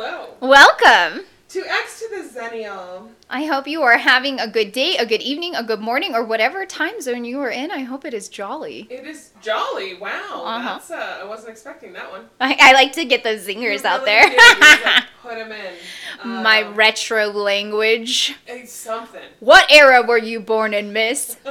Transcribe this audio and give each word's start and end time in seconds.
hello. 0.00 0.28
Welcome. 0.40 1.24
To 1.50 1.64
X 1.68 2.00
to 2.00 2.08
the 2.08 2.28
Zennial. 2.40 3.08
I 3.28 3.44
hope 3.44 3.66
you 3.66 3.82
are 3.82 3.98
having 3.98 4.38
a 4.40 4.46
good 4.48 4.70
day, 4.72 4.96
a 4.96 5.04
good 5.04 5.20
evening, 5.20 5.54
a 5.56 5.62
good 5.64 5.80
morning, 5.80 6.14
or 6.14 6.24
whatever 6.24 6.64
time 6.64 7.00
zone 7.02 7.24
you 7.24 7.40
are 7.40 7.50
in. 7.50 7.70
I 7.72 7.80
hope 7.80 8.04
it 8.04 8.14
is 8.14 8.28
jolly. 8.28 8.86
It 8.88 9.04
is 9.06 9.32
jolly. 9.42 9.98
Wow. 9.98 10.44
Uh-huh. 10.46 10.68
That's 10.78 10.90
uh, 10.92 11.18
I 11.22 11.24
wasn't 11.24 11.50
expecting 11.50 11.92
that 11.94 12.10
one. 12.10 12.26
I, 12.40 12.56
I 12.60 12.72
like 12.72 12.92
to 12.92 13.04
get 13.04 13.24
those 13.24 13.46
zingers 13.46 13.82
You 13.82 13.88
out 13.88 14.04
there. 14.04 14.22
did. 14.22 14.32
You 14.32 14.38
just, 14.60 14.84
like, 14.84 15.04
put 15.22 15.34
them 15.34 15.52
in. 15.52 15.74
My 16.42 16.62
Um, 16.62 16.74
retro 16.76 17.26
language. 17.26 18.36
It's 18.46 18.72
something. 18.72 19.20
What 19.40 19.70
era 19.70 20.02
were 20.06 20.18
you 20.18 20.40
born 20.40 20.72
in, 20.72 20.92
miss? 20.92 21.36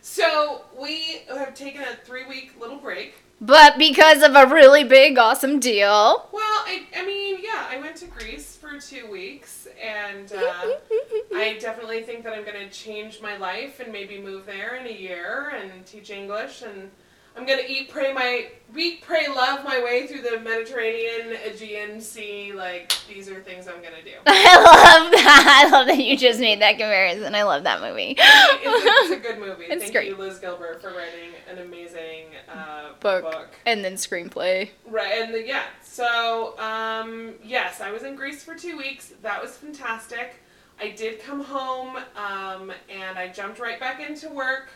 So 0.00 0.62
we 0.80 1.22
have 1.28 1.54
taken 1.54 1.82
a 1.82 1.96
three 2.04 2.24
week 2.26 2.54
little 2.60 2.76
break. 2.76 3.14
But 3.44 3.76
because 3.76 4.22
of 4.22 4.34
a 4.34 4.46
really 4.46 4.84
big, 4.84 5.18
awesome 5.18 5.60
deal. 5.60 6.30
Well, 6.32 6.64
I, 6.66 6.86
I 6.96 7.04
mean, 7.04 7.36
yeah, 7.42 7.66
I 7.68 7.78
went 7.78 7.94
to 7.96 8.06
Greece 8.06 8.56
for 8.56 8.80
two 8.80 9.10
weeks, 9.10 9.68
and 9.82 10.32
uh, 10.32 10.38
I 11.34 11.58
definitely 11.60 12.02
think 12.04 12.24
that 12.24 12.32
I'm 12.32 12.42
going 12.46 12.66
to 12.66 12.70
change 12.70 13.20
my 13.20 13.36
life 13.36 13.80
and 13.80 13.92
maybe 13.92 14.18
move 14.18 14.46
there 14.46 14.76
in 14.76 14.86
a 14.86 14.90
year 14.90 15.52
and 15.54 15.84
teach 15.84 16.08
English. 16.08 16.62
And 16.62 16.90
I'm 17.36 17.46
going 17.46 17.58
to 17.58 17.70
eat, 17.70 17.90
pray, 17.90 18.12
my 18.12 18.46
eat, 18.76 19.02
pray, 19.02 19.26
love 19.28 19.64
my 19.64 19.82
way 19.82 20.06
through 20.06 20.22
the 20.22 20.38
Mediterranean, 20.40 21.36
Aegean 21.44 22.00
Sea. 22.00 22.52
Like 22.52 22.92
these 23.08 23.28
are 23.28 23.40
things 23.40 23.66
I'm 23.66 23.80
going 23.80 23.94
to 23.94 24.04
do. 24.04 24.16
I 24.26 24.56
love 24.56 25.10
that. 25.12 25.64
I 25.66 25.70
love 25.70 25.86
that 25.88 25.98
you 25.98 26.16
just 26.16 26.38
made 26.38 26.60
that 26.60 26.72
comparison. 26.72 27.34
I 27.34 27.42
love 27.42 27.64
that 27.64 27.80
movie. 27.80 28.16
It's 28.18 28.20
a, 28.20 29.14
it's 29.14 29.26
a 29.26 29.28
good 29.28 29.38
movie. 29.38 29.64
It's 29.74 29.82
Thank 29.84 29.92
great. 29.94 30.08
you, 30.08 30.16
Liz 30.16 30.38
Gilbert, 30.38 30.80
for 30.80 30.88
writing 30.90 31.32
an 31.50 31.58
amazing 31.58 32.26
uh, 32.52 32.92
Book. 33.00 33.24
book. 33.24 33.48
And 33.66 33.84
then 33.84 33.94
screenplay. 33.94 34.70
Right, 34.86 35.22
and 35.22 35.34
the, 35.34 35.44
yeah. 35.46 35.64
So, 35.82 36.58
um, 36.58 37.34
yes, 37.42 37.80
I 37.80 37.90
was 37.90 38.02
in 38.04 38.14
Greece 38.14 38.44
for 38.44 38.54
two 38.54 38.76
weeks. 38.76 39.12
That 39.22 39.42
was 39.42 39.56
fantastic. 39.56 40.36
I 40.80 40.90
did 40.90 41.20
come 41.20 41.42
home, 41.42 41.96
um, 42.16 42.72
and 42.88 43.18
I 43.18 43.28
jumped 43.28 43.58
right 43.58 43.78
back 43.80 44.00
into 44.00 44.28
work. 44.28 44.68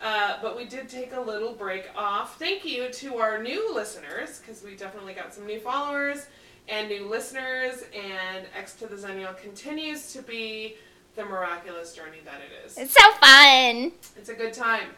Uh, 0.00 0.36
but 0.42 0.56
we 0.56 0.64
did 0.64 0.88
take 0.88 1.14
a 1.14 1.20
little 1.20 1.52
break 1.52 1.88
off. 1.96 2.38
Thank 2.38 2.64
you 2.64 2.90
to 2.90 3.16
our 3.16 3.42
new 3.42 3.74
listeners, 3.74 4.40
because 4.40 4.62
we 4.62 4.76
definitely 4.76 5.14
got 5.14 5.32
some 5.32 5.46
new 5.46 5.60
followers 5.60 6.26
and 6.68 6.88
new 6.88 7.06
listeners. 7.08 7.84
And 7.94 8.46
X 8.56 8.74
to 8.76 8.86
the 8.86 8.96
Zennial 8.96 9.36
continues 9.38 10.12
to 10.12 10.22
be 10.22 10.76
the 11.16 11.24
miraculous 11.24 11.94
journey 11.94 12.18
that 12.24 12.40
it 12.40 12.66
is. 12.66 12.76
It's 12.76 12.94
so 12.94 13.12
fun. 13.12 13.92
It's 14.16 14.28
a 14.28 14.34
good 14.34 14.52
time, 14.52 14.88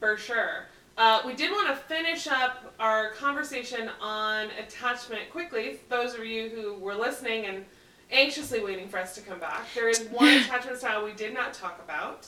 for 0.00 0.16
sure. 0.16 0.66
Uh, 0.96 1.22
we 1.24 1.32
did 1.32 1.52
want 1.52 1.68
to 1.68 1.76
finish 1.76 2.26
up 2.26 2.74
our 2.80 3.12
conversation 3.12 3.88
on 4.00 4.48
attachment 4.58 5.30
quickly. 5.30 5.78
Those 5.88 6.14
of 6.14 6.24
you 6.24 6.48
who 6.48 6.74
were 6.74 6.94
listening 6.94 7.46
and 7.46 7.64
anxiously 8.10 8.60
waiting 8.60 8.88
for 8.88 8.98
us 8.98 9.14
to 9.14 9.20
come 9.20 9.38
back, 9.38 9.66
there 9.76 9.88
is 9.88 10.08
one 10.10 10.28
attachment 10.42 10.78
style 10.78 11.04
we 11.04 11.12
did 11.12 11.32
not 11.32 11.54
talk 11.54 11.80
about, 11.84 12.26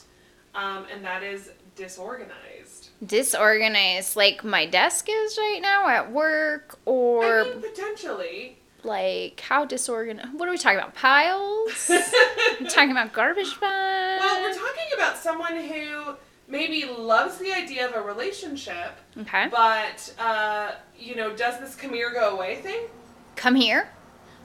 um, 0.55 0.85
and 0.93 1.03
that 1.03 1.21
is 1.21 1.49
disorganized. 1.75 2.89
Disorganized, 3.05 4.15
like 4.15 4.43
my 4.43 4.65
desk 4.65 5.07
is 5.09 5.37
right 5.37 5.59
now 5.61 5.87
at 5.87 6.11
work, 6.11 6.77
or 6.85 7.41
I 7.41 7.43
mean, 7.45 7.61
potentially. 7.61 8.57
like 8.83 9.39
how 9.39 9.65
disorganized. 9.65 10.33
What 10.33 10.47
are 10.47 10.51
we 10.51 10.57
talking 10.57 10.77
about? 10.77 10.93
Piles? 10.93 11.91
Talking 12.69 12.91
about 12.91 13.11
garbage 13.11 13.59
bags. 13.59 14.21
Well, 14.21 14.41
we're 14.43 14.53
talking 14.53 14.93
about 14.93 15.17
someone 15.17 15.57
who 15.57 16.15
maybe 16.47 16.85
loves 16.85 17.37
the 17.37 17.51
idea 17.51 17.87
of 17.87 17.95
a 17.95 18.01
relationship, 18.01 18.97
okay. 19.17 19.47
but 19.49 20.13
uh, 20.19 20.71
you 20.97 21.15
know, 21.15 21.35
does 21.35 21.59
this 21.59 21.75
come 21.75 21.93
here, 21.93 22.13
go 22.13 22.35
away 22.35 22.57
thing? 22.57 22.81
Come 23.35 23.55
here. 23.55 23.89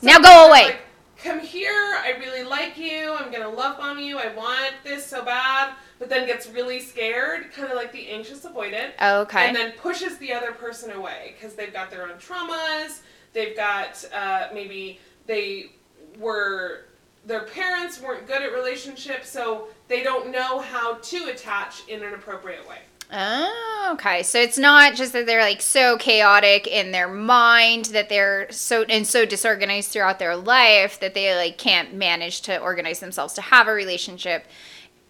So 0.01 0.07
now 0.07 0.19
go 0.19 0.49
away. 0.49 0.65
Like, 0.65 0.81
Come 1.23 1.41
here, 1.41 1.97
I 2.03 2.15
really 2.19 2.45
like 2.45 2.77
you, 2.77 3.15
I'm 3.15 3.33
gonna 3.33 3.49
love 3.49 3.79
bomb 3.79 3.99
you, 3.99 4.19
I 4.19 4.35
want 4.35 4.75
this 4.85 5.07
so 5.07 5.25
bad, 5.25 5.75
but 5.99 6.09
then 6.11 6.27
gets 6.27 6.47
really 6.49 6.79
scared, 6.79 7.53
kind 7.53 7.71
of 7.71 7.77
like 7.77 7.91
the 7.91 8.09
anxious 8.09 8.45
avoidant, 8.45 8.91
okay. 9.01 9.47
and 9.47 9.57
then 9.57 9.73
pushes 9.73 10.19
the 10.19 10.33
other 10.33 10.53
person 10.53 10.93
away 10.93 11.35
because 11.35 11.55
they've 11.55 11.73
got 11.73 11.91
their 11.91 12.07
own 12.07 12.19
traumas, 12.19 13.01
they've 13.33 13.57
got 13.57 14.05
uh, 14.15 14.49
maybe 14.53 15.01
they 15.27 15.71
were, 16.19 16.85
their 17.25 17.45
parents 17.45 18.01
weren't 18.01 18.27
good 18.27 18.43
at 18.43 18.53
relationships, 18.53 19.29
so 19.29 19.69
they 19.89 20.03
don't 20.03 20.31
know 20.31 20.61
how 20.61 20.95
to 20.95 21.29
attach 21.29 21.89
in 21.89 22.03
an 22.03 22.13
appropriate 22.13 22.69
way. 22.69 22.79
Oh, 23.13 23.91
okay. 23.95 24.23
So 24.23 24.41
it's 24.41 24.59
not 24.59 24.95
just 24.95 25.13
that 25.13 25.27
they're 25.27 25.43
like 25.43 25.63
so 25.63 25.97
chaotic 25.97 26.67
in 26.67 26.91
their 26.93 27.09
mind 27.09 27.87
that 27.87 28.09
they're 28.09 28.51
so 28.51 28.83
and 28.85 29.07
so 29.07 29.25
disorganized 29.25 29.91
throughout 29.91 30.19
their 30.19 30.37
life 30.37 30.99
that 31.01 31.15
they 31.15 31.35
like 31.37 31.59
can't 31.59 31.95
manage 31.95 32.41
to 32.43 32.59
organize 32.59 33.01
themselves 33.01 33.35
to 33.35 33.43
have 33.43 33.69
a 33.69 33.73
relationship. 33.73 34.47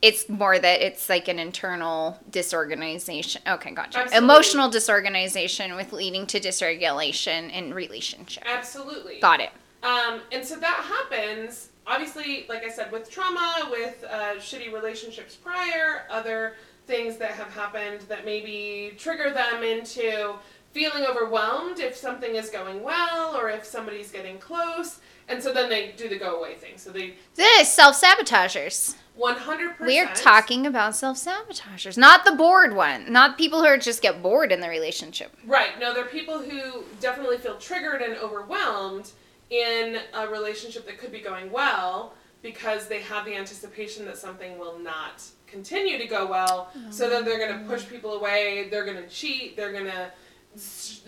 It's 0.03 0.29
more 0.29 0.59
that 0.59 0.83
it's 0.83 1.09
like 1.09 1.27
an 1.27 1.39
internal 1.39 2.19
disorganization. 2.31 3.41
Okay, 3.49 3.71
gotcha. 3.71 4.01
Absolutely. 4.01 4.19
Emotional 4.25 4.69
disorganization 4.69 5.75
with 5.75 5.93
leading 5.93 6.27
to 6.27 6.39
dysregulation 6.39 7.51
in 7.51 7.73
relationship. 7.73 8.45
Absolutely. 8.47 9.21
Got 9.21 9.41
it. 9.41 9.51
Um, 9.83 10.21
and 10.33 10.45
so 10.45 10.57
that 10.57 10.85
happens, 10.85 11.71
obviously, 11.87 12.45
like 12.49 12.63
I 12.65 12.69
said, 12.69 12.93
with 12.93 13.11
trauma, 13.11 13.69
with 13.71 14.05
uh, 14.09 14.35
shitty 14.35 14.73
relationships 14.73 15.35
prior, 15.35 16.05
other 16.11 16.55
things 16.87 17.17
that 17.17 17.33
have 17.33 17.53
happened 17.53 18.03
that 18.03 18.25
maybe 18.25 18.93
trigger 18.97 19.33
them 19.33 19.63
into 19.63 20.35
feeling 20.73 21.05
overwhelmed 21.05 21.79
if 21.81 21.97
something 21.97 22.35
is 22.35 22.51
going 22.51 22.83
well 22.83 23.35
or 23.37 23.49
if 23.49 23.65
somebody's 23.65 24.11
getting 24.11 24.39
close. 24.39 25.01
And 25.29 25.43
so 25.43 25.53
then 25.53 25.69
they 25.69 25.93
do 25.97 26.09
the 26.09 26.19
go 26.19 26.39
away 26.39 26.55
thing. 26.55 26.77
So 26.77 26.91
they 26.91 27.15
This 27.35 27.73
self 27.73 27.97
sabotagers. 27.97 28.97
100%. 29.19 29.81
We 29.81 29.99
are 29.99 30.15
talking 30.15 30.67
about 30.67 30.95
self 30.95 31.17
sabotagers, 31.17 31.97
not 31.97 32.25
the 32.25 32.33
bored 32.33 32.77
one, 32.77 33.11
not 33.11 33.39
people 33.39 33.61
who 33.61 33.67
are 33.67 33.79
just 33.79 34.03
get 34.03 34.23
bored 34.23 34.53
in 34.53 34.61
the 34.61 34.69
relationship. 34.69 35.35
Right. 35.47 35.81
No, 35.81 35.95
they're 35.95 36.05
people 36.05 36.39
who 36.39 36.85
definitely 37.01 37.39
feel 37.39 37.57
triggered 37.57 38.03
and 38.03 38.15
overwhelmed 38.19 39.11
in 39.49 40.01
a 40.13 40.29
relationship 40.29 40.87
that 40.87 40.99
could 40.99 41.13
be 41.13 41.21
going 41.21 41.51
well 41.51 42.13
because 42.43 42.87
they 42.89 43.01
have 43.01 43.25
the 43.25 43.35
anticipation 43.35 44.05
that 44.05 44.19
something 44.19 44.59
will 44.59 44.79
not 44.79 45.25
continue 45.47 45.99
to 45.99 46.07
go 46.07 46.27
well. 46.27 46.71
So 46.91 47.09
then 47.09 47.25
they're 47.25 47.39
going 47.39 47.59
to 47.61 47.65
push 47.69 47.87
people 47.89 48.15
away. 48.15 48.69
They're 48.71 48.85
going 48.85 48.97
to 49.03 49.09
cheat. 49.09 49.57
They're 49.57 49.73
going 49.73 49.87
to, 49.87 50.11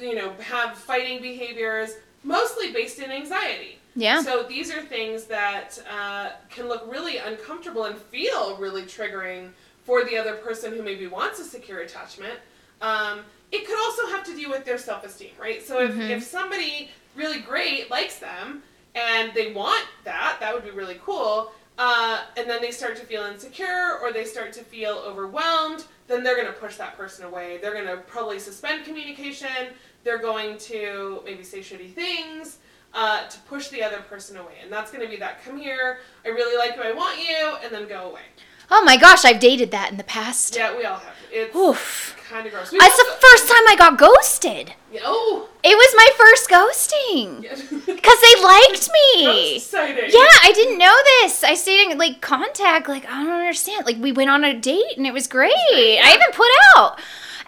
you 0.00 0.14
know, 0.14 0.32
have 0.40 0.76
fighting 0.76 1.20
behaviors, 1.20 1.90
mostly 2.22 2.72
based 2.72 2.98
in 2.98 3.10
anxiety. 3.10 3.78
Yeah. 3.96 4.22
So 4.22 4.44
these 4.44 4.70
are 4.70 4.80
things 4.82 5.24
that 5.24 5.78
uh, 5.90 6.30
can 6.50 6.68
look 6.68 6.90
really 6.90 7.18
uncomfortable 7.18 7.84
and 7.84 7.96
feel 7.96 8.56
really 8.58 8.82
triggering 8.82 9.50
for 9.84 10.04
the 10.04 10.16
other 10.16 10.34
person 10.34 10.72
who 10.72 10.82
maybe 10.82 11.06
wants 11.06 11.40
a 11.40 11.44
secure 11.44 11.80
attachment. 11.80 12.34
Um, 12.80 13.20
it 13.50 13.66
could 13.66 13.78
also 13.78 14.06
have 14.08 14.24
to 14.24 14.36
do 14.36 14.48
with 14.50 14.64
their 14.64 14.78
self 14.78 15.04
esteem, 15.04 15.30
right? 15.40 15.66
So 15.66 15.80
if, 15.82 15.92
Mhm. 15.92 16.10
if 16.10 16.22
somebody 16.22 16.90
really 17.16 17.40
great 17.40 17.90
likes 17.90 18.18
them 18.18 18.62
and 18.94 19.32
they 19.34 19.52
want 19.52 19.84
that, 20.04 20.36
that 20.40 20.54
would 20.54 20.64
be 20.64 20.70
really 20.70 21.00
cool. 21.04 21.50
Uh, 21.78 22.24
and 22.36 22.50
then 22.50 22.60
they 22.60 22.72
start 22.72 22.96
to 22.96 23.06
feel 23.06 23.22
insecure 23.22 23.98
or 24.02 24.12
they 24.12 24.24
start 24.24 24.52
to 24.52 24.60
feel 24.64 24.94
overwhelmed, 25.06 25.84
then 26.08 26.24
they're 26.24 26.34
going 26.34 26.48
to 26.48 26.52
push 26.52 26.74
that 26.74 26.96
person 26.96 27.24
away. 27.24 27.58
They're 27.62 27.72
going 27.72 27.86
to 27.86 27.98
probably 27.98 28.40
suspend 28.40 28.84
communication. 28.84 29.68
They're 30.02 30.18
going 30.18 30.58
to 30.58 31.22
maybe 31.24 31.44
say 31.44 31.60
shitty 31.60 31.92
things 31.92 32.58
uh, 32.94 33.28
to 33.28 33.38
push 33.40 33.68
the 33.68 33.82
other 33.82 33.98
person 33.98 34.36
away. 34.36 34.54
And 34.62 34.72
that's 34.72 34.90
going 34.90 35.04
to 35.04 35.10
be 35.10 35.18
that 35.18 35.44
come 35.44 35.56
here, 35.56 36.00
I 36.24 36.30
really 36.30 36.56
like 36.58 36.76
you, 36.76 36.82
I 36.82 36.92
want 36.92 37.20
you, 37.20 37.56
and 37.62 37.72
then 37.72 37.86
go 37.86 38.10
away. 38.10 38.22
Oh 38.70 38.82
my 38.84 38.96
gosh, 38.96 39.24
I've 39.24 39.40
dated 39.40 39.70
that 39.70 39.90
in 39.90 39.96
the 39.96 40.04
past. 40.04 40.56
Yeah, 40.56 40.76
we 40.76 40.84
all 40.84 40.98
have. 40.98 41.14
It's 41.30 41.54
Oof. 41.54 42.16
kind 42.28 42.46
of 42.46 42.52
gross. 42.52 42.72
We 42.72 42.78
That's 42.78 42.96
the 42.96 43.04
first 43.20 43.48
time 43.48 43.66
I 43.68 43.74
got 43.76 43.98
ghosted. 43.98 44.72
Yeah, 44.92 45.00
oh! 45.04 45.48
It 45.62 45.76
was 45.76 45.94
my 45.96 46.08
first 46.16 46.48
ghosting. 46.48 47.42
Yeah. 47.44 47.78
Because 47.98 48.20
they 48.20 48.42
liked 48.42 48.88
me. 48.92 49.56
exciting. 49.56 50.04
Yeah, 50.08 50.32
I 50.42 50.52
didn't 50.54 50.78
know 50.78 50.94
this. 51.20 51.42
I 51.44 51.54
stayed 51.54 51.90
in 51.90 51.98
like 51.98 52.20
contact. 52.20 52.88
Like 52.88 53.04
I 53.06 53.22
don't 53.24 53.30
understand. 53.30 53.84
Like 53.86 53.96
we 53.98 54.12
went 54.12 54.30
on 54.30 54.44
a 54.44 54.58
date 54.58 54.96
and 54.96 55.06
it 55.06 55.12
was 55.12 55.26
great. 55.26 55.52
I 55.52 56.12
even 56.14 56.32
put 56.32 56.48
out. 56.76 56.98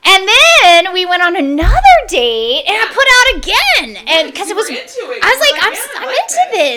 And 0.03 0.27
then 0.27 0.93
we 0.95 1.05
went 1.05 1.23
on 1.23 1.37
another 1.37 1.97
date 2.09 2.65
and 2.67 2.75
I 2.77 2.87
put 2.89 3.07
out 3.17 3.27
again. 3.37 4.05
And 4.09 4.33
because 4.33 4.49
You 4.49 4.55
it 4.55 4.57
was 4.57 4.69
it. 4.71 4.97
I 4.99 5.05
was 5.05 5.13
like, 5.13 5.13
I'm, 5.13 5.19
yeah, 5.19 5.23
I 5.23 5.33
I'm 5.33 5.41
like 5.41 5.50
into 5.50 5.50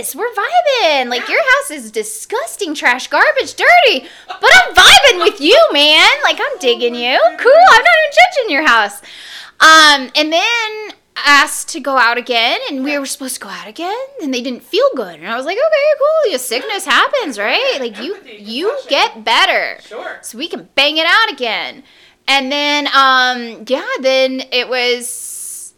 this. 0.03 0.15
We're 0.15 0.29
vibing. 0.33 1.09
Like, 1.09 1.27
your 1.27 1.41
house 1.41 1.71
is 1.71 1.91
disgusting, 1.91 2.73
trash, 2.75 3.07
garbage, 3.07 3.55
dirty. 3.55 4.07
But 4.27 4.49
I'm 4.53 4.73
vibing 4.75 5.19
with 5.23 5.39
you, 5.39 5.57
man. 5.71 6.09
Like, 6.23 6.39
I'm 6.39 6.57
digging 6.59 6.95
you. 6.95 7.19
Cool. 7.37 7.51
I'm 7.71 7.83
not 7.83 7.93
even 8.03 8.17
judging 8.35 8.49
your 8.51 8.67
house. 8.67 9.01
Um, 9.59 10.11
and 10.15 10.31
then 10.33 10.91
asked 11.15 11.69
to 11.69 11.79
go 11.79 11.97
out 11.97 12.17
again, 12.17 12.59
and 12.69 12.83
we 12.83 12.97
were 12.97 13.05
supposed 13.05 13.35
to 13.35 13.41
go 13.41 13.49
out 13.49 13.67
again, 13.67 13.95
and 14.21 14.33
they 14.33 14.41
didn't 14.41 14.63
feel 14.63 14.87
good. 14.95 15.19
And 15.19 15.27
I 15.27 15.37
was 15.37 15.45
like, 15.45 15.57
okay, 15.57 15.99
cool. 15.99 16.31
Your 16.31 16.39
sickness 16.39 16.85
happens, 16.85 17.37
right? 17.39 17.77
Like, 17.79 17.99
you, 17.99 18.17
you 18.25 18.77
get 18.89 19.23
better 19.23 19.79
Sure. 19.81 20.17
so 20.21 20.37
we 20.37 20.47
can 20.47 20.67
bang 20.75 20.97
it 20.97 21.05
out 21.07 21.31
again. 21.31 21.83
And 22.27 22.51
then, 22.51 22.87
um, 22.87 23.65
yeah, 23.67 23.87
then 24.01 24.43
it 24.51 24.67
was 24.69 25.07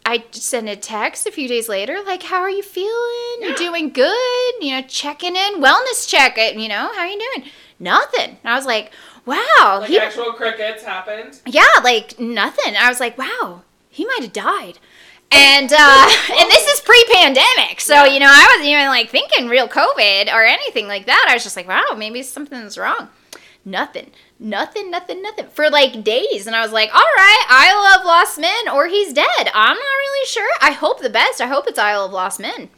I 0.06 0.24
sent 0.30 0.68
a 0.68 0.76
text 0.76 1.26
a 1.26 1.32
few 1.32 1.48
days 1.48 1.68
later, 1.68 1.98
like, 2.06 2.22
"How 2.22 2.40
are 2.40 2.48
you 2.50 2.62
feeling? 2.62 3.36
Yeah. 3.40 3.48
You 3.48 3.56
doing 3.56 3.90
good? 3.90 4.52
You 4.60 4.76
know, 4.76 4.82
checking 4.82 5.34
in, 5.36 5.60
wellness 5.60 6.08
check. 6.08 6.38
It, 6.38 6.56
you 6.56 6.68
know, 6.68 6.92
how 6.94 7.00
are 7.00 7.06
you 7.06 7.18
doing? 7.18 7.50
Nothing." 7.80 8.38
And 8.42 8.52
I 8.52 8.54
was 8.56 8.66
like, 8.66 8.92
"Wow, 9.26 9.78
Like 9.80 9.88
he, 9.90 9.98
actual 9.98 10.32
crickets 10.32 10.82
happened. 10.84 11.40
yeah, 11.46 11.64
like 11.82 12.18
nothing." 12.20 12.74
I 12.78 12.88
was 12.88 13.00
like, 13.00 13.18
"Wow, 13.18 13.62
he 13.90 14.04
might 14.06 14.22
have 14.22 14.32
died." 14.32 14.78
And 15.32 15.72
uh, 15.76 16.08
and 16.38 16.50
this 16.52 16.66
is 16.68 16.80
pre-pandemic, 16.82 17.80
so 17.80 18.04
you 18.04 18.20
know 18.20 18.28
I 18.30 18.46
wasn't 18.52 18.68
even 18.70 18.86
like 18.86 19.10
thinking 19.10 19.48
real 19.48 19.66
COVID 19.66 20.32
or 20.32 20.44
anything 20.44 20.86
like 20.86 21.06
that. 21.06 21.26
I 21.28 21.34
was 21.34 21.42
just 21.42 21.56
like, 21.56 21.66
"Wow, 21.66 21.82
maybe 21.96 22.22
something's 22.22 22.78
wrong." 22.78 23.08
Nothing, 23.68 24.12
nothing, 24.38 24.92
nothing, 24.92 25.20
nothing 25.22 25.48
for 25.48 25.68
like 25.68 26.04
days. 26.04 26.46
And 26.46 26.54
I 26.54 26.62
was 26.62 26.70
like, 26.70 26.88
all 26.94 27.00
right, 27.00 27.46
Isle 27.50 27.98
of 28.00 28.06
Lost 28.06 28.38
Men 28.38 28.68
or 28.68 28.86
he's 28.86 29.12
dead. 29.12 29.26
I'm 29.52 29.76
not 29.76 29.82
really 29.98 30.26
sure. 30.28 30.48
I 30.62 30.70
hope 30.70 31.00
the 31.00 31.10
best. 31.10 31.40
I 31.40 31.48
hope 31.48 31.66
it's 31.66 31.78
Isle 31.78 32.04
of 32.04 32.12
Lost 32.12 32.38
Men. 32.38 32.68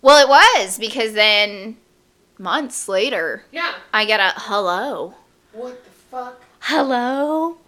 Well, 0.00 0.16
it 0.24 0.28
was 0.30 0.78
because 0.78 1.12
then 1.12 1.76
months 2.38 2.88
later, 2.88 3.44
Yeah. 3.52 3.74
I 3.92 4.06
get 4.06 4.18
a 4.18 4.32
hello. 4.40 5.12
What 5.52 5.84
the 5.84 5.90
fuck? 5.90 6.40
Hello? 6.60 7.58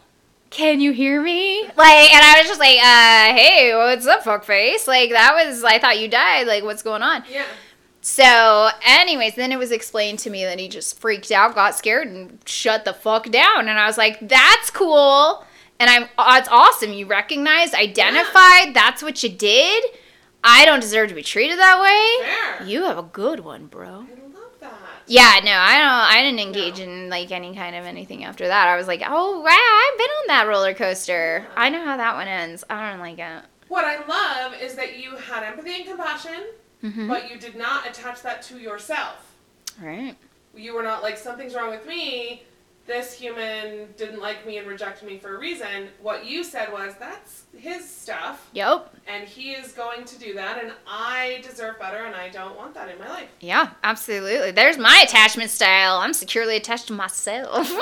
Can 0.48 0.80
you 0.80 0.92
hear 0.92 1.20
me? 1.22 1.64
Like, 1.76 2.12
and 2.14 2.24
I 2.24 2.36
was 2.38 2.46
just 2.48 2.60
like, 2.60 2.78
uh, 2.78 3.36
hey, 3.36 3.72
what's 3.74 4.06
up, 4.06 4.22
fuckface? 4.22 4.86
Like, 4.86 5.10
that 5.10 5.34
was, 5.34 5.62
I 5.64 5.78
thought 5.78 5.98
you 5.98 6.08
died. 6.08 6.46
Like, 6.46 6.62
what's 6.64 6.82
going 6.82 7.02
on? 7.02 7.22
Yeah. 7.30 7.44
So, 8.04 8.68
anyways, 8.84 9.36
then 9.36 9.52
it 9.52 9.58
was 9.58 9.70
explained 9.70 10.18
to 10.20 10.30
me 10.30 10.44
that 10.44 10.58
he 10.58 10.66
just 10.68 10.98
freaked 11.00 11.30
out, 11.30 11.54
got 11.54 11.76
scared, 11.76 12.08
and 12.08 12.38
shut 12.44 12.84
the 12.84 12.92
fuck 12.92 13.30
down. 13.30 13.68
And 13.68 13.78
I 13.78 13.86
was 13.86 13.96
like, 13.96 14.28
that's 14.28 14.70
cool. 14.70 15.44
And 15.78 15.88
I'm, 15.88 16.02
it's 16.36 16.48
awesome. 16.48 16.92
You 16.92 17.06
recognized, 17.06 17.74
identified, 17.74 18.74
that's 18.74 19.02
what 19.02 19.22
you 19.22 19.28
did. 19.28 19.84
I 20.42 20.64
don't 20.64 20.80
deserve 20.80 21.10
to 21.10 21.14
be 21.14 21.22
treated 21.22 21.60
that 21.60 21.80
way. 21.80 22.58
Fair. 22.58 22.66
You 22.68 22.84
have 22.84 22.98
a 22.98 23.04
good 23.04 23.40
one, 23.40 23.66
bro. 23.66 23.88
I 23.88 23.90
love 24.34 24.58
that. 24.60 24.74
Yeah, 25.06 25.38
no, 25.44 25.52
I 25.52 25.78
don't. 25.78 26.16
I 26.16 26.22
didn't 26.22 26.40
engage 26.40 26.80
in 26.80 27.08
like 27.08 27.30
any 27.30 27.54
kind 27.54 27.76
of 27.76 27.84
anything 27.84 28.24
after 28.24 28.48
that. 28.48 28.66
I 28.66 28.76
was 28.76 28.88
like, 28.88 29.02
oh 29.06 29.40
wow, 29.40 29.48
I've 29.48 29.98
been 29.98 30.10
on 30.10 30.26
that 30.28 30.48
roller 30.48 30.74
coaster. 30.74 31.46
I 31.56 31.68
know 31.68 31.84
how 31.84 31.96
that 31.96 32.16
one 32.16 32.26
ends. 32.26 32.64
I 32.68 32.90
don't 32.90 33.00
like 33.00 33.20
it. 33.20 33.44
What 33.68 33.84
I 33.84 34.04
love 34.06 34.60
is 34.60 34.74
that 34.74 34.98
you 34.98 35.16
had 35.16 35.44
empathy 35.44 35.76
and 35.76 35.86
compassion, 35.86 36.44
Mm-hmm. 36.82 37.06
but 37.08 37.30
you 37.30 37.38
did 37.38 37.54
not 37.56 37.86
attach 37.88 38.22
that 38.22 38.42
to 38.42 38.58
yourself. 38.58 39.36
Right. 39.80 40.16
You 40.54 40.74
were 40.74 40.82
not 40.82 41.02
like, 41.02 41.16
something's 41.16 41.54
wrong 41.54 41.70
with 41.70 41.86
me. 41.86 42.42
This 42.84 43.12
human 43.12 43.86
didn't 43.96 44.20
like 44.20 44.44
me 44.44 44.58
and 44.58 44.66
rejected 44.66 45.06
me 45.06 45.16
for 45.16 45.36
a 45.36 45.38
reason. 45.38 45.86
What 46.00 46.26
you 46.26 46.42
said 46.42 46.72
was, 46.72 46.94
that's 46.98 47.44
his 47.56 47.88
stuff, 47.88 48.50
Yep. 48.54 48.92
and 49.06 49.22
he 49.28 49.52
is 49.52 49.70
going 49.70 50.04
to 50.04 50.18
do 50.18 50.34
that, 50.34 50.60
and 50.60 50.72
I 50.84 51.40
deserve 51.48 51.78
better, 51.78 51.98
and 52.06 52.16
I 52.16 52.28
don't 52.30 52.56
want 52.56 52.74
that 52.74 52.88
in 52.88 52.98
my 52.98 53.08
life. 53.08 53.28
Yeah, 53.38 53.70
absolutely. 53.84 54.50
There's 54.50 54.78
my 54.78 55.00
attachment 55.06 55.50
style. 55.50 55.98
I'm 55.98 56.12
securely 56.12 56.56
attached 56.56 56.88
to 56.88 56.92
myself. 56.92 57.70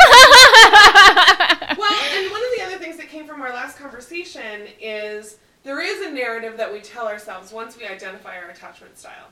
Well, 1.78 1.98
and 2.14 2.30
one 2.30 2.42
of 2.42 2.48
the 2.58 2.62
other 2.64 2.76
things 2.78 2.96
that 2.98 3.08
came 3.08 3.26
from 3.26 3.40
our 3.40 3.50
last 3.50 3.78
conversation 3.78 4.62
is 4.80 5.38
there 5.62 5.80
is 5.80 6.06
a 6.06 6.10
narrative 6.10 6.56
that 6.56 6.72
we 6.72 6.80
tell 6.80 7.06
ourselves 7.06 7.52
once 7.52 7.76
we 7.76 7.86
identify 7.86 8.36
our 8.38 8.50
attachment 8.50 8.98
style. 8.98 9.28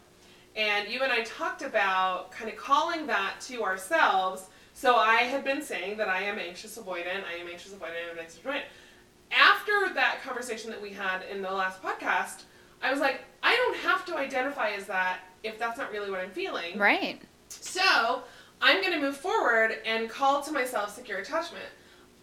And 0.56 0.88
you 0.88 1.02
and 1.02 1.12
I 1.12 1.22
talked 1.22 1.62
about 1.62 2.32
kind 2.32 2.50
of 2.50 2.56
calling 2.56 3.06
that 3.06 3.40
to 3.42 3.62
ourselves. 3.62 4.46
So 4.74 4.96
I 4.96 5.22
had 5.22 5.44
been 5.44 5.62
saying 5.62 5.96
that 5.98 6.08
I 6.08 6.22
am 6.22 6.38
anxious 6.38 6.78
avoidant, 6.78 7.24
I 7.24 7.40
am 7.40 7.48
anxious 7.48 7.72
avoidant, 7.72 8.08
I 8.08 8.12
am 8.12 8.18
anxious 8.18 8.38
avoidant. 8.38 8.62
After 9.30 9.94
that 9.94 10.22
conversation 10.22 10.70
that 10.70 10.80
we 10.80 10.90
had 10.90 11.22
in 11.30 11.42
the 11.42 11.50
last 11.50 11.82
podcast, 11.82 12.44
I 12.82 12.90
was 12.90 13.00
like, 13.00 13.20
I 13.42 13.54
don't 13.56 13.76
have 13.78 14.04
to 14.06 14.16
identify 14.16 14.70
as 14.70 14.86
that 14.86 15.20
if 15.42 15.58
that's 15.58 15.78
not 15.78 15.92
really 15.92 16.10
what 16.10 16.20
I'm 16.20 16.30
feeling. 16.30 16.78
right. 16.78 17.20
So 17.48 18.22
I'm 18.60 18.80
going 18.82 18.92
to 18.92 19.00
move 19.00 19.16
forward 19.16 19.78
and 19.86 20.08
call 20.10 20.42
to 20.42 20.52
myself 20.52 20.94
secure 20.94 21.18
attachment. 21.18 21.64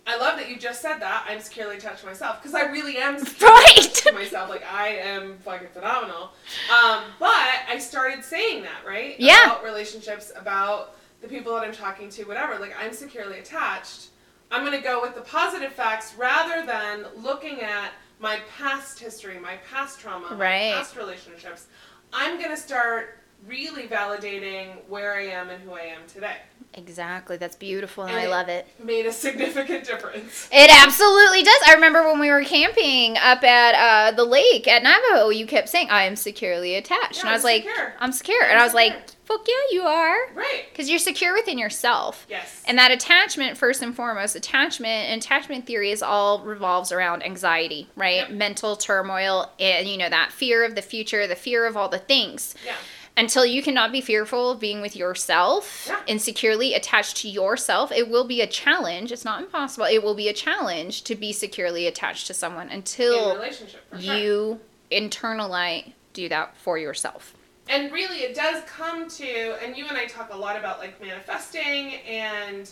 I 0.07 0.17
love 0.17 0.37
that 0.37 0.49
you 0.49 0.57
just 0.57 0.81
said 0.81 0.99
that. 0.99 1.25
I'm 1.27 1.39
securely 1.39 1.77
attached 1.77 2.01
to 2.01 2.05
myself 2.05 2.39
because 2.41 2.53
I 2.53 2.61
really 2.63 2.97
am 2.97 3.15
Right. 3.41 3.91
to 4.05 4.11
myself. 4.13 4.49
Like 4.49 4.63
I 4.71 4.89
am 4.89 5.37
fucking 5.39 5.69
phenomenal. 5.73 6.31
Um, 6.71 7.03
but 7.19 7.31
I 7.67 7.77
started 7.79 8.23
saying 8.23 8.63
that 8.63 8.85
right 8.85 9.19
Yeah. 9.19 9.45
about 9.45 9.63
relationships, 9.63 10.31
about 10.35 10.95
the 11.21 11.27
people 11.27 11.55
that 11.55 11.63
I'm 11.63 11.73
talking 11.73 12.09
to, 12.11 12.23
whatever. 12.25 12.59
Like 12.59 12.75
I'm 12.79 12.93
securely 12.93 13.39
attached. 13.39 14.09
I'm 14.51 14.63
going 14.63 14.77
to 14.77 14.83
go 14.83 15.01
with 15.01 15.15
the 15.15 15.21
positive 15.21 15.73
facts 15.73 16.13
rather 16.15 16.63
than 16.67 17.05
looking 17.15 17.61
at 17.61 17.91
my 18.19 18.39
past 18.59 18.99
history, 18.99 19.39
my 19.39 19.57
past 19.71 19.99
trauma, 19.99 20.27
Right. 20.35 20.69
my 20.71 20.77
past 20.77 20.95
relationships. 20.95 21.65
I'm 22.13 22.37
going 22.37 22.51
to 22.51 22.57
start 22.57 23.17
really 23.47 23.87
validating 23.87 24.75
where 24.87 25.13
I 25.15 25.27
am 25.27 25.49
and 25.49 25.61
who 25.63 25.73
I 25.73 25.81
am 25.81 26.01
today. 26.07 26.37
Exactly. 26.77 27.37
That's 27.37 27.55
beautiful 27.55 28.03
and, 28.03 28.13
And 28.13 28.19
I 28.21 28.27
love 28.27 28.49
it. 28.49 28.67
Made 28.83 29.05
a 29.05 29.11
significant 29.13 29.85
difference. 29.85 30.49
It 30.51 30.69
absolutely 30.83 31.41
does. 31.41 31.61
I 31.67 31.73
remember 31.73 32.03
when 32.05 32.19
we 32.19 32.29
were 32.29 32.43
camping 32.43 33.17
up 33.17 33.43
at 33.43 33.75
uh, 33.75 34.15
the 34.15 34.25
lake 34.25 34.67
at 34.67 34.83
Navajo, 34.83 35.29
you 35.29 35.45
kept 35.47 35.69
saying, 35.69 35.89
I 35.89 36.03
am 36.03 36.17
securely 36.17 36.75
attached. 36.75 37.15
Yeah, 37.17 37.21
and 37.21 37.29
I 37.29 37.31
I'm 37.31 37.37
was 37.37 37.43
like, 37.45 37.63
secure. 37.63 37.93
I'm 37.99 38.11
secure. 38.11 38.43
I'm 38.43 38.49
and 38.51 38.59
I 38.59 38.63
was 38.63 38.71
secure. 38.73 38.89
like, 38.97 39.09
fuck 39.23 39.47
yeah, 39.47 39.53
you 39.77 39.81
are. 39.83 40.17
Right. 40.33 40.65
Because 40.69 40.89
you're 40.89 40.99
secure 40.99 41.33
within 41.33 41.57
yourself. 41.57 42.27
Yes. 42.29 42.61
And 42.67 42.77
that 42.77 42.91
attachment, 42.91 43.57
first 43.57 43.81
and 43.81 43.95
foremost, 43.95 44.35
attachment 44.35 45.09
and 45.09 45.21
attachment 45.21 45.65
theory 45.65 45.91
is 45.91 46.03
all 46.03 46.43
revolves 46.43 46.91
around 46.91 47.23
anxiety, 47.23 47.87
right? 47.95 48.27
Yep. 48.27 48.31
Mental 48.31 48.75
turmoil 48.75 49.49
and 49.61 49.87
you 49.87 49.97
know 49.97 50.09
that 50.09 50.33
fear 50.33 50.65
of 50.65 50.75
the 50.75 50.81
future, 50.81 51.25
the 51.25 51.35
fear 51.37 51.65
of 51.65 51.77
all 51.77 51.87
the 51.87 51.99
things. 51.99 52.53
yeah. 52.65 52.73
Until 53.17 53.45
you 53.45 53.63
cannot 53.63 53.91
be 53.93 54.01
fearful 54.01 54.51
of 54.51 54.59
being 54.59 54.81
with 54.81 54.95
yourself 54.95 55.85
Yeah. 55.87 56.01
and 56.07 56.21
securely 56.21 56.73
attached 56.73 57.17
to 57.17 57.29
yourself, 57.29 57.91
it 57.91 58.09
will 58.09 58.25
be 58.25 58.41
a 58.41 58.47
challenge. 58.47 59.11
It's 59.11 59.23
not 59.23 59.41
impossible. 59.41 59.85
It 59.85 60.03
will 60.03 60.15
be 60.15 60.27
a 60.27 60.33
challenge 60.33 61.03
to 61.05 61.15
be 61.15 61.31
securely 61.31 61.87
attached 61.87 62.27
to 62.27 62.33
someone 62.33 62.67
until. 62.69 63.35
For 63.35 63.51
sure. 63.53 64.15
you 64.17 64.59
internalize 64.91 65.93
do 66.13 66.27
that 66.29 66.55
for 66.57 66.77
yourself. 66.77 67.33
And 67.67 67.91
really, 67.91 68.17
it 68.19 68.35
does 68.35 68.63
come 68.65 69.07
to, 69.09 69.63
and 69.63 69.75
you 69.75 69.85
and 69.87 69.97
I 69.97 70.05
talk 70.05 70.33
a 70.33 70.37
lot 70.37 70.55
about 70.57 70.79
like 70.79 71.01
manifesting 71.01 71.95
and 72.07 72.69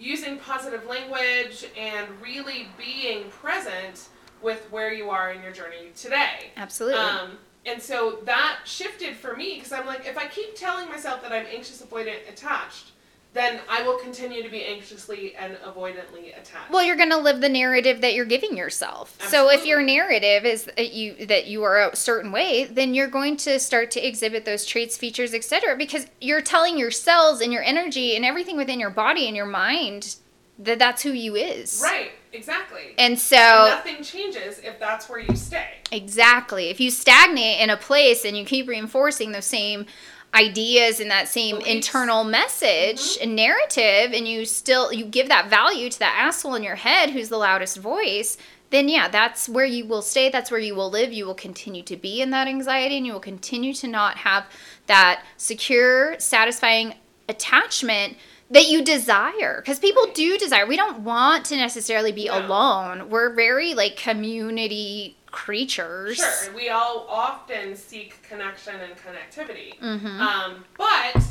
using 0.00 0.36
positive 0.38 0.86
language 0.86 1.64
and 1.78 2.08
really 2.20 2.68
being 2.76 3.28
present 3.30 4.08
with 4.42 4.66
where 4.72 4.92
you 4.92 5.10
are 5.10 5.30
in 5.32 5.42
your 5.42 5.52
journey 5.52 5.92
today. 5.96 6.50
Absolutely. 6.56 6.98
Um, 6.98 7.38
and 7.64 7.80
so 7.80 8.18
that 8.24 8.60
shifted 8.64 9.16
for 9.16 9.36
me 9.36 9.54
because 9.56 9.72
I'm 9.72 9.86
like, 9.86 10.06
if 10.06 10.18
I 10.18 10.26
keep 10.26 10.56
telling 10.56 10.88
myself 10.88 11.22
that 11.22 11.32
I'm 11.32 11.46
anxious, 11.46 11.80
avoidant, 11.80 12.28
attached, 12.28 12.92
then 13.34 13.60
I 13.68 13.82
will 13.82 13.96
continue 13.98 14.42
to 14.42 14.48
be 14.50 14.64
anxiously 14.64 15.34
and 15.36 15.56
avoidantly 15.64 16.38
attached. 16.38 16.70
Well, 16.70 16.82
you're 16.82 16.96
going 16.96 17.10
to 17.10 17.16
live 17.16 17.40
the 17.40 17.48
narrative 17.48 18.02
that 18.02 18.14
you're 18.14 18.26
giving 18.26 18.56
yourself. 18.56 19.16
So 19.28 19.50
if 19.50 19.64
your 19.64 19.80
narrative 19.80 20.44
is 20.44 20.64
that 20.64 20.92
you 20.92 21.26
that 21.26 21.46
you 21.46 21.62
are 21.62 21.88
a 21.88 21.96
certain 21.96 22.30
way, 22.30 22.64
then 22.64 22.94
you're 22.94 23.08
going 23.08 23.36
to 23.38 23.58
start 23.58 23.90
to 23.92 24.06
exhibit 24.06 24.44
those 24.44 24.66
traits, 24.66 24.98
features, 24.98 25.32
etc. 25.32 25.76
Because 25.76 26.06
you're 26.20 26.42
telling 26.42 26.76
your 26.76 26.90
cells 26.90 27.40
and 27.40 27.52
your 27.52 27.62
energy 27.62 28.16
and 28.16 28.24
everything 28.24 28.56
within 28.56 28.78
your 28.78 28.90
body 28.90 29.26
and 29.28 29.36
your 29.36 29.46
mind 29.46 30.16
that 30.58 30.78
that's 30.78 31.02
who 31.02 31.12
you 31.12 31.34
is. 31.34 31.80
right, 31.82 32.12
exactly. 32.32 32.94
And 32.98 33.18
so 33.18 33.36
Nothing 33.36 34.02
changes 34.02 34.58
if 34.60 34.78
that's 34.78 35.08
where 35.08 35.20
you 35.20 35.36
stay. 35.36 35.66
Exactly. 35.90 36.70
If 36.70 36.80
you 36.80 36.90
stagnate 36.90 37.60
in 37.60 37.70
a 37.70 37.76
place 37.76 38.24
and 38.24 38.36
you 38.36 38.44
keep 38.44 38.68
reinforcing 38.68 39.32
those 39.32 39.44
same 39.44 39.86
ideas 40.34 40.98
and 41.00 41.10
that 41.10 41.28
same 41.28 41.56
Beliefs. 41.58 41.70
internal 41.70 42.24
message 42.24 43.00
mm-hmm. 43.00 43.22
and 43.24 43.36
narrative 43.36 44.12
and 44.14 44.26
you 44.26 44.46
still 44.46 44.92
you 44.92 45.04
give 45.04 45.28
that 45.28 45.50
value 45.50 45.90
to 45.90 45.98
that 45.98 46.16
asshole 46.18 46.54
in 46.54 46.62
your 46.62 46.76
head 46.76 47.10
who's 47.10 47.28
the 47.28 47.36
loudest 47.36 47.76
voice, 47.78 48.38
then 48.70 48.88
yeah, 48.88 49.08
that's 49.08 49.48
where 49.48 49.66
you 49.66 49.84
will 49.84 50.00
stay, 50.00 50.30
that's 50.30 50.50
where 50.50 50.60
you 50.60 50.74
will 50.74 50.90
live. 50.90 51.12
You 51.12 51.26
will 51.26 51.34
continue 51.34 51.82
to 51.82 51.96
be 51.96 52.22
in 52.22 52.30
that 52.30 52.48
anxiety 52.48 52.96
and 52.96 53.06
you 53.06 53.12
will 53.12 53.20
continue 53.20 53.74
to 53.74 53.86
not 53.86 54.16
have 54.18 54.46
that 54.86 55.22
secure, 55.36 56.18
satisfying 56.18 56.94
attachment 57.28 58.16
that 58.52 58.68
you 58.68 58.84
desire 58.84 59.60
because 59.60 59.78
people 59.78 60.06
do 60.14 60.38
desire 60.38 60.66
we 60.66 60.76
don't 60.76 61.00
want 61.00 61.44
to 61.46 61.56
necessarily 61.56 62.12
be 62.12 62.26
No. 62.26 62.38
alone 62.38 63.10
we're 63.10 63.34
very 63.34 63.74
like 63.74 63.96
community 63.96 65.16
creatures 65.30 66.16
Sure, 66.18 66.54
we 66.54 66.68
all 66.68 67.06
often 67.08 67.74
seek 67.74 68.22
connection 68.22 68.74
and 68.80 68.94
connectivity. 68.96 69.78
Mhm. 69.80 70.20
Um, 70.20 70.64
but 70.76 71.22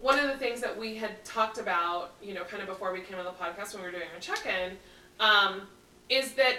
one 0.00 0.18
of 0.20 0.28
the 0.28 0.36
things 0.38 0.60
that 0.60 0.76
we 0.78 0.94
had 0.94 1.24
talked 1.24 1.58
about, 1.58 2.12
you 2.22 2.34
know, 2.34 2.44
kind 2.44 2.62
of 2.62 2.68
before 2.68 2.92
we 2.92 3.00
came 3.00 3.18
on 3.18 3.24
the 3.24 3.32
podcast 3.32 3.74
when 3.74 3.82
we 3.82 3.88
were 3.88 3.92
doing 3.98 4.08
our 4.14 4.20
check-in, 4.20 4.78
um, 5.18 5.66
is 6.08 6.32
that 6.34 6.58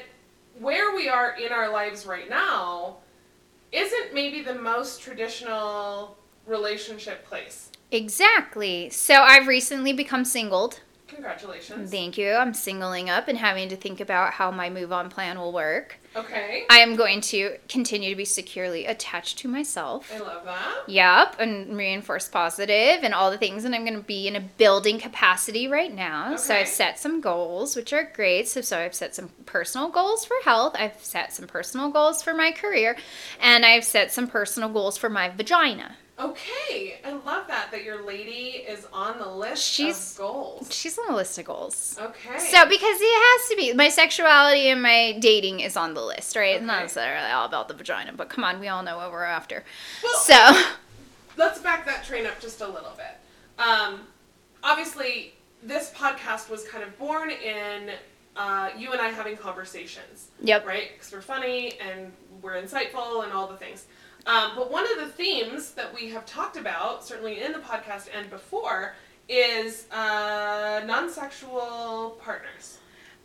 where 0.60 0.94
we 0.94 1.08
are 1.08 1.38
in 1.38 1.54
our 1.54 1.70
lives 1.70 2.06
right 2.06 2.30
now 2.30 2.98
isn't 3.72 4.14
maybe 4.14 4.42
the 4.42 4.56
most 4.56 5.02
traditional 5.02 6.18
relationship 6.46 7.26
place. 7.26 7.67
Exactly 7.92 8.90
so 8.90 9.16
i've 9.22 9.48
recently 9.48 9.94
become 9.94 10.26
singled 10.26 10.82
Congratulations. 11.08 11.90
thank 11.90 12.18
you 12.18 12.34
i'm 12.34 12.54
singling 12.54 13.10
up 13.10 13.28
and 13.28 13.38
having 13.38 13.70
to 13.70 13.76
think 13.76 14.00
about 14.00 14.34
how 14.34 14.52
my 14.52 14.70
move 14.70 14.92
on 14.92 15.10
plan 15.10 15.40
will 15.40 15.54
work 15.54 16.00
Okay. 16.18 16.66
I 16.70 16.80
am 16.80 16.96
going 16.96 17.22
to 17.22 17.58
continue 17.70 18.10
to 18.10 18.16
be 18.16 18.26
securely 18.26 18.86
attached 18.88 19.38
to 19.40 19.48
myself. 19.48 20.12
I 20.14 20.18
love 20.18 20.46
that. 20.46 20.84
Yep, 20.88 21.36
and 21.40 21.78
reinforce 21.78 22.28
positive 22.28 23.04
and 23.04 23.14
all 23.14 23.30
the 23.30 23.38
things. 23.38 23.66
And 23.66 23.76
I'm 23.76 23.84
going 23.86 23.98
to 23.98 24.02
be 24.02 24.28
in 24.28 24.36
a 24.36 24.40
building 24.40 24.98
capacity 24.98 25.68
right 25.68 25.94
now. 25.94 26.36
So 26.36 26.56
I've 26.56 26.68
set 26.68 26.98
some 26.98 27.22
goals, 27.22 27.76
which 27.76 27.94
are 27.94 28.10
great. 28.16 28.48
So, 28.48 28.62
so 28.62 28.80
I've 28.80 28.96
set 28.96 29.14
some 29.14 29.30
personal 29.46 29.90
goals 29.90 30.26
for 30.26 30.36
health. 30.44 30.76
I've 30.80 31.04
set 31.04 31.34
some 31.34 31.46
personal 31.46 31.92
goals 31.92 32.24
for 32.24 32.34
my 32.34 32.52
career, 32.52 32.98
and 33.40 33.64
I've 33.64 33.84
set 33.84 34.12
some 34.12 34.28
personal 34.28 34.70
goals 34.70 34.98
for 34.98 35.10
my 35.10 35.30
vagina. 35.30 35.98
Okay. 36.20 37.00
I 37.06 37.12
love 37.12 37.48
that 37.48 37.70
that 37.72 37.84
your 37.84 38.04
lady 38.04 38.64
is 38.68 38.88
on 38.92 39.20
the 39.20 39.28
list 39.30 39.64
She's- 39.64 40.14
of 40.14 40.18
goals. 40.18 40.68
She's 40.74 40.98
on 40.98 41.06
the 41.10 41.16
list 41.16 41.38
of 41.38 41.46
goals. 41.46 41.96
Okay. 42.02 42.40
So 42.40 42.66
because 42.68 42.98
it 43.00 43.40
has 43.42 43.50
to 43.50 43.56
be 43.56 43.74
my 43.74 43.90
sexuality 43.90 44.70
and 44.70 44.82
my 44.82 45.18
dating 45.20 45.60
is 45.60 45.78
on 45.78 45.94
the 45.94 46.02
list, 46.02 46.36
right? 46.36 46.56
It's 46.56 46.64
not 46.66 46.82
necessarily 46.82 47.30
all 47.30 47.46
about 47.46 47.68
the 47.68 47.76
vagina, 47.76 48.14
but 48.14 48.30
come 48.30 48.44
on, 48.44 48.60
we 48.60 48.68
all 48.68 48.82
know 48.82 48.98
what 48.98 49.12
we're 49.12 49.24
after. 49.24 49.64
Well, 50.04 50.18
So 50.18 50.64
let's 51.38 51.60
back 51.60 51.86
that 51.86 52.04
train 52.04 52.26
up 52.26 52.40
just 52.40 52.62
a 52.62 52.68
little 52.68 52.94
bit. 52.98 53.64
Um, 53.64 54.02
obviously, 54.64 55.34
this 55.62 55.92
podcast 55.96 56.50
was 56.50 56.64
kind 56.68 56.84
of 56.84 56.98
born 56.98 57.30
in 57.30 57.92
uh, 58.36 58.70
you 58.78 58.92
and 58.92 59.02
I 59.02 59.10
having 59.10 59.36
conversations, 59.38 60.30
Yep. 60.42 60.66
right? 60.66 60.90
Because 60.94 61.12
we're 61.12 61.22
funny 61.22 61.74
and 61.80 62.12
we're 62.42 62.54
insightful 62.62 63.24
and 63.24 63.34
all 63.34 63.48
the 63.48 63.58
things. 63.58 63.86
Um, 64.28 64.52
but 64.56 64.70
one 64.72 64.84
of 64.92 64.98
the 65.00 65.08
themes 65.12 65.72
that 65.72 65.94
we 65.94 66.10
have 66.10 66.26
talked 66.26 66.58
about, 66.58 67.04
certainly 67.04 67.42
in 67.42 67.54
the 67.54 67.60
podcast 67.60 68.10
and 68.16 68.30
before, 68.30 68.94
is 69.30 69.90
uh, 69.92 70.82
non-sexual 70.86 72.18
partners. 72.22 72.78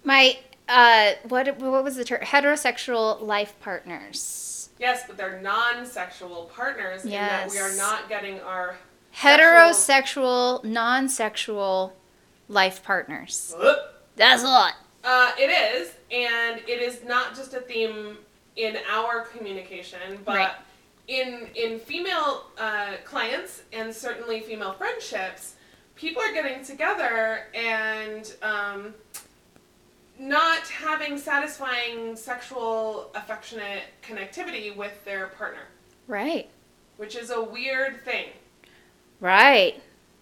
My 0.05 0.39
uh 0.69 1.13
what 1.29 1.59
what 1.59 1.85
was 1.85 1.97
the 1.97 2.05
term? 2.05 2.21
Heterosexual 2.23 3.21
life 3.21 3.55
partners. 3.61 4.71
Yes, 4.79 5.05
but 5.07 5.17
they're 5.17 5.41
non-sexual 5.41 6.51
partners 6.55 7.05
in 7.05 7.11
that 7.11 7.51
we 7.51 7.59
are 7.59 7.75
not 7.77 8.09
getting 8.09 8.41
our 8.41 8.77
Heterosexual, 9.15 10.65
non-sexual 10.65 11.95
life 12.49 12.83
partners. 12.83 13.55
That's 14.17 14.43
a 14.43 14.47
lot. 14.47 14.75
Uh, 15.05 15.33
it 15.39 15.51
is, 15.51 15.93
and 16.11 16.61
it 16.69 16.81
is 16.81 17.05
not 17.05 17.35
just 17.35 17.55
a 17.55 17.61
theme 17.61 18.19
in 18.57 18.79
our 18.91 19.23
communication, 19.27 20.21
but 20.25 20.37
Right. 20.37 20.53
In 21.09 21.49
in 21.55 21.79
female 21.81 22.45
uh, 22.59 22.93
clients 23.05 23.63
and 23.73 23.95
certainly 23.95 24.41
female 24.41 24.73
friendships, 24.73 25.55
people 25.97 26.23
are 26.23 26.33
getting 26.33 26.65
together 26.65 27.45
and 27.55 28.35
um, 28.43 28.95
not 30.19 30.61
having 30.69 31.19
satisfying 31.19 32.15
sexual 32.17 33.11
affectionate 33.15 33.83
connectivity 34.03 34.75
with 34.77 35.05
their 35.05 35.29
partner, 35.29 35.63
Right. 36.07 36.49
which 36.97 37.17
is 37.17 37.31
a 37.31 37.43
weird 37.43 38.05
thing. 38.05 38.29
Right. 39.21 39.81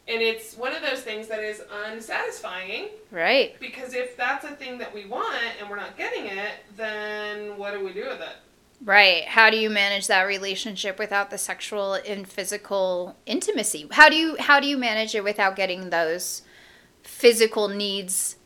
And 0.08 0.20
it's 0.22 0.56
one 0.56 0.74
of 0.74 0.82
those 0.82 1.02
things 1.02 1.28
that 1.28 1.40
is 1.40 1.62
unsatisfying 1.86 2.88
Right. 3.10 3.58
Because 3.60 3.94
if 3.94 4.16
that's 4.16 4.44
a 4.44 4.52
thing 4.52 4.78
that 4.78 4.94
we 4.94 5.04
want 5.06 5.36
and 5.60 5.68
we're 5.68 5.76
not 5.76 5.96
getting 5.96 6.26
it, 6.26 6.52
then 6.76 7.56
what 7.58 7.74
do 7.74 7.84
we 7.84 7.92
do 7.92 8.04
with 8.08 8.20
it? 8.20 8.36
Right. 8.82 9.24
How 9.26 9.50
do 9.50 9.58
you 9.58 9.68
manage 9.68 10.06
that 10.06 10.22
relationship 10.22 10.98
without 10.98 11.30
the 11.30 11.36
sexual 11.36 11.94
and 11.94 12.26
physical 12.26 13.16
intimacy? 13.26 13.86
How 13.90 14.08
do 14.08 14.16
you 14.16 14.36
how 14.38 14.58
do 14.58 14.66
you 14.66 14.78
manage 14.78 15.14
it 15.14 15.22
without 15.22 15.54
getting 15.54 15.90
those 15.90 16.42
physical 17.02 17.68
needs 17.68 18.36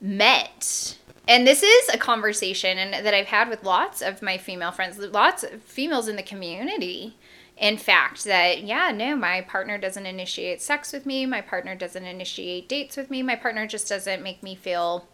met? 0.00 0.98
And 1.26 1.46
this 1.46 1.62
is 1.62 1.88
a 1.88 1.98
conversation 1.98 2.76
and 2.78 3.04
that 3.04 3.14
I've 3.14 3.26
had 3.26 3.48
with 3.48 3.64
lots 3.64 4.02
of 4.02 4.20
my 4.20 4.36
female 4.36 4.72
friends, 4.72 4.98
lots 4.98 5.42
of 5.42 5.62
females 5.62 6.08
in 6.08 6.16
the 6.16 6.22
community. 6.22 7.16
In 7.56 7.76
fact, 7.76 8.24
that 8.24 8.62
yeah, 8.62 8.92
no, 8.94 9.16
my 9.16 9.40
partner 9.40 9.78
doesn't 9.78 10.06
initiate 10.06 10.60
sex 10.60 10.92
with 10.92 11.06
me, 11.06 11.24
my 11.24 11.40
partner 11.40 11.74
doesn't 11.74 12.04
initiate 12.04 12.68
dates 12.68 12.96
with 12.96 13.10
me, 13.10 13.22
my 13.22 13.36
partner 13.36 13.66
just 13.66 13.88
doesn't 13.88 14.22
make 14.22 14.42
me 14.42 14.54
feel 14.54 15.08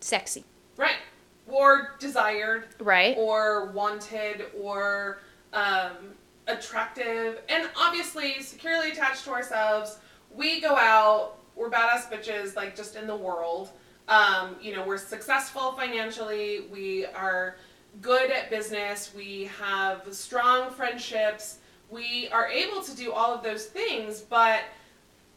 sexy. 0.00 0.44
Right. 0.76 0.96
Or 1.46 1.94
desired, 1.98 2.68
Right? 2.78 3.14
or 3.18 3.66
wanted, 3.66 4.46
or 4.58 5.18
um, 5.52 6.14
attractive. 6.46 7.40
And 7.48 7.68
obviously, 7.76 8.40
securely 8.42 8.90
attached 8.92 9.24
to 9.24 9.30
ourselves. 9.32 9.98
We 10.34 10.60
go 10.60 10.74
out, 10.74 11.38
we're 11.54 11.70
badass 11.70 12.10
bitches, 12.10 12.56
like 12.56 12.74
just 12.74 12.96
in 12.96 13.06
the 13.06 13.16
world. 13.16 13.70
Um, 14.08 14.56
you 14.60 14.74
know, 14.74 14.84
we're 14.86 14.98
successful 14.98 15.72
financially, 15.72 16.66
we 16.72 17.06
are 17.06 17.56
good 18.02 18.30
at 18.30 18.50
business, 18.50 19.12
we 19.16 19.50
have 19.58 20.02
strong 20.10 20.70
friendships, 20.70 21.58
we 21.88 22.28
are 22.28 22.46
able 22.48 22.82
to 22.82 22.94
do 22.96 23.12
all 23.12 23.32
of 23.32 23.42
those 23.42 23.64
things, 23.66 24.20
but 24.20 24.60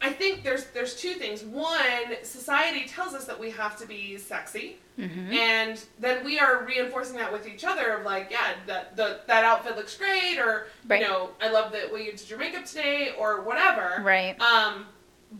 I 0.02 0.12
think 0.12 0.44
there's 0.44 0.66
there's 0.68 0.96
two 0.96 1.14
things. 1.14 1.44
One, 1.44 1.78
society 2.24 2.88
tells 2.88 3.14
us 3.16 3.26
that 3.26 3.40
we 3.40 3.50
have 3.52 3.78
to 3.80 3.88
be 3.88 4.18
sexy, 4.18 4.78
Mm-hmm. 5.00 5.32
and 5.34 5.80
then 6.00 6.26
we 6.26 6.40
are 6.40 6.64
reinforcing 6.66 7.18
that 7.18 7.32
with 7.32 7.48
each 7.48 7.64
other 7.64 7.90
of 7.94 8.04
like, 8.06 8.30
yeah, 8.32 8.54
that 8.66 8.96
the 8.96 9.20
that 9.28 9.44
outfit 9.44 9.76
looks 9.76 9.96
great, 9.98 10.38
or 10.40 10.68
Right. 10.88 11.02
you 11.02 11.08
know, 11.08 11.32
I 11.42 11.50
love 11.50 11.72
the 11.72 11.92
way 11.94 12.06
you 12.06 12.12
did 12.12 12.30
your 12.30 12.40
makeup 12.40 12.66
today, 12.66 13.12
or 13.18 13.42
whatever. 13.42 14.02
Right. 14.04 14.40
Um, 14.42 14.86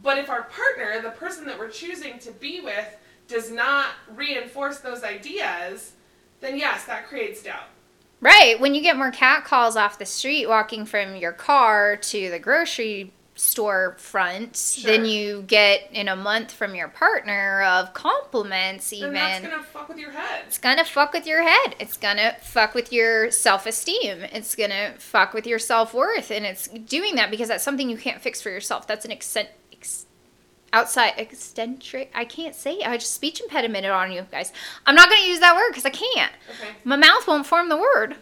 but 0.04 0.18
if 0.18 0.30
our 0.30 0.44
partner, 0.44 1.02
the 1.02 1.12
person 1.12 1.46
that 1.46 1.58
we're 1.58 1.70
choosing 1.70 2.20
to 2.20 2.32
be 2.34 2.62
with, 2.62 2.98
does 3.28 3.52
not 3.52 3.88
reinforce 4.16 4.80
those 4.80 5.04
ideas, 5.04 5.94
then 6.40 6.58
yes, 6.58 6.86
that 6.86 7.08
creates 7.08 7.42
doubt. 7.44 7.64
Right. 8.22 8.60
When 8.60 8.74
you 8.76 8.82
get 8.82 8.98
more 8.98 9.12
cat 9.12 9.46
calls 9.46 9.76
off 9.78 9.98
the 10.00 10.06
street 10.06 10.48
walking 10.48 10.86
from 10.86 11.16
your 11.16 11.32
car 11.32 11.96
to 11.98 12.30
the 12.32 12.40
grocery 12.40 13.12
store 13.38 13.96
front 14.00 14.56
Sure. 14.58 14.92
than 14.92 15.06
you 15.06 15.44
get 15.48 15.90
in 15.92 16.08
a 16.08 16.16
month 16.16 16.52
from 16.52 16.76
your 16.76 16.88
partner 16.88 17.62
of 17.64 17.94
compliments 17.94 18.92
even. 18.92 19.14
That's 19.14 19.46
gonna 19.46 19.64
fuck 19.64 19.88
with 19.90 19.98
your 19.98 20.12
head. 20.12 20.44
it's 20.48 20.58
gonna 20.58 20.84
fuck 20.84 21.14
with 21.14 21.26
your 21.28 21.44
head. 21.44 21.76
It's 21.80 21.98
gonna 21.98 22.36
fuck 22.42 22.74
with 22.74 22.92
your 22.92 23.30
self 23.32 23.66
esteem. 23.66 24.24
It's 24.32 24.56
gonna 24.56 24.96
fuck 24.98 25.34
with 25.34 25.46
your 25.48 25.60
self 25.60 25.94
worth. 25.94 26.32
And 26.32 26.46
it's 26.46 26.68
doing 26.68 27.16
that 27.16 27.32
because 27.32 27.48
that's 27.48 27.64
something 27.64 27.90
you 27.90 27.98
can't 27.98 28.22
fix 28.22 28.42
for 28.42 28.50
yourself. 28.50 28.88
That's 28.88 29.06
an 29.06 29.12
extent, 29.12 29.50
ex, 29.72 30.06
outside 30.74 31.14
eccentric. 31.18 32.12
I 32.16 32.26
can't 32.26 32.56
say 32.56 32.74
it. 32.80 32.88
I 32.88 32.98
just 32.98 33.14
speech 33.14 33.40
impediment 33.40 33.86
on 33.86 34.12
you 34.12 34.26
guys. 34.32 34.52
I'm 34.86 34.96
not 34.96 35.10
gonna 35.10 35.28
use 35.28 35.40
that 35.40 35.56
word 35.56 35.70
because 35.70 35.86
I 35.86 35.92
can't. 35.92 36.34
Okay. 36.50 36.70
My 36.84 36.96
mouth 36.96 37.28
won't 37.28 37.46
form 37.46 37.70
the 37.70 37.78
word. 37.78 38.16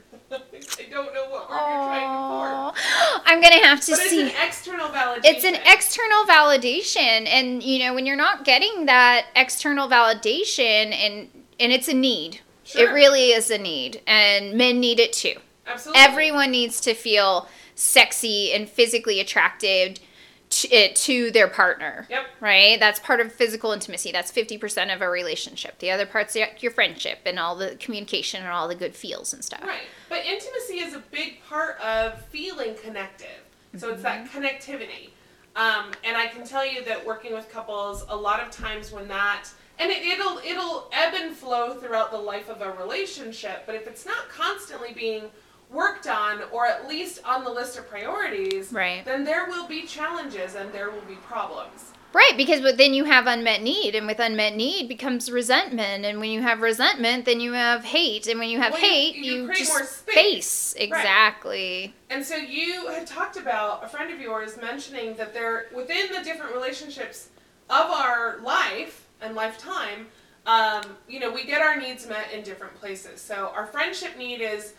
I 0.80 0.90
don't 0.90 1.14
know 1.14 1.26
what 1.30 1.50
word 1.50 1.56
you're 1.56 1.86
trying 1.86 2.02
to 2.02 2.76
form. 2.76 3.22
I'm 3.26 3.42
gonna 3.42 3.66
have 3.66 3.82
to 3.82 3.92
But 3.92 4.00
it's 4.02 4.10
see. 4.10 4.22
an 4.24 4.32
external 4.46 4.90
validation. 4.90 5.22
It's 5.24 5.44
an 5.46 5.56
external 5.66 6.24
validation, 6.26 7.28
and 7.28 7.64
you 7.64 7.80
know 7.80 7.94
when 7.94 8.06
you're 8.06 8.16
not 8.16 8.44
getting 8.46 8.86
that 8.86 9.28
external 9.36 9.88
validation, 9.88 10.94
and 10.94 11.30
and 11.60 11.72
it's 11.72 11.88
a 11.88 11.94
need. 11.94 12.42
Sure. 12.64 12.90
It 12.90 12.94
really 12.94 13.32
is 13.32 13.52
a 13.52 13.58
need, 13.58 14.02
and 14.08 14.54
men 14.56 14.80
need 14.80 15.00
it 15.00 15.14
too. 15.14 15.36
Absolutely. 15.68 16.02
Everyone 16.02 16.52
needs 16.52 16.82
to 16.82 16.94
feel 16.94 17.48
sexy 17.76 18.54
and 18.54 18.68
physically 18.70 19.20
attracted 19.20 20.00
to, 20.50 20.94
to 20.94 21.32
their 21.32 21.48
partner. 21.48 22.08
Yep. 22.10 22.26
Right? 22.40 22.80
That's 22.80 23.00
part 23.00 23.20
of 23.20 23.32
physical 23.32 23.72
intimacy. 23.72 24.12
That's 24.12 24.32
50% 24.32 24.94
of 24.94 25.02
a 25.02 25.10
relationship. 25.10 25.80
The 25.80 25.92
other 25.92 26.06
part's 26.06 26.36
your 26.36 26.48
your 26.60 26.72
friendship 26.72 27.20
and 27.26 27.40
all 27.40 27.56
the 27.56 27.76
communication 27.80 28.42
and 28.42 28.50
all 28.52 28.68
the 28.68 28.76
good 28.76 28.96
feels 28.96 29.34
and 29.34 29.44
stuff. 29.44 29.64
Right. 29.64 29.82
But 30.10 30.20
intimacy 30.26 30.80
is 30.80 30.94
a 30.94 31.04
big 31.12 31.44
part 31.48 31.80
of 31.82 32.22
feeling 32.26 32.76
connected. 32.76 33.28
So 33.78 33.90
it's 33.90 34.04
that 34.04 34.26
Mm-hmm. 34.28 34.38
connectivity. 34.44 35.10
Um, 35.56 35.92
and 36.04 36.18
I 36.18 36.28
can 36.28 36.46
tell 36.46 36.66
you 36.66 36.84
that 36.86 37.06
working 37.06 37.34
with 37.34 37.50
couples, 37.50 38.06
a 38.10 38.16
lot 38.16 38.42
of 38.42 38.52
times 38.52 38.92
when 38.92 39.08
that 39.08 39.48
and 39.78 39.92
it, 39.92 40.06
it'll 40.06 40.38
it'll 40.40 40.90
ebb 40.94 41.14
and 41.16 41.36
flow 41.36 41.74
throughout 41.76 42.12
the 42.12 42.18
life 42.18 42.50
of 42.50 42.62
a 42.62 42.72
relationship, 42.82 43.64
but 43.66 43.76
if 43.76 43.88
it's 43.88 44.06
not 44.06 44.30
constantly 44.30 44.94
being 44.94 45.24
worked 45.76 46.08
on 46.08 46.42
or 46.52 46.66
at 46.66 46.88
least 46.88 47.20
on 47.26 47.44
the 47.44 47.50
list 47.52 47.78
of 47.78 47.88
priorities, 47.90 48.72
Right. 48.72 49.04
then 49.06 49.24
there 49.26 49.46
will 49.48 49.68
be 49.68 49.84
challenges 49.84 50.56
and 50.56 50.72
there 50.72 50.90
will 50.90 51.02
be 51.02 51.16
problems. 51.16 51.92
Right, 52.14 52.38
because 52.38 52.62
but 52.62 52.78
then 52.78 52.94
you 52.94 53.04
have 53.04 53.28
unmet 53.28 53.62
need, 53.62 53.94
and 53.94 54.08
with 54.08 54.20
unmet 54.22 54.56
need 54.56 54.88
becomes 54.88 55.30
resentment, 55.30 56.06
and 56.06 56.22
when 56.22 56.30
you 56.32 56.42
have 56.42 56.62
resentment, 56.62 57.26
then 57.26 57.42
you 57.42 57.52
have 57.52 57.84
hate, 57.84 58.26
and 58.28 58.40
when 58.40 58.48
you 58.48 58.58
have 58.58 58.72
Well, 58.72 58.82
hate, 58.82 59.16
you 59.18 59.24
you, 59.34 59.46
create 59.48 59.60
just 59.60 59.72
more 59.74 59.84
space. 59.86 60.74
exactly. 60.78 61.94
And 62.10 62.26
so 62.26 62.38
you 62.38 62.88
had 62.88 63.06
talked 63.06 63.36
about 63.36 63.84
a 63.84 63.90
friend 63.90 64.14
of 64.14 64.22
yours 64.22 64.56
mentioning 64.56 65.16
that 65.18 65.34
there 65.34 65.66
within 65.74 66.10
the 66.14 66.24
different 66.24 66.54
relationships 66.54 67.28
of 67.70 67.88
our 67.92 68.38
life 68.42 69.06
and 69.22 69.36
lifetime, 69.36 70.08
um, 70.46 70.84
you 71.10 71.20
know, 71.20 71.32
we 71.32 71.44
get 71.44 71.62
our 71.62 71.76
needs 71.76 72.08
met 72.08 72.32
in 72.32 72.44
different 72.44 72.76
places. 72.76 73.20
So 73.20 73.52
our 73.54 73.66
friendship 73.66 74.18
need 74.18 74.40
is 74.40 74.74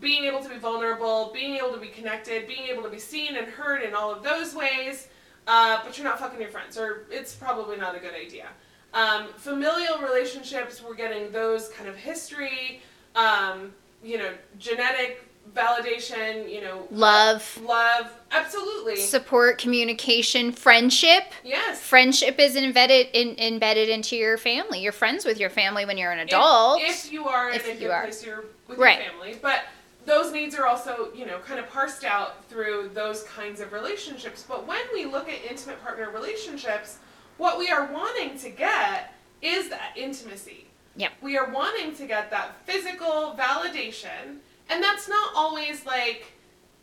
being 0.00 0.24
able 0.24 0.40
to 0.42 0.48
be 0.48 0.56
vulnerable, 0.58 1.30
being 1.34 1.56
able 1.56 1.72
to 1.72 1.80
be 1.80 1.88
connected, 1.88 2.46
being 2.46 2.66
able 2.68 2.82
to 2.82 2.88
be 2.90 2.98
seen 2.98 3.36
and 3.36 3.46
heard 3.48 3.82
in 3.82 3.94
all 3.94 4.12
of 4.12 4.22
those 4.22 4.54
ways. 4.54 5.08
Uh, 5.46 5.80
but 5.84 5.96
you're 5.96 6.04
not 6.06 6.18
fucking 6.18 6.40
your 6.40 6.50
friends, 6.50 6.76
or 6.76 7.06
it's 7.10 7.34
probably 7.34 7.76
not 7.76 7.96
a 7.96 7.98
good 7.98 8.14
idea. 8.14 8.46
Um, 8.94 9.28
familial 9.36 9.98
relationships, 9.98 10.82
we're 10.86 10.94
getting 10.94 11.30
those 11.32 11.68
kind 11.70 11.88
of 11.88 11.96
history. 11.96 12.80
um, 13.16 13.72
you 14.04 14.16
know, 14.16 14.30
genetic 14.60 15.24
validation, 15.54 16.48
you 16.52 16.60
know, 16.60 16.86
Love, 16.90 17.58
love, 17.64 18.10
absolutely. 18.30 18.96
support, 18.96 19.58
communication, 19.58 20.52
friendship. 20.52 21.24
yes. 21.44 21.80
Friendship 21.80 22.38
is 22.38 22.54
embedded 22.54 23.08
in, 23.12 23.36
embedded 23.38 23.88
into 23.88 24.14
your 24.16 24.38
family. 24.38 24.80
You're 24.80 24.92
friends 24.92 25.24
with 25.24 25.40
your 25.40 25.50
family 25.50 25.84
when 25.84 25.98
you're 25.98 26.12
an 26.12 26.20
adult. 26.20 26.80
If, 26.82 27.10
you 27.12 27.26
are 27.26 27.48
in 27.50 27.56
If 27.56 27.66
a 27.66 27.72
you 27.72 27.78
good 27.80 27.90
are. 27.90 28.02
place 28.02 28.24
you're 28.24 28.44
with 28.68 28.78
Right. 28.78 29.00
your 29.02 29.10
family. 29.10 29.36
But 29.40 29.64
those 30.08 30.32
needs 30.32 30.54
are 30.56 30.66
also, 30.66 31.08
you 31.14 31.26
know, 31.26 31.38
kind 31.38 31.60
of 31.60 31.68
parsed 31.70 32.04
out 32.04 32.44
through 32.46 32.90
those 32.94 33.22
kinds 33.24 33.60
of 33.60 33.72
relationships. 33.72 34.44
But 34.48 34.66
when 34.66 34.80
we 34.92 35.04
look 35.04 35.28
at 35.28 35.36
intimate 35.48 35.82
partner 35.82 36.10
relationships, 36.10 36.98
what 37.36 37.58
we 37.58 37.68
are 37.68 37.92
wanting 37.92 38.38
to 38.38 38.50
get 38.50 39.14
is 39.42 39.68
that 39.68 39.92
intimacy. 39.96 40.66
Yep. 40.96 41.12
We 41.22 41.36
are 41.38 41.50
wanting 41.50 41.94
to 41.96 42.06
get 42.06 42.30
that 42.30 42.56
physical 42.64 43.36
validation, 43.38 44.38
and 44.68 44.82
that's 44.82 45.08
not 45.08 45.30
always 45.36 45.86
like 45.86 46.32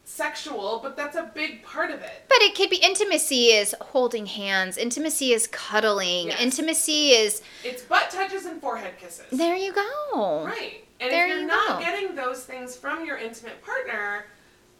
sexual, 0.05 0.79
but 0.81 0.95
that's 0.95 1.17
a 1.17 1.31
big 1.33 1.63
part 1.63 1.89
of 1.91 1.99
it. 2.01 2.23
But 2.29 2.41
it 2.41 2.55
could 2.55 2.69
be 2.69 2.77
intimacy 2.77 3.47
is 3.47 3.75
holding 3.81 4.25
hands. 4.27 4.77
Intimacy 4.77 5.33
is 5.33 5.47
cuddling. 5.47 6.27
Yes. 6.27 6.39
Intimacy 6.41 7.09
is 7.09 7.41
It's 7.63 7.81
butt 7.81 8.09
touches 8.11 8.45
and 8.45 8.61
forehead 8.61 8.97
kisses. 8.99 9.25
there 9.31 9.55
you 9.55 9.73
go. 9.73 10.45
Right. 10.45 10.84
And 10.99 11.11
There 11.11 11.25
if 11.25 11.29
you're 11.29 11.39
you 11.41 11.47
not 11.47 11.79
go. 11.79 11.85
getting 11.85 12.15
those 12.15 12.43
things 12.45 12.75
from 12.75 13.05
your 13.05 13.17
intimate 13.17 13.61
partner, 13.63 14.25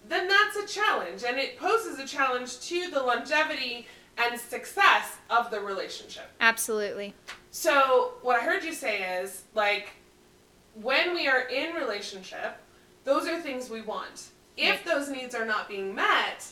then 0.08 0.28
that's 0.28 0.56
a 0.58 0.68
challenge. 0.68 1.24
And 1.28 1.38
it 1.38 1.58
poses 1.60 2.00
a 2.00 2.06
challenge 2.08 2.60
to 2.68 2.90
the 2.92 3.02
longevity 3.02 3.88
and 4.18 4.40
success 4.40 5.18
of 5.30 5.52
the 5.52 5.60
relationship. 5.60 6.30
Absolutely. 6.40 7.14
So, 7.52 8.14
what 8.22 8.40
I 8.40 8.44
heard 8.46 8.64
you 8.64 8.74
say 8.74 9.20
is 9.22 9.44
like, 9.54 9.90
when 10.82 11.14
we 11.14 11.28
are 11.28 11.42
in 11.42 11.74
relationship, 11.76 12.58
those 13.04 13.28
are 13.28 13.40
things 13.42 13.70
we 13.70 13.82
want. 13.82 14.28
If 14.58 14.86
those 14.86 15.10
needs 15.10 15.36
are 15.36 15.46
not 15.46 15.68
being 15.68 15.94
met, 15.94 16.46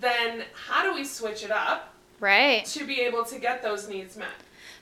then 0.00 0.44
how 0.52 0.82
do 0.82 0.94
we 0.94 1.04
switch 1.04 1.42
it 1.42 1.50
up 1.50 1.94
Right. 2.20 2.64
to 2.66 2.84
be 2.86 3.00
able 3.00 3.24
to 3.24 3.38
get 3.38 3.62
those 3.62 3.88
needs 3.88 4.16
met? 4.16 4.28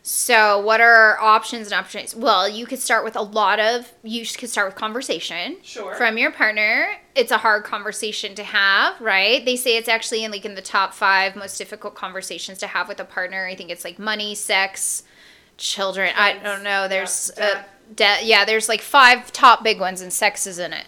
So, 0.06 0.58
what 0.61 0.82
are 0.82 1.18
options 1.18 1.68
and 1.68 1.80
opportunities? 1.80 2.14
Well, 2.14 2.46
you 2.46 2.66
could 2.66 2.78
start 2.78 3.04
with 3.04 3.16
a 3.16 3.23
lot 3.23 3.58
of, 3.58 3.90
you 4.02 4.26
could 4.26 4.50
start 4.50 4.68
with 4.68 4.75
conversation 4.76 5.56
Sure. 5.62 5.94
from 5.94 6.18
your 6.18 6.30
partner. 6.30 6.90
It's 7.14 7.32
a 7.32 7.38
hard 7.38 7.64
conversation 7.64 8.34
to 8.34 8.44
have, 8.44 9.00
right? 9.00 9.42
They 9.46 9.56
say 9.56 9.78
it's 9.78 9.88
actually 9.88 10.23
in 10.23 10.30
like 10.30 10.44
in 10.44 10.56
the 10.56 10.61
top 10.61 10.92
five 10.92 11.34
most 11.37 11.56
difficult 11.56 11.94
conversations 11.94 12.58
to 12.58 12.66
have 12.66 12.87
with 12.87 13.00
a 13.00 13.04
partner. 13.06 13.46
I 13.46 13.54
think 13.54 13.70
it's 13.70 13.82
like 13.82 13.99
money, 13.99 14.34
sex, 14.34 15.04
children. 15.56 16.12
I 16.18 16.34
don't 16.37 16.62
know. 16.62 16.87
There's, 16.87 17.30
Yeah, 17.38 17.44
uh, 17.44 17.62
de- 17.96 18.25
yeah, 18.26 18.44
there's 18.44 18.68
like 18.68 18.82
five 18.82 19.32
top 19.32 19.64
big 19.64 19.80
ones, 19.80 20.02
and 20.02 20.12
sex 20.12 20.46
is 20.46 20.58
in 20.58 20.75
it. 20.75 20.84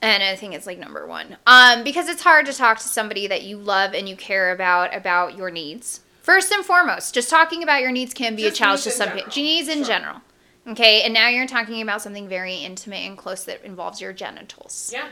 And 0.00 0.22
I 0.22 0.36
think 0.36 0.54
it's 0.54 0.64
like 0.64 0.78
number 0.78 1.08
one. 1.08 1.38
Um, 1.44 1.82
because 1.82 2.08
it's 2.08 2.22
hard 2.22 2.46
to 2.46 2.52
talk 2.52 2.78
to 2.78 2.86
somebody 2.86 3.26
that 3.26 3.42
you 3.42 3.56
love 3.58 3.94
and 3.94 4.08
you 4.08 4.14
care 4.14 4.52
about 4.52 4.94
about 4.94 5.36
your 5.36 5.50
needs. 5.50 6.02
First 6.28 6.52
and 6.52 6.62
foremost, 6.62 7.14
just 7.14 7.30
talking 7.30 7.62
about 7.62 7.80
your 7.80 7.90
needs 7.90 8.12
can 8.12 8.36
be 8.36 8.42
Just 8.42 8.56
a 8.56 8.58
challenge 8.58 8.82
to 8.82 8.90
some 8.90 9.12
people. 9.12 9.32
Needs 9.34 9.66
in 9.66 9.78
Sure. 9.78 9.86
general. 9.86 10.20
Okay, 10.66 11.00
and 11.00 11.14
now 11.14 11.28
you're 11.28 11.46
talking 11.46 11.80
about 11.80 12.02
something 12.02 12.28
very 12.28 12.56
intimate 12.56 13.06
and 13.06 13.16
close 13.16 13.46
that 13.46 13.64
involves 13.64 13.98
your 14.02 14.12
genitals 14.12 14.90
yeah. 14.92 15.08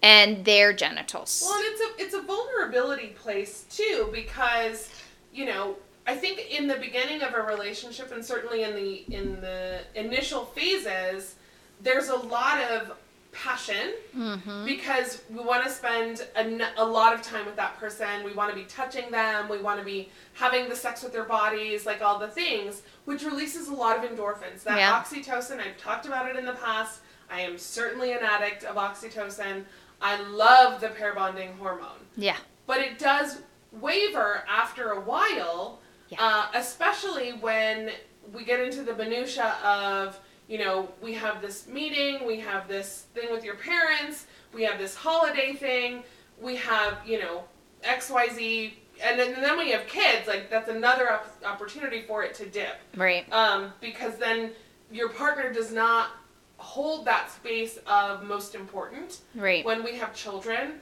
and 0.00 0.42
their 0.46 0.72
genitals. 0.72 1.42
Well, 1.44 1.58
and 1.58 1.66
it's 1.66 1.80
a 1.82 2.04
it's 2.06 2.14
a 2.14 2.22
vulnerability 2.22 3.08
place 3.08 3.66
too 3.68 4.08
because 4.14 4.88
you 5.30 5.44
know 5.44 5.76
I 6.06 6.16
think 6.16 6.50
in 6.50 6.68
the 6.68 6.76
beginning 6.76 7.20
of 7.20 7.34
a 7.34 7.42
relationship 7.42 8.10
and 8.10 8.24
certainly 8.24 8.62
in 8.62 8.74
the 8.74 9.04
in 9.14 9.42
the 9.42 9.80
initial 9.94 10.46
phases, 10.46 11.34
there's 11.82 12.08
a 12.08 12.16
lot 12.16 12.62
of 12.62 12.92
passion 13.32 13.94
mm-hmm. 14.16 14.64
because 14.64 15.22
we 15.30 15.42
want 15.42 15.62
to 15.64 15.70
spend 15.70 16.26
a 16.36 16.84
lot 16.84 17.14
of 17.14 17.22
time 17.22 17.46
with 17.46 17.56
that 17.56 17.78
person. 17.78 18.24
We 18.24 18.32
want 18.32 18.50
to 18.50 18.56
be 18.56 18.64
touching 18.64 19.10
them. 19.10 19.48
We 19.48 19.58
want 19.58 19.78
to 19.78 19.84
be 19.84 20.10
having 20.34 20.68
the 20.68 20.76
sex 20.76 21.02
with 21.02 21.12
their 21.12 21.24
bodies, 21.24 21.86
like 21.86 22.02
all 22.02 22.18
the 22.18 22.28
things, 22.28 22.82
which 23.04 23.22
releases 23.24 23.68
a 23.68 23.74
lot 23.74 24.02
of 24.02 24.10
endorphins. 24.10 24.62
That 24.64 24.78
Yeah. 24.78 25.00
oxytocin, 25.00 25.60
I've 25.60 25.78
talked 25.78 26.06
about 26.06 26.28
it 26.28 26.36
in 26.36 26.44
the 26.44 26.54
past. 26.54 27.00
I 27.30 27.42
am 27.42 27.56
certainly 27.56 28.12
an 28.12 28.20
addict 28.22 28.64
of 28.64 28.76
oxytocin. 28.76 29.64
I 30.02 30.20
love 30.22 30.80
the 30.80 30.88
pair 30.88 31.14
bonding 31.14 31.56
hormone, 31.58 32.06
Yeah. 32.16 32.36
but 32.66 32.78
it 32.80 32.98
does 32.98 33.42
waver 33.70 34.44
after 34.48 34.90
a 34.90 35.00
while, 35.00 35.80
Yeah. 36.08 36.24
uh, 36.24 36.46
especially 36.54 37.32
when 37.32 37.92
we 38.32 38.44
get 38.44 38.60
into 38.60 38.82
the 38.82 38.94
minutia 38.94 39.54
of 39.62 40.18
you 40.50 40.58
know 40.58 40.88
we 41.00 41.14
have 41.14 41.40
this 41.40 41.66
meeting, 41.68 42.26
we 42.26 42.40
have 42.40 42.66
this 42.68 43.06
thing 43.14 43.30
with 43.30 43.44
your 43.44 43.54
parents, 43.54 44.26
we 44.52 44.64
have 44.64 44.78
this 44.78 44.94
holiday 44.96 45.54
thing, 45.54 46.02
we 46.42 46.56
have 46.56 46.98
you 47.06 47.20
know 47.20 47.44
X 47.84 48.10
Y 48.10 48.28
Z, 48.34 48.74
and 49.02 49.18
then, 49.18 49.32
and 49.34 49.42
then 49.42 49.56
we 49.56 49.70
have 49.70 49.86
kids. 49.86 50.26
Like 50.26 50.50
that's 50.50 50.68
another 50.68 51.10
op- 51.12 51.42
opportunity 51.46 52.02
for 52.02 52.24
it 52.24 52.34
to 52.34 52.46
dip 52.46 52.76
Right. 52.96 53.32
um, 53.32 53.72
because 53.80 54.16
then 54.16 54.50
your 54.90 55.08
partner 55.10 55.52
does 55.52 55.72
not 55.72 56.10
hold 56.58 57.06
that 57.06 57.30
space 57.30 57.78
of 57.86 58.24
most 58.24 58.54
important 58.54 59.20
Right. 59.34 59.64
when 59.64 59.82
we 59.84 59.94
have 59.96 60.14
children 60.14 60.80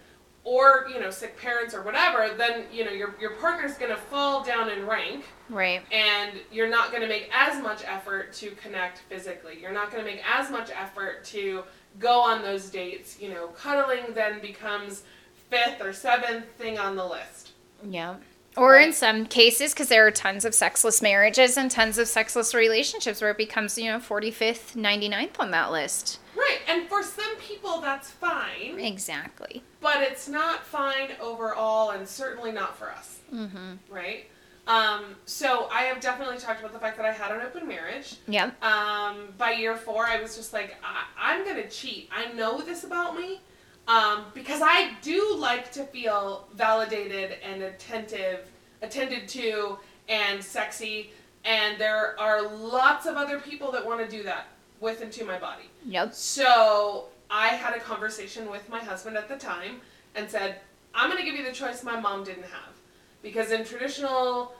or 0.49 0.87
you 0.93 0.99
know 1.01 1.11
sick 1.11 1.37
parents 1.37 1.75
or 1.75 1.83
whatever 1.83 2.35
then 2.37 2.65
you 2.73 2.85
know 2.85 2.91
your, 2.91 3.15
your 3.21 3.33
partner's 3.33 3.75
going 3.77 3.91
to 3.91 3.97
fall 3.97 4.43
down 4.43 4.71
in 4.71 4.87
rank 4.87 5.25
Right. 5.51 5.83
and 5.93 6.33
you're 6.51 6.71
not 6.71 6.91
going 6.91 7.03
to 7.03 7.09
make 7.09 7.31
as 7.35 7.63
much 7.63 7.83
effort 7.87 8.33
to 8.35 8.51
connect 8.53 8.99
physically 9.11 9.59
you're 9.61 9.73
not 9.73 9.91
going 9.91 10.03
to 10.05 10.11
make 10.11 10.23
as 10.27 10.51
much 10.51 10.71
effort 10.71 11.25
to 11.27 11.65
go 11.99 12.21
on 12.21 12.41
those 12.43 12.71
dates 12.71 13.21
you 13.21 13.29
know 13.29 13.49
cuddling 13.49 14.05
then 14.15 14.41
becomes 14.41 15.03
fifth 15.51 15.81
or 15.83 15.93
seventh 15.93 16.47
thing 16.57 16.79
on 16.79 16.97
the 16.97 17.05
list 17.05 17.53
Yeah. 17.89 18.15
Or 18.59 18.77
in 18.77 18.93
some 18.93 19.25
cases, 19.27 19.73
because 19.73 19.89
there 19.89 20.07
are 20.07 20.11
tons 20.11 20.45
of 20.45 20.55
sexless 20.55 21.01
marriages 21.01 21.57
and 21.57 21.71
tons 21.71 21.97
of 21.99 22.09
sexless 22.09 22.55
relationships 22.55 23.21
where 23.21 23.31
it 23.31 23.39
becomes, 23.39 23.79
you 23.79 23.91
know, 23.91 23.99
45th, 23.99 24.75
99th 24.75 25.39
on 25.39 25.51
that 25.53 25.71
list. 25.71 26.19
right 26.37 26.59
and 26.69 26.89
for 26.89 27.03
some 27.03 27.37
people 27.39 27.81
that's 27.81 28.11
fine 28.11 28.79
Exactly. 28.79 29.63
but 29.81 29.99
it's 30.03 30.29
not 30.29 30.67
fine 30.67 31.11
overall 31.21 31.91
and 31.91 32.07
certainly 32.07 32.53
not 32.53 32.77
for 32.77 32.91
us 32.91 33.21
Mm-hmm. 33.35 33.73
right 33.91 34.27
um, 34.67 35.17
so 35.25 35.69
i 35.73 35.83
have 35.83 36.01
definitely 36.01 36.37
talked 36.39 36.61
about 36.61 36.73
the 36.73 36.79
fact 36.79 36.97
that 36.99 37.07
i 37.07 37.13
had 37.13 37.31
an 37.31 37.41
open 37.41 37.67
marriage 37.67 38.17
Yeah. 38.27 38.51
um, 38.63 39.29
by 39.39 39.53
year 39.53 39.77
four 39.77 40.07
i 40.07 40.21
was 40.21 40.37
just 40.37 40.53
like 40.53 40.77
I- 40.83 41.07
i'm 41.33 41.45
gonna 41.47 41.69
cheat 41.69 42.09
i 42.15 42.33
know 42.33 42.61
this 42.61 42.85
about 42.85 43.17
me 43.17 43.41
um, 43.89 44.25
because 44.35 44.61
i 44.63 44.93
do 45.03 45.35
like 45.37 45.73
to 45.73 45.83
feel 45.85 46.47
validated 46.55 47.37
and 47.43 47.63
attentive 47.63 48.47
attended 48.83 49.27
to 49.29 49.77
and 50.09 50.43
sexy 50.43 51.11
and 51.45 51.79
there 51.81 52.19
are 52.21 52.43
lots 52.49 53.07
of 53.07 53.17
other 53.17 53.41
people 53.41 53.73
that 53.73 53.85
want 53.85 53.99
to 54.01 54.09
do 54.17 54.23
that 54.23 54.47
with 54.81 55.01
and 55.03 55.11
to 55.13 55.25
my 55.25 55.39
body 55.39 55.65
Yep. 55.87 56.15
so 56.15 57.07
I 57.31 57.49
had 57.49 57.77
a 57.77 57.81
conversation 57.81 58.51
with 58.51 58.67
my 58.71 58.79
husband 58.79 59.15
at 59.19 59.29
the 59.29 59.37
time 59.37 59.83
and 60.15 60.31
said, 60.31 60.61
I'm 60.95 61.11
going 61.11 61.23
to 61.23 61.31
give 61.31 61.39
you 61.39 61.45
the 61.45 61.53
choice 61.53 61.85
my 61.85 62.01
mom 62.01 62.25
didn't 62.25 62.45
have. 62.45 62.73
Because 63.21 63.51
in 63.53 63.67
traditional, 63.67 64.55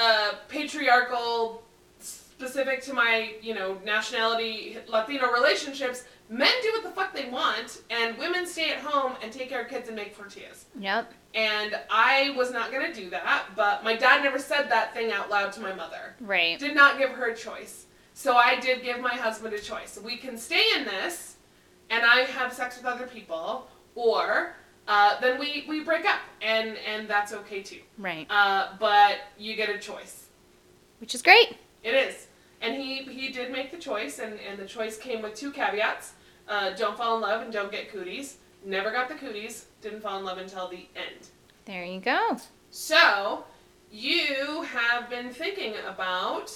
uh, 0.00 0.34
patriarchal, 0.48 1.63
specific 2.38 2.82
to 2.82 2.92
my, 2.92 3.34
you 3.40 3.54
know, 3.54 3.78
nationality, 3.84 4.76
Latino 4.88 5.30
relationships, 5.32 6.04
men 6.28 6.52
do 6.62 6.72
what 6.72 6.82
the 6.82 6.90
fuck 6.90 7.14
they 7.14 7.28
want, 7.30 7.82
and 7.90 8.18
women 8.18 8.46
stay 8.46 8.70
at 8.70 8.78
home 8.78 9.12
and 9.22 9.32
take 9.32 9.48
care 9.48 9.62
of 9.62 9.68
kids 9.68 9.88
and 9.88 9.96
make 9.96 10.16
tortillas. 10.16 10.66
Yep. 10.78 11.12
And 11.34 11.78
I 11.90 12.34
was 12.36 12.50
not 12.52 12.70
going 12.72 12.92
to 12.92 12.98
do 13.00 13.10
that, 13.10 13.44
but 13.56 13.84
my 13.84 13.94
dad 13.96 14.22
never 14.22 14.38
said 14.38 14.68
that 14.70 14.94
thing 14.94 15.12
out 15.12 15.30
loud 15.30 15.52
to 15.52 15.60
my 15.60 15.72
mother 15.74 16.14
Right. 16.20 16.58
did 16.58 16.74
not 16.74 16.98
give 16.98 17.10
her 17.10 17.26
a 17.30 17.36
choice. 17.36 17.86
So 18.14 18.36
I 18.36 18.58
did 18.60 18.82
give 18.82 19.00
my 19.00 19.14
husband 19.14 19.54
a 19.54 19.58
choice. 19.58 19.98
We 20.02 20.16
can 20.16 20.36
stay 20.38 20.64
in 20.76 20.84
this, 20.84 21.36
and 21.90 22.04
I 22.04 22.20
have 22.22 22.52
sex 22.52 22.76
with 22.76 22.86
other 22.86 23.06
people, 23.06 23.68
or 23.96 24.54
uh, 24.86 25.20
then 25.20 25.38
we, 25.40 25.64
we 25.68 25.82
break 25.82 26.04
up, 26.04 26.20
and 26.40 26.76
and 26.86 27.08
that's 27.08 27.32
okay 27.32 27.62
too. 27.62 27.80
Right. 27.98 28.26
Uh, 28.30 28.68
but 28.78 29.16
you 29.36 29.56
get 29.56 29.68
a 29.68 29.78
choice. 29.78 30.26
Which 31.00 31.14
is 31.14 31.22
great. 31.22 31.56
It 31.84 31.94
is, 31.94 32.26
and 32.60 32.74
he 32.74 33.02
he 33.04 33.28
did 33.30 33.52
make 33.52 33.70
the 33.70 33.78
choice, 33.78 34.18
and 34.18 34.40
and 34.48 34.58
the 34.58 34.66
choice 34.66 34.96
came 34.96 35.22
with 35.22 35.34
two 35.34 35.52
caveats: 35.52 36.14
uh, 36.48 36.70
don't 36.70 36.96
fall 36.96 37.16
in 37.16 37.22
love 37.22 37.42
and 37.42 37.52
don't 37.52 37.70
get 37.70 37.90
cooties. 37.92 38.38
Never 38.64 38.90
got 38.90 39.08
the 39.08 39.14
cooties. 39.14 39.66
Didn't 39.82 40.00
fall 40.00 40.18
in 40.18 40.24
love 40.24 40.38
until 40.38 40.68
the 40.68 40.88
end. 40.96 41.28
There 41.66 41.84
you 41.84 42.00
go. 42.00 42.38
So, 42.70 43.44
you 43.90 44.62
have 44.62 45.08
been 45.08 45.30
thinking 45.30 45.74
about 45.86 46.50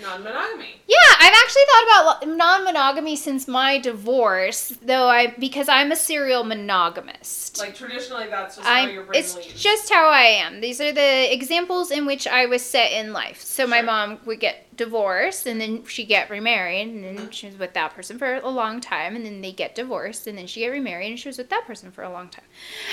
non-monogamy. 0.00 0.80
Yeah, 0.86 0.96
I've 1.20 1.34
actually 1.42 1.62
thought 1.66 2.18
about 2.22 2.36
non-monogamy 2.36 3.16
since 3.16 3.46
my 3.46 3.78
divorce, 3.78 4.76
though 4.82 5.08
I 5.08 5.28
because 5.38 5.68
I'm 5.68 5.92
a 5.92 5.96
serial 5.96 6.44
monogamist. 6.44 7.58
Like 7.58 7.74
traditionally, 7.74 8.26
that's 8.28 8.56
just 8.56 8.68
I, 8.68 8.82
how 8.82 8.86
your 8.88 9.04
brain 9.04 9.20
it's 9.20 9.36
leads. 9.36 9.60
just 9.60 9.92
how 9.92 10.08
I 10.08 10.22
am. 10.22 10.60
These 10.60 10.80
are 10.80 10.92
the 10.92 11.32
examples 11.32 11.90
in 11.90 12.06
which 12.06 12.26
I 12.26 12.46
was 12.46 12.62
set 12.62 12.92
in 12.92 13.12
life. 13.12 13.40
So 13.42 13.66
my 13.66 13.82
mom 13.82 14.18
would 14.24 14.40
get 14.40 14.74
divorced, 14.76 15.46
and 15.46 15.60
then 15.60 15.84
she 15.84 16.04
get 16.04 16.30
remarried, 16.30 16.88
and 16.88 17.04
then 17.04 17.30
she 17.30 17.46
was 17.46 17.58
with 17.58 17.74
that 17.74 17.94
person 17.94 18.18
for 18.18 18.36
a 18.36 18.48
long 18.48 18.80
time, 18.80 19.14
and 19.14 19.24
then 19.24 19.42
they 19.42 19.52
get 19.52 19.74
divorced, 19.74 20.26
and 20.26 20.38
then 20.38 20.46
she 20.46 20.60
get 20.60 20.68
remarried, 20.68 21.10
and 21.10 21.18
she 21.18 21.28
was 21.28 21.36
with 21.38 21.50
that 21.50 21.66
person 21.66 21.90
for 21.92 22.02
a 22.02 22.10
long 22.10 22.28
time, 22.30 22.44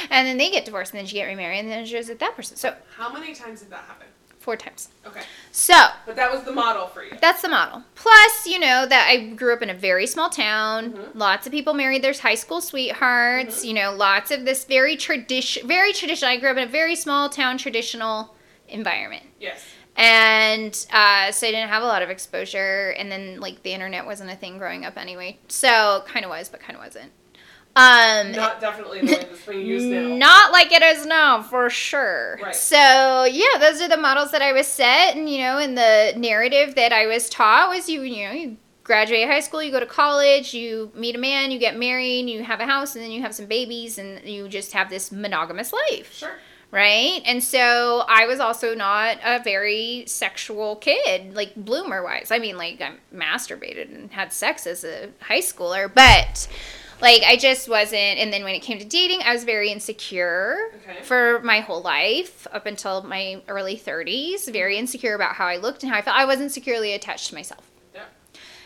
and 0.09 0.27
then 0.27 0.37
they 0.37 0.51
get 0.51 0.65
divorced, 0.65 0.91
and 0.91 0.99
then 0.99 1.05
she 1.07 1.15
get 1.15 1.25
remarried, 1.25 1.59
and 1.59 1.71
then 1.71 1.85
she 1.85 1.95
was 1.95 2.09
with 2.09 2.19
that 2.19 2.35
person. 2.35 2.57
So 2.57 2.75
How 2.97 3.11
many 3.11 3.33
times 3.33 3.61
did 3.61 3.69
that 3.71 3.85
happen? 3.85 4.07
Four 4.39 4.55
times. 4.55 4.89
Okay, 5.05 5.21
So 5.51 5.73
but 6.05 6.15
that 6.15 6.31
was 6.31 6.43
the 6.43 6.51
model 6.51 6.87
for 6.87 7.03
you. 7.03 7.11
that's 7.21 7.41
the 7.41 7.49
model. 7.49 7.83
Plus, 7.95 8.47
you 8.47 8.57
know, 8.59 8.85
that 8.85 9.07
I 9.09 9.27
grew 9.35 9.53
up 9.53 9.61
in 9.61 9.69
a 9.69 9.73
very 9.73 10.07
small 10.07 10.29
town. 10.29 10.93
Mhm. 10.93 11.09
Lots 11.13 11.45
of 11.45 11.51
people 11.51 11.73
married 11.73 12.01
their 12.01 12.13
high 12.13 12.35
school 12.35 12.61
sweethearts. 12.61 13.61
Mhm. 13.61 13.65
You 13.67 13.73
know, 13.73 13.91
lots 13.93 14.31
of 14.31 14.45
this 14.45 14.63
very 14.65 14.95
tradition, 14.95 15.67
very 15.67 15.93
traditional. 15.93 16.31
I 16.31 16.37
grew 16.37 16.49
up 16.49 16.57
in 16.57 16.63
a 16.63 16.71
very 16.71 16.95
small 16.95 17.29
town, 17.29 17.57
traditional 17.57 18.33
environment, 18.69 19.23
Yes. 19.39 19.63
and 19.95 20.73
uh, 20.93 21.31
so 21.31 21.47
I 21.47 21.51
didn't 21.51 21.69
have 21.69 21.83
a 21.83 21.87
lot 21.87 22.01
of 22.01 22.09
exposure. 22.09 22.91
And 22.97 23.11
then, 23.11 23.39
like, 23.39 23.63
the 23.63 23.73
internet 23.73 24.05
wasn't 24.05 24.31
a 24.31 24.35
thing 24.35 24.57
growing 24.57 24.85
up 24.85 24.97
anyway. 24.97 25.37
So 25.49 26.03
kind 26.07 26.23
of 26.23 26.29
was, 26.31 26.49
but 26.49 26.61
kind 26.61 26.77
of 26.77 26.83
wasn't. 26.83 27.11
Um, 27.75 28.31
Not 28.33 28.59
definitely 28.59 29.01
the 29.01 29.05
way 29.05 29.17
that's 29.23 29.45
being 29.45 29.65
used 29.65 29.87
now. 29.87 30.07
not 30.17 30.51
like 30.51 30.71
it 30.71 30.81
is 30.81 31.05
now, 31.05 31.41
for 31.41 31.69
sure. 31.69 32.37
Right. 32.41 32.55
So 32.55 33.23
yeah, 33.23 33.57
those 33.59 33.79
are 33.81 33.87
the 33.87 33.95
models 33.97 34.31
that 34.31 34.41
I 34.41 34.51
was 34.51 34.67
set, 34.67 35.15
and 35.15 35.29
you 35.29 35.37
know, 35.39 35.59
in 35.59 35.75
the 35.75 36.13
narrative 36.17 36.75
that 36.75 36.91
I 36.91 37.05
was 37.07 37.29
taught 37.29 37.69
was 37.69 37.87
you, 37.87 38.01
you 38.01 38.25
know, 38.25 38.33
you 38.33 38.57
graduate 38.83 39.27
high 39.27 39.39
school, 39.39 39.61
you 39.61 39.71
go 39.71 39.79
to 39.79 39.85
college, 39.85 40.53
you 40.53 40.91
meet 40.95 41.15
a 41.15 41.19
man, 41.19 41.51
you 41.51 41.59
get 41.59 41.77
married, 41.77 42.27
you 42.27 42.43
have 42.43 42.59
a 42.59 42.65
house, 42.65 42.95
and 42.95 43.03
then 43.03 43.11
you 43.11 43.21
have 43.21 43.35
some 43.35 43.45
babies, 43.45 43.97
and 43.99 44.27
you 44.27 44.49
just 44.49 44.73
have 44.73 44.89
this 44.89 45.11
monogamous 45.11 45.71
life, 45.71 46.11
Sure. 46.15 46.31
right? 46.71 47.21
And 47.23 47.41
so 47.43 48.03
I 48.09 48.25
was 48.25 48.39
also 48.39 48.73
not 48.73 49.19
a 49.23 49.41
very 49.43 50.05
sexual 50.07 50.75
kid, 50.77 51.35
like 51.35 51.53
bloomer 51.55 52.03
wise. 52.03 52.31
I 52.31 52.39
mean, 52.39 52.57
like 52.57 52.81
I 52.81 52.93
masturbated 53.15 53.93
and 53.93 54.11
had 54.11 54.33
sex 54.33 54.65
as 54.65 54.83
a 54.83 55.09
high 55.21 55.41
schooler, 55.41 55.89
but. 55.93 56.47
Like 57.01 57.23
I 57.23 57.37
just 57.37 57.69
wasn't, 57.69 58.19
and 58.19 58.31
then 58.33 58.43
when 58.43 58.55
it 58.55 58.59
came 58.61 58.77
to 58.79 58.85
dating, 58.85 59.21
I 59.23 59.31
was 59.33 59.43
very 59.45 59.69
insecure 59.71 60.57
Okay. 60.87 61.01
for 61.01 61.39
my 61.43 61.61
whole 61.61 61.81
life 61.81 62.45
up 62.51 62.65
until 62.65 63.03
my 63.03 63.41
early 63.47 63.77
30s 63.77 64.51
very 64.51 64.77
insecure 64.77 65.13
about 65.15 65.35
how 65.35 65.45
i 65.45 65.55
looked 65.57 65.83
and 65.83 65.91
how 65.91 65.97
i 65.99 66.01
felt 66.01 66.17
i 66.17 66.25
wasn't 66.25 66.51
securely 66.51 66.93
attached 66.93 67.27
to 67.29 67.35
myself 67.35 67.69
Yeah. 67.93 68.01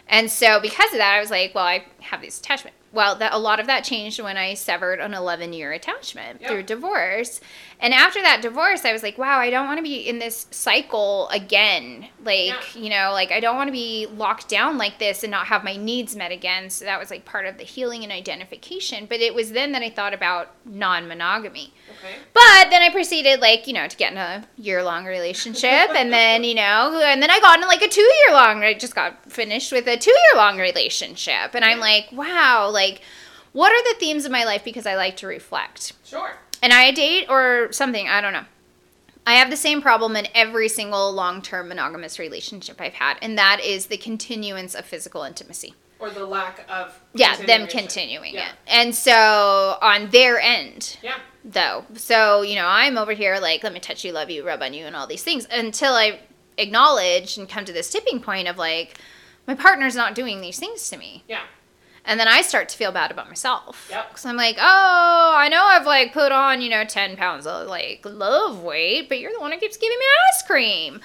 and 0.08 0.32
so 0.32 0.60
because 0.62 0.92
of 0.94 1.00
that 1.00 1.14
i 1.16 1.20
was 1.20 1.30
like 1.32 1.54
well 1.54 1.66
i 1.66 1.84
have 2.02 2.22
this 2.22 2.40
attachment 2.40 2.76
well 2.94 3.16
that 3.16 3.34
a 3.34 3.38
lot 3.38 3.60
of 3.60 3.68
that 3.68 3.84
changed 3.84 4.20
when 4.22 4.38
i 4.38 4.54
severed 4.54 5.00
an 5.02 5.14
11 5.14 5.52
year 5.52 5.72
attachment 5.74 6.40
Yeah. 6.40 6.48
through 6.50 6.64
divorce 6.64 7.42
and 7.80 7.94
after 7.94 8.22
that 8.22 8.42
divorce 8.42 8.86
i 8.86 8.94
was 8.94 9.04
like 9.04 9.18
wow 9.18 9.40
i 9.40 9.50
don't 9.50 9.66
want 9.66 9.80
to 9.80 9.84
be 9.84 9.96
in 10.08 10.20
this 10.20 10.46
cycle 10.52 11.28
again 11.30 12.08
like 12.24 12.46
Yeah. 12.48 12.60
you 12.76 12.90
know 12.90 13.12
like 13.12 13.32
i 13.32 13.40
don't 13.40 13.56
want 13.58 13.68
to 13.68 13.72
be 13.74 14.06
locked 14.16 14.48
down 14.48 14.78
like 14.78 15.00
this 15.00 15.24
and 15.24 15.32
not 15.32 15.48
have 15.48 15.64
my 15.64 15.76
needs 15.76 16.16
met 16.16 16.32
again 16.32 16.70
so 16.70 16.86
that 16.86 17.00
was 17.00 17.10
like 17.10 17.26
part 17.26 17.46
of 17.46 17.58
the 17.58 17.64
healing 17.64 18.04
and 18.04 18.12
identification 18.12 19.06
but 19.08 19.20
it 19.20 19.34
was 19.36 19.52
then 19.52 19.72
that 19.74 19.82
i 19.82 19.90
thought 19.90 20.14
about 20.14 20.52
non-monogamy 20.66 21.74
Okay. 22.00 22.16
but 22.34 22.70
then 22.70 22.82
I 22.82 22.90
proceeded, 22.90 23.40
like, 23.42 23.68
you 23.68 23.74
know, 23.74 23.88
to 23.88 23.96
get 23.98 24.12
in 24.14 24.18
a 24.18 24.48
year 24.58 24.84
long 24.84 25.06
relationship. 25.06 25.90
and 25.96 26.12
then, 26.12 26.44
you 26.50 26.56
know, 26.56 27.02
and 27.04 27.22
then 27.22 27.30
I 27.30 27.40
got 27.40 27.60
in 27.62 27.68
like 27.68 27.82
a 27.82 27.88
two 27.90 28.02
year 28.02 28.34
long, 28.34 28.64
I 28.64 28.74
just 28.74 28.96
got 28.96 29.32
finished 29.32 29.72
with 29.72 29.86
a 29.88 29.96
two 29.98 30.12
year 30.12 30.36
long 30.42 30.58
relationship. 30.60 31.54
And 31.54 31.64
I'm 31.64 31.80
like, 31.80 32.08
wow, 32.12 32.70
like, 32.72 32.83
what 33.52 33.72
are 33.72 33.94
the 33.94 34.00
themes 34.00 34.26
of 34.26 34.32
my 34.32 34.44
life? 34.44 34.64
Because 34.64 34.86
I 34.86 34.96
like 34.96 35.18
to 35.18 35.28
reflect. 35.28 35.94
Sure. 36.04 36.38
And 36.62 36.72
I 36.74 36.92
date 36.92 37.26
or 37.30 37.72
something, 37.72 38.08
I 38.08 38.22
don't 38.22 38.34
know. 38.34 38.46
I 39.26 39.34
have 39.36 39.50
the 39.50 39.58
same 39.58 39.82
problem 39.82 40.16
in 40.16 40.28
every 40.36 40.68
single 40.68 41.12
long 41.12 41.42
term 41.42 41.70
monogamous 41.70 42.20
relationship 42.20 42.82
I've 42.82 42.94
had, 42.96 43.18
and 43.22 43.38
that 43.38 43.60
is 43.62 43.86
the 43.88 43.98
continuance 43.98 44.76
of 44.76 44.86
physical 44.86 45.24
intimacy. 45.24 45.74
Or 46.00 46.10
the 46.10 46.26
lack 46.26 46.66
of. 46.70 47.00
Yeah, 47.14 47.38
them 47.38 47.68
continuing 47.68 48.34
Yeah. 48.34 48.50
it. 48.50 48.56
And 48.68 48.94
so 48.94 49.78
on 49.82 50.10
their 50.10 50.40
end, 50.40 50.98
Yeah. 51.02 51.20
though. 51.46 51.86
So, 51.96 52.42
you 52.42 52.56
know, 52.56 52.68
I'm 52.68 52.98
over 52.98 53.14
here 53.14 53.40
like, 53.40 53.64
let 53.64 53.72
me 53.72 53.80
touch 53.80 54.04
you, 54.04 54.12
love 54.12 54.30
you, 54.30 54.46
rub 54.46 54.62
on 54.62 54.74
you, 54.74 54.86
and 54.86 54.96
all 54.96 55.08
these 55.08 55.24
things 55.24 55.48
until 55.50 55.94
I 55.94 56.20
acknowledge 56.58 57.38
and 57.38 57.48
come 57.48 57.64
to 57.66 57.72
this 57.72 57.90
tipping 57.90 58.20
point 58.20 58.48
of 58.50 58.58
like, 58.58 58.98
my 59.48 59.56
partner's 59.56 59.96
not 59.96 60.16
doing 60.16 60.42
these 60.42 60.60
things 60.60 60.90
to 60.90 60.98
me. 60.98 61.24
Yeah. 61.28 61.44
And 62.06 62.20
then 62.20 62.28
I 62.28 62.42
start 62.42 62.70
to 62.70 62.78
feel 62.78 62.92
bad 62.92 63.12
about 63.12 63.28
myself. 63.28 63.88
Yep. 63.90 64.10
Because 64.10 64.26
I'm 64.26 64.36
like, 64.36 64.58
oh, 64.60 65.34
I 65.38 65.48
know 65.50 65.64
I've 65.64 65.86
like 65.86 66.14
put 66.14 66.32
on, 66.32 66.62
you 66.62 66.70
know, 66.70 66.84
10 66.84 67.16
pounds 67.16 67.48
of 67.48 67.68
like 67.68 68.06
love 68.06 68.62
weight, 68.62 69.08
but 69.08 69.20
you're 69.20 69.32
the 69.34 69.40
one 69.40 69.52
who 69.52 69.58
keeps 69.58 69.78
giving 69.78 69.98
me 69.98 70.06
ice 70.34 70.42
cream. 70.44 71.00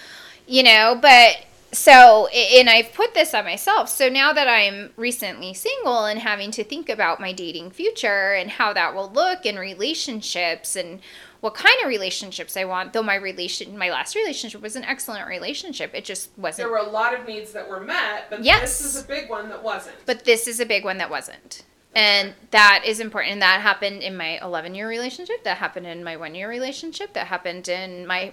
You 0.47 0.63
know, 0.63 0.99
but 1.01 1.45
so, 1.73 2.27
and 2.29 2.71
I've 2.71 2.95
put 2.95 3.13
this 3.13 3.35
on 3.35 3.45
myself. 3.45 3.89
So 3.91 4.09
now 4.09 4.33
that 4.33 4.49
I'm 4.49 4.91
recently 4.97 5.53
single 5.53 6.07
and 6.07 6.21
having 6.21 6.51
to 6.53 6.65
think 6.65 6.89
about 6.89 7.21
my 7.21 7.33
dating 7.33 7.71
future 7.71 8.33
and 8.33 8.51
how 8.51 8.73
that 8.73 8.95
will 8.95 9.11
look 9.11 9.45
in 9.45 9.57
relationships 9.57 10.75
and 10.75 11.01
what 11.41 11.55
kind 11.55 11.75
of 11.83 11.89
relationships 11.89 12.57
I 12.57 12.65
want, 12.65 12.93
though 12.93 13.03
my 13.03 13.15
relation, 13.15 13.79
my 13.79 13.91
last 13.91 14.17
relationship 14.17 14.61
was 14.61 14.75
an 14.77 14.85
excellent 14.85 15.29
relationship. 15.29 15.93
It 15.95 16.05
just 16.05 16.31
wasn't 16.37 16.67
There 16.69 16.71
were 16.71 16.87
a 16.87 16.91
lot 16.91 17.15
of 17.15 17.27
needs 17.27 17.53
that 17.53 17.69
were 17.69 17.81
met, 17.81 18.29
but 18.29 18.43
Yes. 18.43 18.61
this 18.61 18.95
is 18.95 19.05
a 19.05 19.07
big 19.07 19.31
one 19.31 19.49
that 19.49 19.63
wasn't. 19.63 19.97
but 20.07 20.25
this 20.25 20.49
is 20.49 20.59
a 20.61 20.67
big 20.67 20.85
one 20.85 20.99
that 20.99 21.11
wasn't 21.11 21.65
and 21.95 22.35
that 22.51 22.83
is 22.85 23.01
important 23.01 23.33
and 23.33 23.43
that 23.43 23.61
happened 23.61 24.03
in 24.03 24.17
my 24.17 24.39
11 24.43 24.75
year 24.75 24.89
relationship 24.89 25.43
that 25.45 25.57
happened 25.57 25.87
in 25.87 26.05
my 26.05 26.17
one 26.17 26.35
year 26.35 26.49
relationship 26.49 27.13
that 27.15 27.27
happened 27.27 27.69
in 27.69 28.07
my 28.07 28.33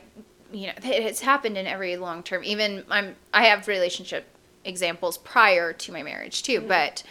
you 0.52 0.68
know 0.68 0.74
it's 0.84 1.22
happened 1.22 1.58
in 1.58 1.66
every 1.66 1.98
long 1.98 2.22
term 2.22 2.44
even 2.44 2.84
i'm 2.90 3.16
i 3.34 3.46
have 3.46 3.68
relationship 3.68 4.28
examples 4.64 5.18
prior 5.18 5.74
to 5.74 5.92
my 5.92 6.04
marriage 6.04 6.44
too 6.44 6.60
mm-hmm. 6.60 6.68
but 6.68 7.04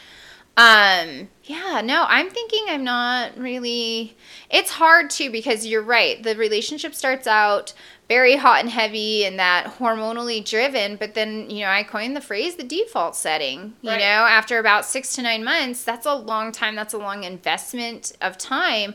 um 0.57 1.29
yeah 1.45 1.81
no 1.85 2.05
i'm 2.09 2.31
thinking 2.31 2.65
i'm 2.69 2.85
not 2.85 3.37
really 3.37 4.17
it's 4.51 4.71
hard 4.71 5.11
too 5.11 5.31
because 5.31 5.67
you're 5.67 5.83
right 5.83 6.23
the 6.23 6.37
relationship 6.37 6.95
starts 6.95 7.27
out 7.27 7.73
very 8.09 8.37
hot 8.37 8.61
and 8.61 8.71
heavy 8.71 9.25
and 9.25 9.37
that 9.39 9.67
hormonally 9.79 10.49
driven 10.49 10.95
but 10.95 11.15
then 11.15 11.51
you 11.51 11.65
know 11.65 11.71
i 11.71 11.83
coined 11.83 12.15
the 12.17 12.21
phrase 12.21 12.55
the 12.55 12.63
default 12.63 13.17
setting 13.17 13.75
you 13.83 13.91
Right. 13.91 13.99
know 13.99 14.05
after 14.05 14.59
about 14.61 14.85
six 14.85 15.17
to 15.17 15.23
nine 15.23 15.43
months 15.43 15.83
that's 15.83 16.07
a 16.07 16.15
long 16.15 16.53
time 16.53 16.77
that's 16.77 16.95
a 16.95 16.99
long 16.99 17.25
investment 17.25 18.13
of 18.21 18.39
time 18.39 18.95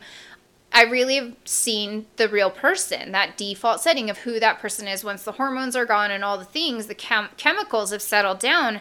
I 0.71 0.83
really 0.83 1.15
have 1.15 1.33
seen 1.45 2.05
the 2.17 2.29
real 2.29 2.51
person, 2.51 3.11
that 3.13 3.37
default 3.37 3.81
setting 3.81 4.07
of 4.11 4.19
who 4.19 4.39
that 4.39 4.59
person 4.59 4.87
is 4.87 5.03
once 5.03 5.23
the 5.23 5.31
hormones 5.31 5.75
are 5.75 5.83
gone 5.87 6.11
and 6.11 6.23
all 6.23 6.37
the 6.37 6.45
things, 6.45 6.85
the 6.85 6.93
chem- 6.93 7.29
chemicals 7.37 7.89
have 7.89 8.03
settled 8.03 8.37
down. 8.37 8.79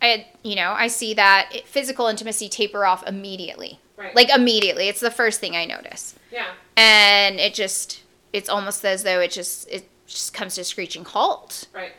I, 0.00 0.26
you 0.42 0.54
know, 0.56 0.72
I 0.72 0.86
see 0.88 1.14
that 1.14 1.50
it- 1.54 1.66
physical 1.68 2.06
intimacy 2.06 2.48
taper 2.48 2.86
off 2.86 3.06
immediately. 3.06 3.80
Right. 3.96 4.14
Like 4.14 4.30
immediately. 4.30 4.88
It's 4.88 5.00
the 5.00 5.10
first 5.10 5.40
thing 5.40 5.56
I 5.56 5.64
notice. 5.64 6.14
yeah. 6.30 6.46
And 6.76 7.40
it 7.40 7.54
just, 7.54 8.02
it's 8.32 8.48
almost 8.48 8.84
as 8.84 9.02
though 9.02 9.18
it 9.20 9.32
just, 9.32 9.68
it 9.68 9.88
just 10.06 10.32
comes 10.32 10.54
to 10.54 10.60
a 10.60 10.64
screeching 10.64 11.04
halt. 11.04 11.66
Right. 11.74 11.92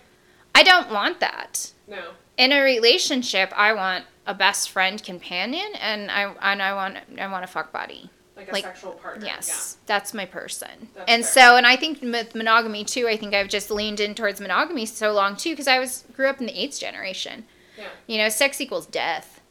I 0.55 0.63
don't 0.63 0.89
want 0.89 1.19
that. 1.19 1.71
No. 1.87 2.11
In 2.37 2.53
a 2.53 2.61
relationship, 2.61 3.51
I 3.55 3.73
want 3.73 4.05
a 4.25 4.33
best 4.33 4.69
friend 4.69 5.03
companion 5.03 5.73
and 5.81 6.09
I, 6.09 6.33
and 6.41 6.61
I 6.61 6.73
want, 6.73 6.97
I 7.19 7.27
want 7.29 7.43
a 7.43 7.47
fuck 7.47 7.73
buddy. 7.73 8.09
Like 8.37 8.47
a 8.47 8.51
Like, 8.53 8.63
sexual 8.63 8.93
partner. 8.93 9.25
Yes, 9.25 9.75
that's 9.85 10.13
my 10.13 10.25
person. 10.25 10.87
That's 10.95 11.11
and 11.11 11.23
fair. 11.25 11.31
so, 11.33 11.57
and 11.57 11.67
I 11.67 11.75
think 11.75 12.01
with 12.01 12.33
monogamy 12.33 12.85
too, 12.85 13.05
I 13.09 13.17
think 13.17 13.33
I've 13.33 13.49
just 13.49 13.69
leaned 13.69 13.99
in 13.99 14.15
towards 14.15 14.39
monogamy 14.39 14.85
so 14.85 15.11
long 15.11 15.35
too, 15.35 15.49
because 15.49 15.67
I 15.67 15.77
was 15.79 16.05
grew 16.15 16.27
up 16.29 16.39
in 16.39 16.45
the 16.45 16.57
AIDS 16.57 16.79
generation. 16.79 17.43
Yeah. 17.79 17.87
You 18.07 18.17
know, 18.19 18.29
sex 18.29 18.59
equals 18.61 18.85
death. 18.85 19.41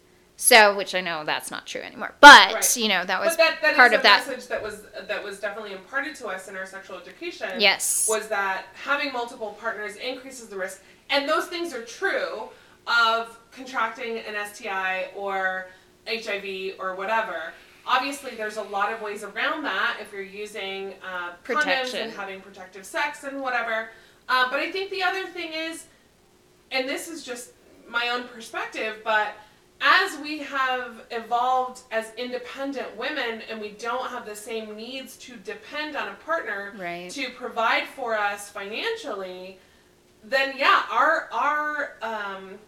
So, 0.41 0.77
which 0.77 0.95
I 0.95 1.01
know 1.01 1.25
that's 1.25 1.51
not 1.51 1.67
true 1.67 1.81
anymore, 1.81 2.15
but 2.21 2.55
Right. 2.55 2.77
you 2.77 2.87
know 2.87 3.05
that 3.05 3.21
was 3.21 3.37
that, 3.39 3.59
that 3.61 3.75
part 3.75 3.93
of 3.93 4.05
that. 4.05 4.25
message 4.25 4.47
that 4.47 4.63
was 4.63 4.83
that 5.09 5.25
was 5.25 5.41
definitely 5.41 5.73
imparted 5.73 6.15
to 6.17 6.29
us 6.29 6.47
in 6.47 6.55
our 6.55 6.65
sexual 6.65 6.97
education. 6.97 7.49
Yes. 7.59 8.07
Was 8.09 8.29
that 8.29 8.67
having 8.85 9.13
multiple 9.13 9.57
partners 9.61 9.97
increases 9.97 10.47
the 10.47 10.57
risk, 10.57 10.81
and 11.11 11.29
those 11.29 11.47
things 11.47 11.75
are 11.75 11.83
true 11.85 12.51
of 12.87 13.37
contracting 13.51 14.19
an 14.19 14.37
STI 14.53 15.09
or 15.17 15.71
HIV 16.07 16.75
or 16.79 16.95
whatever. 16.95 17.53
Obviously, 17.85 18.37
there's 18.37 18.59
a 18.59 18.63
lot 18.63 18.93
of 18.93 19.03
ways 19.03 19.25
around 19.25 19.65
that 19.65 19.97
if 20.01 20.13
you're 20.13 20.23
using 20.23 20.95
uh, 21.05 21.31
condoms 21.31 21.35
Protection. 21.43 22.01
and 22.03 22.13
having 22.13 22.41
protective 22.41 22.85
sex 22.85 23.25
and 23.25 23.41
whatever. 23.41 23.89
Uh, 24.29 24.49
but 24.51 24.61
I 24.61 24.71
think 24.71 24.91
the 24.91 25.03
other 25.03 25.27
thing 25.27 25.53
is, 25.53 25.87
and 26.71 26.89
this 26.89 27.09
is 27.09 27.25
just 27.25 27.53
my 27.89 28.09
own 28.09 28.25
perspective, 28.25 28.97
but 29.05 29.35
as 29.81 30.19
we 30.19 30.39
have 30.39 31.03
evolved 31.11 31.83
as 31.93 32.13
independent 32.17 32.97
women 32.97 33.43
and 33.49 33.61
we 33.61 33.71
don't 33.71 34.09
have 34.11 34.27
the 34.27 34.35
same 34.35 34.75
needs 34.75 35.17
to 35.19 35.37
depend 35.37 35.95
on 35.97 36.09
a 36.09 36.15
partner 36.15 36.75
Right. 36.77 37.11
to 37.11 37.31
provide 37.31 37.87
for 37.87 38.15
us 38.19 38.51
financially, 38.51 39.59
then 40.25 40.55
yeah, 40.57 40.83
our 40.91 41.29
our 41.33 41.93
um, 42.03 42.59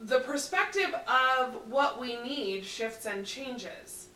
the 0.00 0.20
perspective 0.20 0.94
of 1.08 1.54
what 1.70 1.98
we 1.98 2.20
need 2.20 2.64
shifts 2.64 3.06
and 3.06 3.24
changes. 3.24 4.08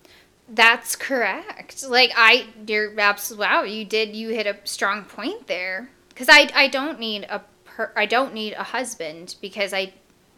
That's 0.53 0.95
correct. 0.97 1.85
Like 1.89 2.11
I, 2.17 2.47
you're 2.67 2.99
absolutely 3.01 3.47
wow. 3.47 3.63
You 3.63 3.85
did. 3.85 4.15
You 4.15 4.29
hit 4.31 4.47
a 4.47 4.57
strong 4.65 5.05
point 5.05 5.47
there. 5.47 5.89
Because 6.11 6.29
I, 6.29 6.51
I 6.55 6.69
don't 6.69 6.99
need 7.01 7.23
a 7.25 7.41
per, 7.81 7.93
I 7.97 8.07
don't 8.07 8.35
need 8.35 8.53
a 8.55 8.63
husband 8.63 9.37
because 9.41 9.73
I, 9.73 9.93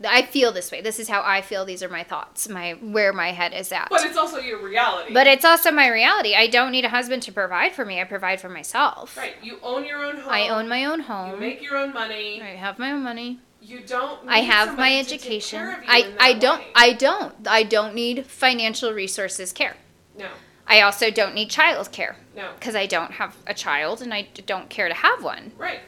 I 0.05 0.23
feel 0.23 0.53
this 0.53 0.71
way. 0.71 0.81
This 0.81 0.99
is 0.99 1.09
how 1.09 1.23
I 1.23 1.43
feel. 1.43 1.65
These 1.65 1.83
are 1.83 1.89
my 1.89 2.05
thoughts. 2.05 2.49
My 2.49 2.73
where 2.73 3.13
my 3.13 3.33
head 3.33 3.53
is 3.53 3.73
at. 3.73 3.89
But 3.91 4.05
it's 4.05 4.17
also 4.17 4.39
your 4.39 4.63
reality. 4.63 5.13
But 5.13 5.27
it's 5.27 5.45
also 5.45 5.71
my 5.71 5.89
reality. 5.89 6.35
I 6.35 6.47
don't 6.47 6.73
need 6.73 6.85
a 6.85 6.89
husband 6.89 7.23
to 7.25 7.33
provide 7.33 7.73
for 7.73 7.85
me. 7.85 8.01
I 8.01 8.05
provide 8.05 8.41
for 8.41 8.49
myself. 8.49 9.17
right, 9.17 9.35
you 9.43 9.59
own 9.63 9.85
your 9.85 10.05
own 10.05 10.17
home. 10.17 10.33
I 10.33 10.49
own 10.49 10.69
my 10.69 10.85
own 10.85 11.01
home. 11.01 11.33
You 11.33 11.37
make 11.39 11.63
your 11.63 11.77
own 11.77 11.93
money. 11.93 12.41
I 12.43 12.57
have 12.57 12.79
my 12.79 12.93
own 12.93 13.03
money. 13.03 13.41
You 13.61 13.81
don't. 13.81 14.29
I 14.29 14.39
have 14.39 14.77
my 14.77 15.03
to 15.03 15.09
take 15.09 15.21
education. 15.21 15.59
care 15.61 15.77
of 15.77 15.85
you 15.85 15.89
I 15.89 16.13
I 16.19 16.33
don't 16.35 16.59
way. 16.59 16.73
I 16.75 16.93
don't 16.95 17.35
I 17.47 17.63
don't 17.63 17.95
need 17.95 18.27
financial 18.27 18.93
resources 18.93 19.53
care. 19.53 19.77
no, 20.19 20.29
I 20.67 20.81
also 20.81 21.11
don't 21.11 21.35
need 21.35 21.49
child 21.51 21.93
care 21.93 22.17
no. 22.35 22.51
because 22.59 22.75
I 22.75 22.87
don't 22.87 23.13
have 23.13 23.37
a 23.47 23.55
child 23.55 24.03
and 24.03 24.13
I 24.13 24.29
don't 24.47 24.69
care 24.69 24.89
to 24.89 24.95
have 24.95 25.23
one. 25.23 25.53
Right. 25.57 25.81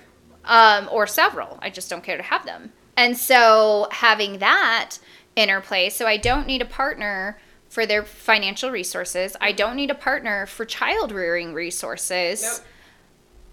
Um, 0.47 0.89
or 0.93 1.07
several. 1.07 1.59
I 1.63 1.71
just 1.71 1.89
don't 1.91 2.03
care 2.03 2.17
to 2.17 2.23
have 2.23 2.45
them. 2.47 2.73
And 2.97 3.17
so 3.17 3.89
having 3.91 4.39
that 4.39 4.99
interplay, 5.37 5.91
so 5.91 6.07
I 6.07 6.17
don't 6.17 6.47
need 6.47 6.63
a 6.63 6.67
partner 6.67 7.39
for 7.69 7.87
their 7.87 8.05
financial 8.05 8.71
resources. 8.71 9.37
I 9.41 9.51
don't 9.53 9.75
need 9.75 9.91
a 9.91 9.95
partner 9.97 10.47
for 10.47 10.65
child 10.65 11.11
rearing 11.11 11.55
resources. 11.55 12.43
Nope. 12.43 12.67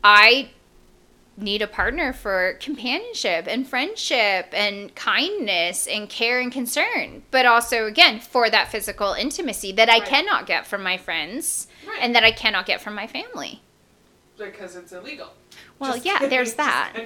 I 0.04 0.50
need 1.38 1.62
a 1.64 1.68
partner 1.68 2.14
for 2.14 2.54
companionship 2.60 3.48
and 3.48 3.68
friendship 3.68 4.48
and 4.54 4.94
kindness 4.94 5.88
and 5.88 6.08
care 6.08 6.40
and 6.40 6.52
concern. 6.52 7.24
But 7.32 7.46
also, 7.48 7.88
again, 7.88 8.20
for 8.20 8.50
that 8.50 8.70
physical 8.70 9.14
intimacy 9.14 9.72
that 9.72 9.90
I 9.90 10.02
cannot 10.02 10.46
get 10.46 10.68
from 10.68 10.84
my 10.84 10.98
friends 10.98 11.68
Right. 11.88 12.00
and 12.02 12.14
that 12.16 12.24
I 12.24 12.32
cannot 12.32 12.66
get 12.68 12.80
from 12.82 12.94
my 12.94 13.08
family. 13.08 13.62
because 14.38 14.76
it's 14.76 14.92
illegal. 14.92 15.34
Well, 15.82 15.94
Just 15.94 16.06
yeah, 16.06 16.28
there's 16.28 16.54
that. 16.54 16.92
but 16.94 17.04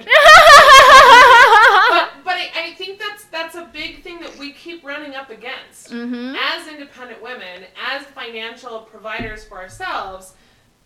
but 2.24 2.34
I, 2.34 2.50
I 2.54 2.74
think 2.74 2.98
that's 2.98 3.24
that's 3.24 3.54
a 3.54 3.64
big 3.72 4.02
thing 4.02 4.20
that 4.20 4.36
we 4.36 4.52
keep 4.52 4.84
running 4.84 5.14
up 5.14 5.30
against 5.30 5.90
mm-hmm. 5.90 6.36
as 6.36 6.68
independent 6.68 7.22
women, 7.22 7.64
as 7.90 8.02
financial 8.02 8.80
providers 8.80 9.44
for 9.44 9.56
ourselves. 9.56 10.34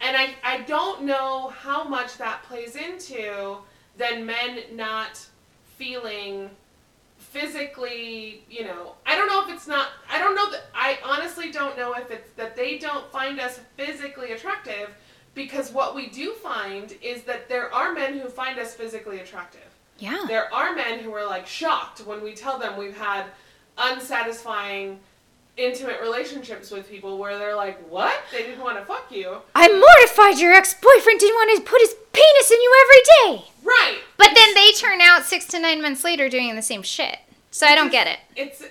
And 0.01 0.17
I, 0.17 0.37
I 0.45 0.61
don't 0.63 1.03
know 1.03 1.49
how 1.49 1.83
much 1.83 2.17
that 2.19 2.45
plays 2.45 2.77
into 2.77 3.59
then 3.97 4.25
men 4.25 4.61
not 4.73 5.27
feeling 5.77 6.49
physically, 7.19 8.45
you 8.49 8.65
know, 8.65 8.95
I 9.05 9.17
don't 9.17 9.27
know 9.27 9.43
if 9.45 9.53
it's 9.53 9.67
not, 9.67 9.89
I 10.09 10.19
don't 10.21 10.37
know 10.37 10.51
that, 10.53 10.63
I 10.75 10.99
honestly 11.05 11.51
don't 11.51 11.77
know 11.77 11.93
if 11.95 12.11
it's 12.11 12.31
that 12.33 12.57
they 12.57 12.79
don't 12.79 13.11
find 13.11 13.39
us 13.41 13.61
physically 13.77 14.33
attractive 14.33 14.95
because 15.35 15.73
what 15.73 15.95
we 15.95 16.09
do 16.09 16.33
find 16.33 16.95
is 17.03 17.23
that 17.23 17.49
there 17.49 17.73
are 17.75 17.93
men 17.93 18.19
who 18.19 18.29
find 18.29 18.59
us 18.59 18.75
physically 18.75 19.21
attractive. 19.21 19.61
Yeah. 19.99 20.25
There 20.27 20.53
are 20.53 20.75
men 20.75 21.01
who 21.01 21.13
are 21.15 21.27
like 21.27 21.47
shocked 21.47 22.01
when 22.01 22.23
we 22.23 22.33
tell 22.33 22.59
them 22.59 22.77
we've 22.77 22.97
had 22.97 23.27
unsatisfying 23.79 24.99
intimate 25.57 26.01
relationships 26.01 26.71
with 26.71 26.89
people 26.89 27.19
where 27.19 27.39
they're 27.39 27.55
like, 27.55 27.79
"What? 27.89 28.19
They 28.33 28.43
didn't 28.43 28.61
want 28.63 28.79
to 28.79 28.85
fuck 28.85 29.11
you." 29.11 29.39
I'm 29.55 29.79
mortified 29.79 30.39
your 30.39 30.53
ex 30.53 30.75
boyfriend 30.75 31.21
didn't 31.21 31.35
want 31.35 31.57
to 31.57 31.71
put 31.71 31.81
his 31.83 31.95
penis 32.13 32.51
in 32.51 32.61
you 32.61 32.85
every 32.85 33.03
day. 33.39 33.51
Right. 33.63 33.99
But 34.17 34.31
then 34.35 34.55
they 34.55 34.73
turn 34.73 35.01
out 35.01 35.25
six 35.25 35.45
to 35.47 35.59
nine 35.59 35.83
months 35.83 36.03
later 36.03 36.29
doing 36.29 36.57
the 36.57 36.63
same 36.63 36.83
shit. 36.83 37.19
So 37.51 37.67
I 37.67 37.75
don't 37.75 37.93
get 37.93 38.07
it. 38.07 38.21
It's 38.37 38.65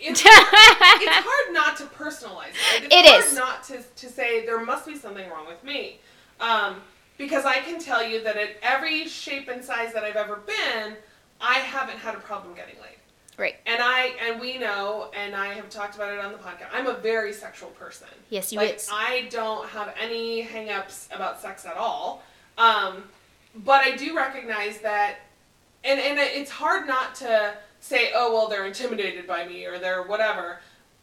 it's, 0.00 0.22
it's 0.24 1.26
hard 1.26 1.54
not 1.54 1.76
to 1.78 1.84
personalize 1.84 2.50
it. 2.50 2.84
It's 2.84 2.94
It 2.94 3.06
hard 3.06 3.24
is. 3.24 3.34
not 3.34 3.64
to 3.64 3.82
to 3.82 4.08
say 4.08 4.44
there 4.46 4.60
must 4.64 4.86
be 4.86 4.96
something 4.96 5.28
wrong 5.30 5.46
with 5.46 5.62
me. 5.64 6.00
Um, 6.40 6.76
because 7.18 7.44
I 7.46 7.58
can 7.60 7.80
tell 7.80 8.04
you 8.06 8.22
that 8.24 8.36
at 8.36 8.50
every 8.62 9.06
shape 9.08 9.48
and 9.48 9.64
size 9.64 9.92
that 9.94 10.04
I've 10.04 10.16
ever 10.16 10.36
been, 10.36 10.96
I 11.40 11.54
haven't 11.54 11.98
had 11.98 12.14
a 12.14 12.18
problem 12.18 12.54
getting 12.54 12.74
laid. 12.76 12.96
Right. 13.38 13.56
And 13.66 13.82
I 13.82 14.12
and 14.26 14.40
we 14.40 14.58
know, 14.58 15.10
and 15.16 15.34
I 15.34 15.48
have 15.54 15.68
talked 15.70 15.94
about 15.94 16.12
it 16.12 16.18
on 16.18 16.32
the 16.32 16.38
podcast. 16.38 16.68
I'm 16.72 16.86
a 16.86 16.94
very 16.94 17.32
sexual 17.32 17.70
person. 17.70 18.08
Yes, 18.30 18.52
you 18.52 18.58
like 18.58 18.76
is. 18.76 18.88
I 18.92 19.28
don't 19.30 19.68
have 19.68 19.94
any 20.00 20.42
hangups 20.44 21.14
about 21.14 21.40
sex 21.40 21.64
at 21.66 21.76
all. 21.76 22.22
Um, 22.58 23.04
but 23.54 23.82
I 23.82 23.94
do 23.96 24.16
recognize 24.16 24.78
that, 24.78 25.16
and 25.84 26.00
and 26.00 26.18
it's 26.18 26.50
hard 26.50 26.86
not 26.86 27.14
to 27.16 27.54
say, 27.86 28.10
oh 28.14 28.32
well, 28.32 28.48
they're 28.48 28.66
intimidated 28.66 29.26
by 29.26 29.46
me 29.46 29.64
or 29.64 29.78
they're 29.78 30.02
whatever, 30.02 30.58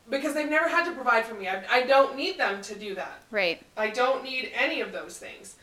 because 0.09 0.33
they've 0.33 0.49
never 0.49 0.67
had 0.67 0.83
to 0.85 0.91
provide 0.91 1.25
for 1.25 1.35
me. 1.35 1.47
I, 1.47 1.63
I 1.71 1.83
don't 1.83 2.17
need 2.17 2.37
them 2.37 2.61
to 2.63 2.75
do 2.75 2.93
that. 2.95 3.23
Right. 3.31 3.61
I 3.77 3.89
don't 3.89 4.23
need 4.23 4.51
any 4.53 4.81
of 4.81 4.91
those 4.91 5.17
things. 5.17 5.55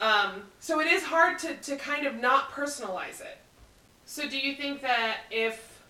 Um, 0.00 0.44
so 0.60 0.80
it 0.80 0.86
is 0.86 1.02
hard 1.02 1.40
to, 1.40 1.56
to 1.56 1.76
kind 1.76 2.06
of 2.06 2.14
not 2.20 2.52
personalize 2.52 3.20
it. 3.20 3.38
So 4.04 4.28
do 4.28 4.38
you 4.38 4.54
think 4.54 4.80
that 4.82 5.18
if 5.30 5.82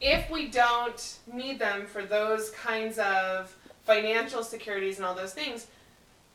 if 0.00 0.28
we 0.30 0.48
don't 0.48 1.18
need 1.32 1.58
them 1.58 1.86
for 1.86 2.02
those 2.02 2.50
kinds 2.50 2.98
of 2.98 3.54
financial 3.84 4.42
securities 4.42 4.96
and 4.96 5.06
all 5.06 5.14
those 5.14 5.32
things, 5.32 5.66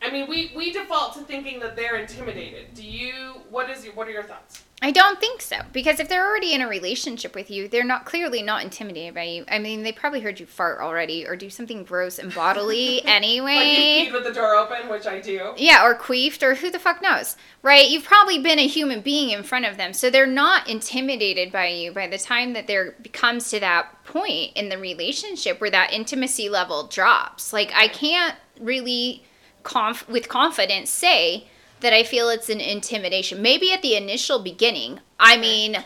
I 0.01 0.11
mean 0.11 0.29
we, 0.29 0.51
we 0.55 0.71
default 0.71 1.13
to 1.15 1.21
thinking 1.21 1.59
that 1.59 1.75
they're 1.75 1.97
intimidated. 1.97 2.73
Do 2.73 2.83
you 2.83 3.41
what 3.49 3.69
is 3.69 3.83
your 3.83 3.93
what 3.93 4.07
are 4.07 4.11
your 4.11 4.23
thoughts? 4.23 4.63
I 4.81 4.91
don't 4.91 5.19
think 5.19 5.41
so. 5.41 5.57
Because 5.73 5.99
if 5.99 6.07
they're 6.07 6.25
already 6.25 6.53
in 6.53 6.61
a 6.61 6.67
relationship 6.67 7.35
with 7.35 7.51
you, 7.51 7.67
they're 7.67 7.83
not 7.83 8.05
clearly 8.05 8.41
not 8.41 8.63
intimidated 8.63 9.13
by 9.13 9.23
you. 9.23 9.45
I 9.49 9.59
mean, 9.59 9.83
they 9.83 9.91
probably 9.91 10.21
heard 10.21 10.39
you 10.39 10.45
fart 10.45 10.79
already 10.79 11.27
or 11.27 11.35
do 11.35 11.49
something 11.49 11.83
gross 11.83 12.17
and 12.17 12.33
bodily 12.33 13.03
anyway. 13.05 13.55
Like 13.55 13.77
you 13.77 14.05
feed 14.05 14.13
with 14.13 14.23
the 14.23 14.33
door 14.33 14.55
open, 14.55 14.87
which 14.87 15.05
I 15.05 15.19
do. 15.19 15.53
Yeah, 15.57 15.85
or 15.85 15.95
queefed, 15.95 16.43
or 16.43 16.55
who 16.55 16.71
the 16.71 16.79
fuck 16.79 17.01
knows, 17.01 17.35
right? 17.61 17.89
You've 17.89 18.05
probably 18.05 18.39
been 18.39 18.59
a 18.59 18.67
human 18.67 19.01
being 19.01 19.31
in 19.31 19.43
front 19.43 19.65
of 19.65 19.75
them, 19.75 19.91
so 19.91 20.09
they're 20.09 20.25
not 20.25 20.69
intimidated 20.69 21.51
by 21.51 21.67
you 21.67 21.91
by 21.91 22.07
the 22.07 22.17
time 22.17 22.53
that 22.53 22.67
there 22.67 22.95
comes 23.11 23.49
to 23.49 23.59
that 23.59 24.05
point 24.05 24.53
in 24.55 24.69
the 24.69 24.77
relationship 24.77 25.59
where 25.59 25.71
that 25.71 25.91
intimacy 25.91 26.47
level 26.47 26.87
drops. 26.87 27.51
Like, 27.51 27.71
I 27.75 27.89
can't 27.89 28.35
really, 28.61 29.25
conf- 29.63 30.07
with 30.09 30.29
confidence, 30.29 30.89
say 30.89 31.47
that 31.81 31.93
I 31.93 32.03
feel 32.03 32.29
it's 32.29 32.49
an 32.49 32.59
intimidation. 32.59 33.41
Maybe 33.41 33.71
at 33.71 33.81
the 33.81 33.95
initial 33.95 34.39
beginning. 34.39 34.99
I 35.19 35.37
mean, 35.37 35.83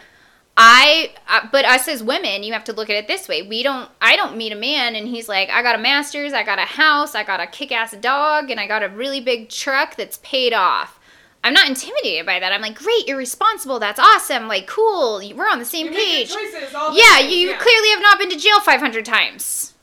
I 0.56 1.12
uh, 1.28 1.48
but 1.52 1.66
us 1.66 1.88
as 1.88 2.04
women, 2.04 2.44
you 2.44 2.54
have 2.54 2.64
to 2.66 2.74
look 2.74 2.90
at 2.90 2.96
it 2.96 3.08
this 3.08 3.28
way. 3.28 3.42
We 3.42 3.64
don't 3.64 3.90
I 4.02 4.16
don't 4.16 4.38
meet 4.38 4.52
a 4.52 4.56
man 4.56 4.96
and 4.96 5.08
he's 5.08 5.28
like, 5.28 5.50
"I 5.50 5.64
got 5.64 5.76
a 5.76 5.80
masters, 5.80 6.34
I 6.34 6.44
got 6.44 6.60
a 6.60 6.64
house, 6.64 7.16
I 7.16 7.24
got 7.24 7.40
a 7.40 7.48
kick-ass 7.48 7.96
dog, 8.02 8.52
and 8.52 8.60
I 8.60 8.68
got 8.68 8.84
a 8.84 8.90
really 8.90 9.20
big 9.22 9.50
truck 9.50 9.96
that's 9.96 10.20
paid 10.24 10.54
off." 10.54 11.00
I'm 11.46 11.54
not 11.54 11.68
intimidated 11.68 12.26
by 12.26 12.40
that. 12.40 12.54
I'm 12.54 12.62
like, 12.62 12.76
"Great, 12.78 13.08
you're 13.08 13.18
responsible. 13.18 13.80
That's 13.80 14.00
awesome. 14.00 14.48
Like, 14.48 14.66
cool. 14.68 15.22
We're 15.36 15.50
on 15.50 15.60
the 15.60 15.66
same 15.66 15.88
You 15.88 15.92
make 15.92 16.00
page." 16.06 16.30
choices, 16.34 16.72
Yeah, 16.72 17.18
things, 17.18 17.34
you 17.34 17.50
yeah. 17.50 17.58
clearly 17.58 17.90
have 17.90 18.02
not 18.02 18.20
been 18.20 18.30
to 18.30 18.38
jail 18.38 18.62
500 18.62 19.04
times. 19.06 19.74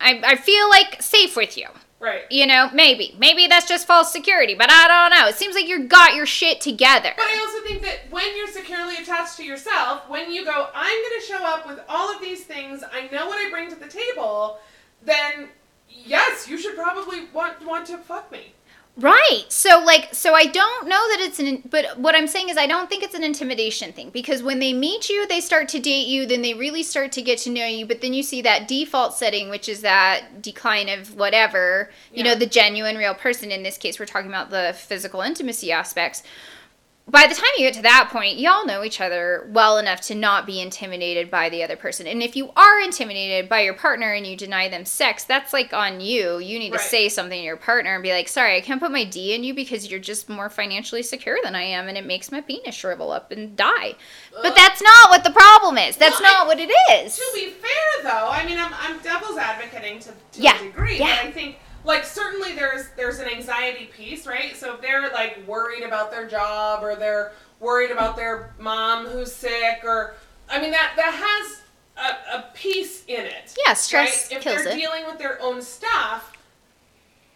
I 0.00 0.20
I 0.24 0.36
feel 0.36 0.68
like 0.68 1.02
safe 1.02 1.36
with 1.36 1.56
you. 1.58 1.66
Right. 2.00 2.22
You 2.30 2.46
know, 2.46 2.70
maybe. 2.72 3.14
Maybe 3.18 3.46
that's 3.46 3.68
just 3.68 3.86
false 3.86 4.10
security, 4.10 4.54
but 4.54 4.70
I 4.70 4.88
don't 4.88 5.18
know. 5.18 5.28
It 5.28 5.34
seems 5.36 5.54
like 5.54 5.68
you 5.68 5.84
got 5.84 6.14
your 6.14 6.24
shit 6.24 6.62
together. 6.62 7.12
But 7.14 7.26
I 7.26 7.38
also 7.38 7.62
think 7.68 7.82
that 7.82 8.10
when 8.10 8.36
you're 8.38 8.48
securely 8.48 8.96
attached 8.96 9.36
to 9.36 9.44
yourself, 9.44 10.08
when 10.08 10.32
you 10.32 10.46
go, 10.46 10.68
I'm 10.74 11.02
going 11.02 11.20
to 11.20 11.26
show 11.26 11.44
up 11.44 11.66
with 11.66 11.78
all 11.90 12.10
of 12.10 12.22
these 12.22 12.44
things, 12.44 12.82
I 12.90 13.08
know 13.12 13.26
what 13.26 13.36
I 13.36 13.50
bring 13.50 13.68
to 13.68 13.76
the 13.76 13.86
table, 13.86 14.58
then 15.04 15.48
yes, 15.90 16.48
you 16.48 16.56
should 16.56 16.74
probably 16.74 17.26
want 17.34 17.64
want 17.66 17.86
to 17.88 17.98
fuck 17.98 18.32
me. 18.32 18.54
Right. 19.00 19.44
So 19.48 19.82
like 19.82 20.14
so 20.14 20.34
I 20.34 20.44
don't 20.44 20.86
know 20.86 21.08
that 21.10 21.20
it's 21.20 21.38
an 21.38 21.62
but 21.70 21.98
what 21.98 22.14
I'm 22.14 22.26
saying 22.26 22.50
is 22.50 22.58
I 22.58 22.66
don't 22.66 22.90
think 22.90 23.02
it's 23.02 23.14
an 23.14 23.24
intimidation 23.24 23.92
thing 23.92 24.10
because 24.10 24.42
when 24.42 24.58
they 24.58 24.74
meet 24.74 25.08
you, 25.08 25.26
they 25.26 25.40
start 25.40 25.68
to 25.70 25.80
date 25.80 26.06
you, 26.06 26.26
then 26.26 26.42
they 26.42 26.52
really 26.52 26.82
start 26.82 27.10
to 27.12 27.22
get 27.22 27.38
to 27.40 27.50
know 27.50 27.64
you, 27.64 27.86
but 27.86 28.02
then 28.02 28.12
you 28.12 28.22
see 28.22 28.42
that 28.42 28.68
default 28.68 29.14
setting 29.14 29.48
which 29.48 29.68
is 29.70 29.80
that 29.80 30.42
decline 30.42 30.90
of 30.90 31.14
whatever, 31.14 31.90
you 32.12 32.22
know, 32.22 32.34
the 32.34 32.46
genuine 32.46 32.96
real 32.96 33.14
person 33.14 33.50
in 33.50 33.62
this 33.62 33.78
case 33.78 33.98
we're 33.98 34.04
talking 34.04 34.30
about 34.30 34.50
the 34.50 34.74
physical 34.76 35.22
intimacy 35.22 35.72
aspects. 35.72 36.22
By 37.10 37.26
the 37.26 37.34
time 37.34 37.48
you 37.58 37.64
get 37.66 37.74
to 37.74 37.82
that 37.82 38.08
point, 38.12 38.38
y'all 38.38 38.64
know 38.64 38.84
each 38.84 39.00
other 39.00 39.48
well 39.52 39.78
enough 39.78 40.00
to 40.02 40.14
not 40.14 40.46
be 40.46 40.60
intimidated 40.60 41.28
by 41.28 41.48
the 41.48 41.64
other 41.64 41.74
person. 41.74 42.06
And 42.06 42.22
if 42.22 42.36
you 42.36 42.52
are 42.54 42.78
intimidated 42.80 43.48
by 43.48 43.62
your 43.62 43.74
partner 43.74 44.12
and 44.12 44.24
you 44.24 44.36
deny 44.36 44.68
them 44.68 44.84
sex, 44.84 45.24
that's 45.24 45.52
like 45.52 45.72
on 45.72 46.00
you. 46.00 46.38
You 46.38 46.56
need 46.60 46.70
Right. 46.70 46.80
to 46.80 46.86
say 46.86 47.08
something 47.08 47.36
to 47.40 47.44
your 47.44 47.56
partner 47.56 47.94
and 47.94 48.02
be 48.04 48.12
like, 48.12 48.28
sorry, 48.28 48.54
I 48.56 48.60
can't 48.60 48.80
put 48.80 48.92
my 48.92 49.02
D 49.02 49.34
in 49.34 49.42
you 49.42 49.54
because 49.54 49.90
you're 49.90 49.98
just 49.98 50.28
more 50.28 50.48
financially 50.48 51.02
secure 51.02 51.38
than 51.42 51.56
I 51.56 51.62
am 51.62 51.88
and 51.88 51.98
it 51.98 52.06
makes 52.06 52.30
my 52.30 52.42
penis 52.42 52.76
shrivel 52.76 53.10
up 53.10 53.32
and 53.32 53.56
die. 53.56 53.94
But 54.40 54.54
that's 54.54 54.80
not 54.80 55.10
what 55.10 55.24
the 55.24 55.30
problem 55.32 55.78
is. 55.78 55.96
That's 55.96 56.20
Well, 56.20 56.30
I- 56.30 56.32
not 56.38 56.46
what 56.46 56.60
it 56.60 56.70
is. 56.92 57.16
To 57.16 57.24
be 57.34 57.48
fair, 57.50 58.04
though, 58.04 58.28
I 58.30 58.46
mean, 58.46 58.56
I'm, 58.58 58.72
I'm 58.78 59.00
devil's 59.00 59.36
advocating 59.36 59.98
to, 59.98 60.10
to 60.10 60.14
Yeah, 60.40 60.60
a 60.60 60.62
degree, 60.62 60.98
yeah. 60.98 61.16
but 61.22 61.26
I 61.26 61.30
think 61.32 61.56
like 61.84 62.04
certainly 62.04 62.54
there's 62.54 62.88
there's 62.96 63.18
an 63.18 63.28
anxiety 63.28 63.86
piece, 63.86 64.26
right? 64.26 64.56
So 64.56 64.74
if 64.74 64.80
they're 64.80 65.10
like 65.10 65.46
worried 65.46 65.82
about 65.82 66.10
their 66.10 66.26
job 66.26 66.82
or 66.82 66.96
they're 66.96 67.32
worried 67.58 67.90
about 67.90 68.16
their 68.16 68.54
mom 68.58 69.06
who's 69.06 69.32
sick 69.32 69.80
or 69.84 70.14
I 70.48 70.60
mean 70.60 70.70
that 70.70 70.92
that 70.96 71.14
has 71.14 71.62
a, 71.96 72.38
a 72.38 72.44
piece 72.54 73.04
in 73.06 73.26
it. 73.26 73.54
Yeah, 73.66 73.74
stress 73.74 74.28
right? 74.30 74.38
If 74.38 74.42
kills 74.42 74.64
they're 74.64 74.72
it. 74.72 74.76
dealing 74.76 75.04
with 75.06 75.18
their 75.18 75.40
own 75.42 75.62
stuff, 75.62 76.32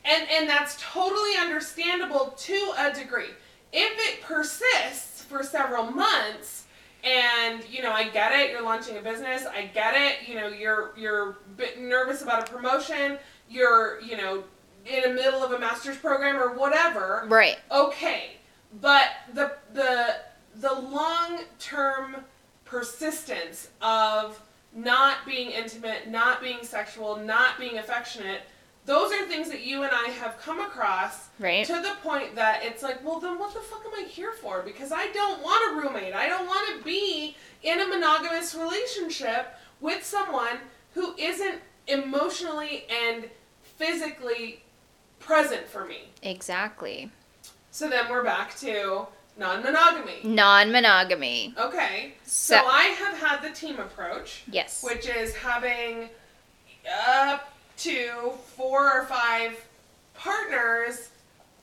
and 0.04 0.26
and 0.30 0.48
that's 0.48 0.76
totally 0.80 1.36
understandable 1.38 2.34
to 2.36 2.72
a 2.78 2.92
degree. 2.92 3.30
If 3.72 3.98
it 4.08 4.22
persists 4.22 5.22
for 5.24 5.42
several 5.42 5.90
months, 5.90 6.64
and 7.02 7.62
you 7.70 7.82
know, 7.82 7.92
I 7.92 8.08
get 8.08 8.32
it, 8.32 8.50
you're 8.50 8.62
launching 8.62 8.96
a 8.96 9.00
business, 9.00 9.44
I 9.46 9.66
get 9.66 9.94
it, 9.94 10.28
you 10.28 10.36
know, 10.36 10.48
you're 10.48 10.92
you're 10.96 11.30
a 11.30 11.34
bit 11.56 11.80
nervous 11.80 12.22
about 12.22 12.48
a 12.48 12.52
promotion, 12.52 13.18
you're 13.48 14.00
you 14.00 14.16
know 14.16 14.44
in 14.86 15.02
the 15.02 15.14
middle 15.14 15.42
of 15.42 15.52
a 15.52 15.58
master's 15.58 15.96
program 15.96 16.36
or 16.36 16.54
whatever. 16.54 17.24
Right. 17.28 17.56
Okay, 17.70 18.32
but 18.80 19.08
the 19.32 19.52
the 19.72 20.16
the 20.56 20.72
long 20.72 21.40
term 21.58 22.16
persistence 22.64 23.68
of 23.80 24.40
not 24.74 25.18
being 25.24 25.50
intimate, 25.50 26.08
not 26.08 26.40
being 26.42 26.64
sexual, 26.64 27.16
not 27.16 27.58
being 27.58 27.78
affectionate, 27.78 28.40
those 28.86 29.12
are 29.12 29.24
things 29.26 29.48
that 29.48 29.62
you 29.64 29.84
and 29.84 29.92
I 29.92 30.08
have 30.10 30.38
come 30.38 30.60
across 30.60 31.28
Right. 31.38 31.64
to 31.66 31.74
the 31.74 31.94
point 32.02 32.34
that 32.34 32.64
it's 32.64 32.82
like, 32.82 33.04
well, 33.04 33.20
then 33.20 33.38
what 33.38 33.54
the 33.54 33.60
fuck 33.60 33.84
am 33.86 33.92
I 34.04 34.06
here 34.08 34.32
for? 34.32 34.62
Because 34.62 34.90
I 34.92 35.10
don't 35.12 35.40
want 35.42 35.72
a 35.72 35.80
roommate. 35.80 36.14
I 36.14 36.28
don't 36.28 36.46
want 36.46 36.76
to 36.76 36.84
be 36.84 37.36
in 37.62 37.80
a 37.80 37.86
monogamous 37.86 38.54
relationship 38.54 39.54
with 39.80 40.04
someone 40.04 40.58
who 40.94 41.14
isn't 41.16 41.60
emotionally 41.86 42.84
and 42.90 43.28
physically 43.62 44.62
present 45.18 45.66
for 45.66 45.84
me. 45.84 46.08
Exactly. 46.22 47.10
So 47.70 47.88
then 47.88 48.08
we're 48.10 48.22
back 48.24 48.56
to 48.58 49.06
non 49.38 49.62
monogamy. 49.62 50.20
Non 50.22 50.70
monogamy. 50.70 51.54
Okay. 51.58 52.14
So, 52.24 52.56
So, 52.56 52.66
I 52.66 52.84
have 52.84 53.18
had 53.18 53.42
the 53.42 53.50
team 53.50 53.78
approach, 53.78 54.44
yes. 54.50 54.82
which 54.82 55.08
is 55.08 55.34
having 55.34 56.08
up 57.08 57.52
to 57.78 58.32
four 58.56 58.90
or 59.00 59.04
five 59.06 59.58
partners 60.14 61.08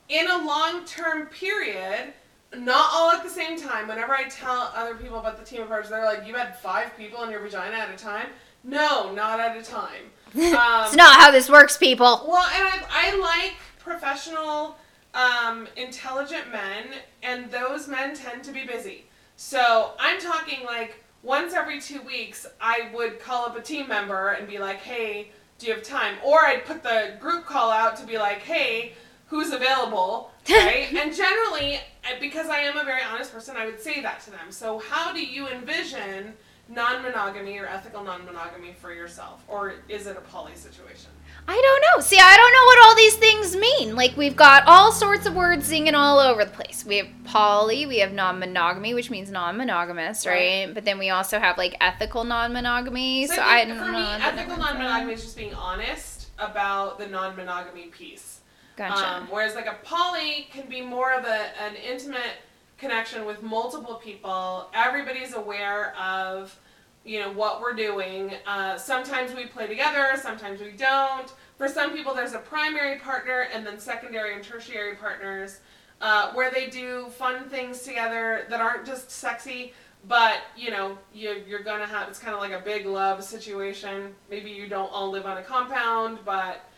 in 0.08 0.30
a 0.30 0.38
long 0.44 0.84
term 0.84 1.26
period. 1.26 2.12
Not 2.54 2.90
all 2.92 3.10
at 3.12 3.22
the 3.22 3.30
same 3.30 3.58
time. 3.58 3.88
Whenever 3.88 4.14
I 4.14 4.24
tell 4.28 4.70
other 4.76 4.94
people 4.94 5.18
about 5.18 5.38
the 5.38 5.44
team 5.44 5.62
approach, 5.62 5.88
they're 5.88 6.04
like, 6.04 6.26
"You 6.26 6.34
had 6.34 6.58
five 6.58 6.94
people 6.98 7.22
in 7.22 7.30
your 7.30 7.40
vagina 7.40 7.76
at 7.76 7.88
a 7.88 7.96
time." 7.96 8.26
No, 8.64 9.12
not 9.12 9.40
at 9.40 9.56
a 9.56 9.62
time. 9.62 10.10
Um, 10.34 10.84
it's 10.86 10.96
not 10.96 11.20
how 11.20 11.30
this 11.30 11.50
works, 11.50 11.76
people. 11.76 12.24
well, 12.26 12.46
and 12.54 12.66
I, 12.66 12.80
I 12.90 13.16
like 13.16 13.56
professional, 13.78 14.78
um, 15.12 15.68
intelligent 15.76 16.50
men, 16.50 16.86
and 17.22 17.50
those 17.50 17.86
men 17.86 18.16
tend 18.16 18.42
to 18.44 18.50
be 18.50 18.64
busy. 18.64 19.04
So 19.36 19.92
I'm 19.98 20.18
talking 20.18 20.64
like 20.64 21.04
once 21.22 21.52
every 21.52 21.80
two 21.82 22.00
weeks, 22.02 22.46
I 22.62 22.88
would 22.94 23.20
call 23.20 23.44
up 23.44 23.58
a 23.58 23.60
team 23.60 23.88
member 23.88 24.30
and 24.30 24.48
be 24.48 24.58
like, 24.58 24.78
hey, 24.78 25.32
do 25.58 25.66
you 25.66 25.74
have 25.74 25.82
time? 25.82 26.16
Or 26.24 26.44
I'd 26.44 26.64
put 26.64 26.82
the 26.82 27.16
group 27.20 27.44
call 27.44 27.70
out 27.70 27.96
to 27.96 28.06
be 28.06 28.16
like, 28.18 28.38
hey, 28.38 28.94
who's 29.26 29.52
available? 29.52 30.30
Right? 30.50 30.92
and 30.92 31.14
generally, 31.14 31.78
because 32.20 32.48
I 32.48 32.58
am 32.60 32.76
a 32.76 32.84
very 32.84 33.02
honest 33.02 33.32
person, 33.32 33.56
I 33.56 33.66
would 33.66 33.80
say 33.80 34.00
that 34.02 34.20
to 34.22 34.30
them. 34.32 34.50
So, 34.50 34.80
how 34.80 35.12
do 35.12 35.24
you 35.24 35.46
envision 35.46 36.32
non 36.72 37.02
monogamy 37.02 37.58
or 37.58 37.66
ethical 37.66 38.02
non 38.02 38.24
monogamy 38.24 38.74
for 38.80 38.92
yourself? 38.92 39.42
Or 39.48 39.74
is 39.88 40.06
it 40.06 40.16
a 40.16 40.20
poly 40.20 40.54
situation? 40.54 41.10
I 41.48 41.60
don't 41.60 41.82
know. 41.98 42.02
See, 42.04 42.18
I 42.20 42.36
don't 42.36 42.52
know 42.52 42.64
what 42.66 42.86
all 42.86 42.94
these 42.96 43.16
things 43.16 43.56
mean. 43.56 43.96
Like, 43.96 44.16
we've 44.16 44.36
got 44.36 44.64
all 44.66 44.92
sorts 44.92 45.26
of 45.26 45.34
words 45.34 45.66
singing 45.66 45.94
all 45.94 46.20
over 46.20 46.44
the 46.44 46.50
place. 46.52 46.84
We 46.86 46.98
have 46.98 47.08
poly, 47.24 47.84
we 47.86 47.98
have 47.98 48.12
non 48.12 48.38
monogamy, 48.38 48.94
which 48.94 49.10
means 49.10 49.30
non 49.30 49.56
monogamous, 49.56 50.24
right? 50.26 50.66
Right. 50.66 50.74
But 50.74 50.84
then 50.84 50.98
we 50.98 51.10
also 51.10 51.38
have 51.40 51.58
like 51.58 51.76
ethical 51.80 52.24
non 52.24 52.52
monogamy. 52.52 53.26
So, 53.26 53.34
So 53.36 53.42
I 53.42 53.60
I 53.60 53.64
don't 53.64 53.76
know. 53.78 53.92
me, 53.92 53.98
ethical 54.24 54.56
non-monogamy 54.56 55.12
is 55.14 55.22
just 55.22 55.36
being 55.36 55.54
honest 55.54 56.28
about 56.38 56.98
the 56.98 57.06
non-monogamy 57.06 57.86
piece. 57.86 58.40
Gotcha. 58.76 59.16
Um, 59.22 59.26
whereas 59.30 59.54
like 59.54 59.66
a 59.66 59.76
poly 59.84 60.48
can 60.52 60.68
be 60.68 60.80
more 60.80 61.12
of 61.12 61.24
a, 61.24 61.62
an 61.62 61.74
intimate 61.76 62.38
connection 62.78 63.24
with 63.26 63.42
multiple 63.42 63.96
people. 63.96 64.68
Everybody's 64.74 65.34
aware 65.34 65.94
of, 65.96 66.56
you 67.04 67.20
know, 67.20 67.32
what 67.32 67.60
we're 67.60 67.74
doing. 67.74 68.32
Uh, 68.46 68.76
sometimes 68.76 69.34
we 69.34 69.46
play 69.46 69.66
together, 69.66 70.12
sometimes 70.20 70.60
we 70.60 70.70
don't. 70.70 71.32
For 71.58 71.68
some 71.68 71.92
people, 71.92 72.14
there's 72.14 72.32
a 72.32 72.38
primary 72.38 72.98
partner 72.98 73.46
and 73.52 73.66
then 73.66 73.78
secondary 73.78 74.34
and 74.34 74.42
tertiary 74.42 74.96
partners. 74.96 75.60
Uh, 76.00 76.32
where 76.32 76.50
they 76.50 76.66
do 76.66 77.06
fun 77.10 77.48
things 77.48 77.82
together 77.82 78.44
that 78.50 78.60
aren't 78.60 78.84
just 78.84 79.08
sexy, 79.08 79.72
but 80.08 80.40
you 80.56 80.68
know 80.68 80.98
you, 81.14 81.44
you're 81.46 81.62
gonna 81.62 81.86
have 81.86 82.08
it's 82.08 82.18
kind 82.18 82.34
of 82.34 82.40
like 82.40 82.50
a 82.50 82.58
big 82.58 82.86
love 82.86 83.22
situation. 83.22 84.12
Maybe 84.28 84.50
you 84.50 84.68
don't 84.68 84.90
all 84.92 85.10
live 85.10 85.26
on 85.26 85.38
a 85.38 85.42
compound, 85.42 86.18
but 86.24 86.68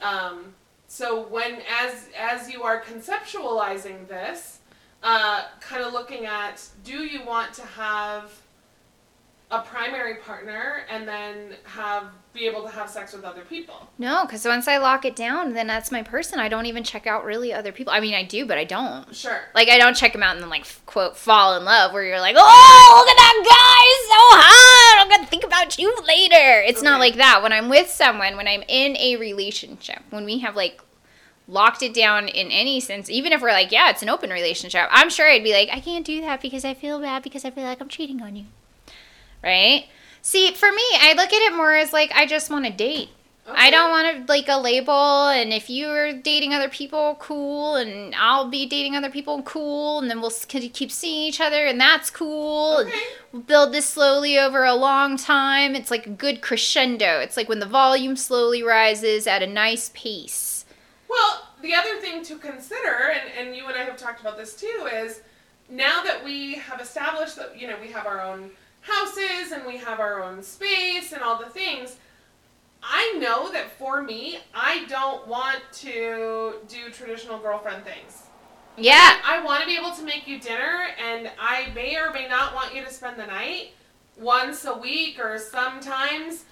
um, 0.00 0.54
so 0.88 1.24
when 1.28 1.62
as 1.80 2.08
as 2.18 2.50
you 2.50 2.64
are 2.64 2.82
conceptualizing 2.82 4.08
this, 4.08 4.58
uh, 5.04 5.44
kind 5.60 5.84
of 5.84 5.92
looking 5.92 6.26
at 6.26 6.66
do 6.82 7.04
you 7.04 7.24
want 7.24 7.52
to 7.54 7.62
have 7.62 8.32
a 9.54 9.62
primary 9.62 10.16
partner 10.16 10.82
and 10.90 11.06
then 11.06 11.56
have 11.64 12.04
be 12.32 12.46
able 12.46 12.62
to 12.62 12.68
have 12.68 12.90
sex 12.90 13.12
with 13.12 13.24
other 13.24 13.42
people? 13.42 13.88
no, 13.96 14.24
because 14.26 14.44
once 14.44 14.66
I 14.66 14.78
lock 14.78 15.04
it 15.04 15.14
down, 15.14 15.52
then 15.52 15.68
that's 15.68 15.92
my 15.92 16.02
person. 16.02 16.40
I 16.40 16.48
don't 16.48 16.66
even 16.66 16.82
check 16.82 17.06
out 17.06 17.24
really 17.24 17.52
other 17.52 17.70
people. 17.70 17.92
I 17.92 18.00
mean, 18.00 18.14
I 18.14 18.24
do, 18.24 18.44
but 18.44 18.58
I 18.58 18.64
don't. 18.64 19.14
Sure. 19.14 19.40
Like 19.54 19.68
I 19.68 19.78
don't 19.78 19.96
check 19.96 20.12
them 20.12 20.22
out 20.22 20.34
and 20.34 20.42
then 20.42 20.50
like 20.50 20.66
quote 20.86 21.16
fall 21.16 21.56
in 21.56 21.64
love 21.64 21.92
where 21.92 22.04
you're 22.04 22.20
like, 22.20 22.34
oh 22.36 22.94
look 22.98 23.08
at 23.08 23.16
that 23.16 23.38
guy, 23.44 23.84
he's 23.86 24.08
so 24.08 24.22
hot. 24.42 25.02
I'm 25.02 25.08
gonna 25.10 25.30
think 25.30 25.44
about 25.44 25.78
you 25.78 25.94
later. 26.06 26.62
It's 26.66 26.82
not 26.82 26.98
like 27.00 27.14
that. 27.16 27.42
When 27.42 27.52
I'm 27.52 27.68
with 27.68 27.88
someone, 27.88 28.36
when 28.36 28.48
I'm 28.48 28.64
in 28.68 28.96
a 28.96 29.16
relationship, 29.16 30.00
when 30.10 30.24
we 30.24 30.38
have 30.40 30.56
like 30.56 30.80
locked 31.46 31.82
it 31.82 31.94
down 31.94 32.26
in 32.28 32.50
any 32.50 32.80
sense, 32.80 33.10
even 33.10 33.32
if 33.32 33.42
we're 33.42 33.52
like, 33.52 33.70
yeah, 33.70 33.90
it's 33.90 34.02
an 34.02 34.08
open 34.08 34.30
relationship, 34.30 34.86
I'm 34.90 35.10
sure 35.10 35.28
I'd 35.28 35.44
be 35.44 35.52
like, 35.52 35.68
I 35.70 35.80
can't 35.80 36.04
do 36.04 36.20
that 36.22 36.40
because 36.40 36.64
I 36.64 36.74
feel 36.74 37.00
bad 37.00 37.22
because 37.22 37.44
I 37.44 37.50
feel 37.50 37.64
like 37.64 37.80
I'm 37.80 37.88
cheating 37.88 38.22
on 38.22 38.34
you, 38.36 38.46
right? 39.44 39.86
See, 40.22 40.52
for 40.54 40.72
me, 40.72 40.82
I 41.00 41.12
look 41.16 41.32
at 41.32 41.52
it 41.52 41.54
more 41.54 41.74
as 41.74 41.92
like 41.92 42.10
I 42.14 42.26
just 42.26 42.50
want 42.50 42.64
to 42.64 42.72
date. 42.72 43.10
I 43.46 43.70
don't 43.70 43.90
want 43.90 44.26
to 44.26 44.32
like 44.32 44.48
a 44.48 44.56
label, 44.56 45.28
and 45.28 45.52
if 45.52 45.68
you're 45.68 46.14
dating 46.14 46.54
other 46.54 46.70
people, 46.70 47.16
cool, 47.20 47.76
and 47.76 48.14
I'll 48.14 48.48
be 48.48 48.64
dating 48.64 48.96
other 48.96 49.10
people, 49.10 49.42
cool, 49.42 49.98
and 49.98 50.10
then 50.10 50.22
we'll 50.22 50.32
keep 50.48 50.90
seeing 50.90 51.28
each 51.28 51.42
other, 51.42 51.66
and 51.66 51.78
that's 51.78 52.08
cool. 52.08 52.78
and 52.78 52.90
we'll 53.32 53.42
build 53.42 53.74
this 53.74 53.84
slowly 53.84 54.38
over 54.38 54.64
a 54.64 54.74
long 54.74 55.18
time. 55.18 55.74
It's 55.74 55.90
like 55.90 56.06
a 56.06 56.10
good 56.10 56.40
crescendo. 56.40 57.20
It's 57.20 57.36
like 57.36 57.50
when 57.50 57.60
the 57.60 57.66
volume 57.66 58.16
slowly 58.16 58.62
rises 58.62 59.26
at 59.26 59.42
a 59.42 59.46
nice 59.46 59.90
pace. 59.94 60.64
Well, 61.06 61.48
the 61.60 61.74
other 61.74 62.00
thing 62.00 62.22
to 62.24 62.38
consider, 62.38 63.12
and, 63.12 63.48
and 63.48 63.56
you 63.56 63.66
and 63.66 63.76
I 63.76 63.84
have 63.84 63.98
talked 63.98 64.22
about 64.22 64.38
this 64.38 64.54
too, 64.54 64.88
is 64.90 65.20
now 65.68 66.02
that 66.02 66.24
we 66.24 66.54
have 66.54 66.80
established 66.80 67.36
that, 67.36 67.60
you 67.60 67.68
know, 67.68 67.76
we 67.78 67.88
have 67.88 68.06
our 68.06 68.22
own 68.22 68.50
houses 68.84 69.52
and 69.52 69.66
we 69.66 69.76
have 69.78 70.00
our 70.00 70.22
own 70.22 70.42
space 70.42 71.12
and 71.12 71.22
all 71.22 71.38
the 71.38 71.48
things, 71.48 71.96
I 72.82 73.16
know 73.18 73.50
that 73.50 73.70
for 73.78 74.02
me, 74.02 74.38
I 74.54 74.84
don't 74.88 75.26
want 75.26 75.60
to 75.80 76.56
do 76.68 76.90
traditional 76.90 77.38
girlfriend 77.38 77.84
things. 77.84 78.24
Yeah, 78.76 79.18
I 79.24 79.42
want 79.42 79.62
to 79.62 79.66
be 79.66 79.76
able 79.76 79.92
to 79.92 80.02
make 80.02 80.26
you 80.26 80.40
dinner, 80.40 80.88
and 81.02 81.30
I 81.40 81.68
may 81.74 81.96
or 81.96 82.12
may 82.12 82.28
not 82.28 82.54
want 82.54 82.74
you 82.74 82.84
to 82.84 82.92
spend 82.92 83.18
the 83.18 83.26
night 83.26 83.70
once 84.18 84.64
a 84.64 84.76
week 84.76 85.18
or 85.18 85.38
sometimes, 85.38 86.44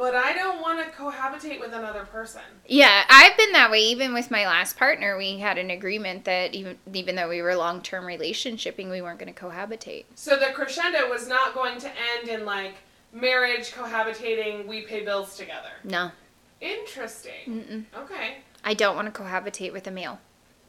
but 0.00 0.14
I 0.14 0.32
don't 0.32 0.62
want 0.62 0.78
to 0.84 0.90
cohabitate 0.96 1.60
with 1.60 1.72
another 1.74 2.04
person. 2.04 2.40
yeah. 2.66 3.04
I've 3.08 3.36
been 3.36 3.52
that 3.52 3.70
way. 3.70 3.80
Even 3.80 4.14
with 4.14 4.30
my 4.30 4.46
last 4.46 4.76
partner, 4.76 5.16
we 5.16 5.38
had 5.38 5.58
an 5.58 5.70
agreement 5.70 6.24
that 6.24 6.54
even 6.54 6.78
even 6.92 7.14
though 7.14 7.28
we 7.28 7.42
were 7.42 7.54
long 7.54 7.82
term 7.82 8.04
relationshiping, 8.04 8.90
we 8.90 9.02
weren't 9.02 9.18
going 9.18 9.32
to 9.32 9.38
cohabitate. 9.38 10.06
So 10.14 10.36
the 10.36 10.52
crescendo 10.54 11.08
was 11.10 11.28
not 11.28 11.54
going 11.54 11.78
to 11.80 11.88
end 11.88 12.28
in 12.28 12.46
like 12.46 12.76
marriage, 13.12 13.72
cohabitating, 13.72 14.66
we 14.66 14.82
pay 14.82 15.04
bills 15.04 15.36
together. 15.36 15.70
No, 15.84 16.12
Interesting. 16.60 17.32
Mm-mm. 17.46 17.84
Okay. 18.04 18.38
I 18.64 18.74
don't 18.74 18.94
want 18.94 19.12
to 19.12 19.22
cohabitate 19.22 19.72
with 19.72 19.86
a 19.86 19.90
male. 19.90 20.18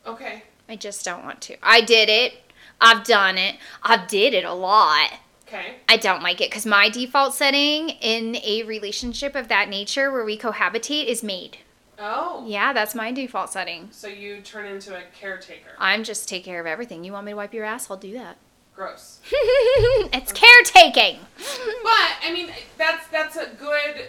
Okay. 0.06 0.44
I 0.70 0.76
just 0.76 1.04
don't 1.04 1.24
want 1.24 1.42
to. 1.42 1.58
I 1.62 1.82
did 1.82 2.10
it. 2.10 2.34
I've 2.80 3.04
done 3.04 3.38
it. 3.38 3.58
I've 3.84 4.08
did 4.08 4.34
it 4.34 4.46
a 4.46 4.54
lot. 4.54 5.12
Okay. 5.54 5.76
I 5.90 5.98
don't 5.98 6.24
like 6.24 6.40
it 6.40 6.50
because 6.50 6.66
my 6.66 6.88
default 6.90 7.34
setting 7.34 7.90
in 7.90 8.38
a 8.38 8.64
relationship 8.64 9.36
of 9.36 9.50
that 9.50 9.68
nature 9.68 10.10
where 10.12 10.24
we 10.24 10.38
cohabitate 10.38 11.08
is 11.08 11.24
maid. 11.24 11.58
Oh. 12.00 12.44
Yeah, 12.48 12.72
that's 12.74 12.96
my 12.96 13.12
default 13.12 13.52
setting. 13.52 13.90
So 13.92 14.08
you 14.08 14.40
turn 14.42 14.66
into 14.66 14.96
a 14.96 15.02
caretaker. 15.20 15.72
I'm 15.78 16.04
just 16.04 16.30
take 16.30 16.46
care 16.46 16.60
of 16.62 16.66
everything. 16.66 17.04
You 17.04 17.12
want 17.12 17.26
me 17.26 17.34
to 17.34 17.36
wipe 17.36 17.54
your 17.54 17.66
ass? 17.66 17.92
I'll 17.92 17.98
do 17.98 18.14
that. 18.14 18.38
Gross. 18.76 19.20
it's 19.32 20.32
caretaking. 20.32 21.20
But 21.38 22.12
I 22.24 22.32
mean, 22.34 22.50
that's 22.78 23.06
that's 23.10 23.36
a 23.36 23.50
good 23.60 24.06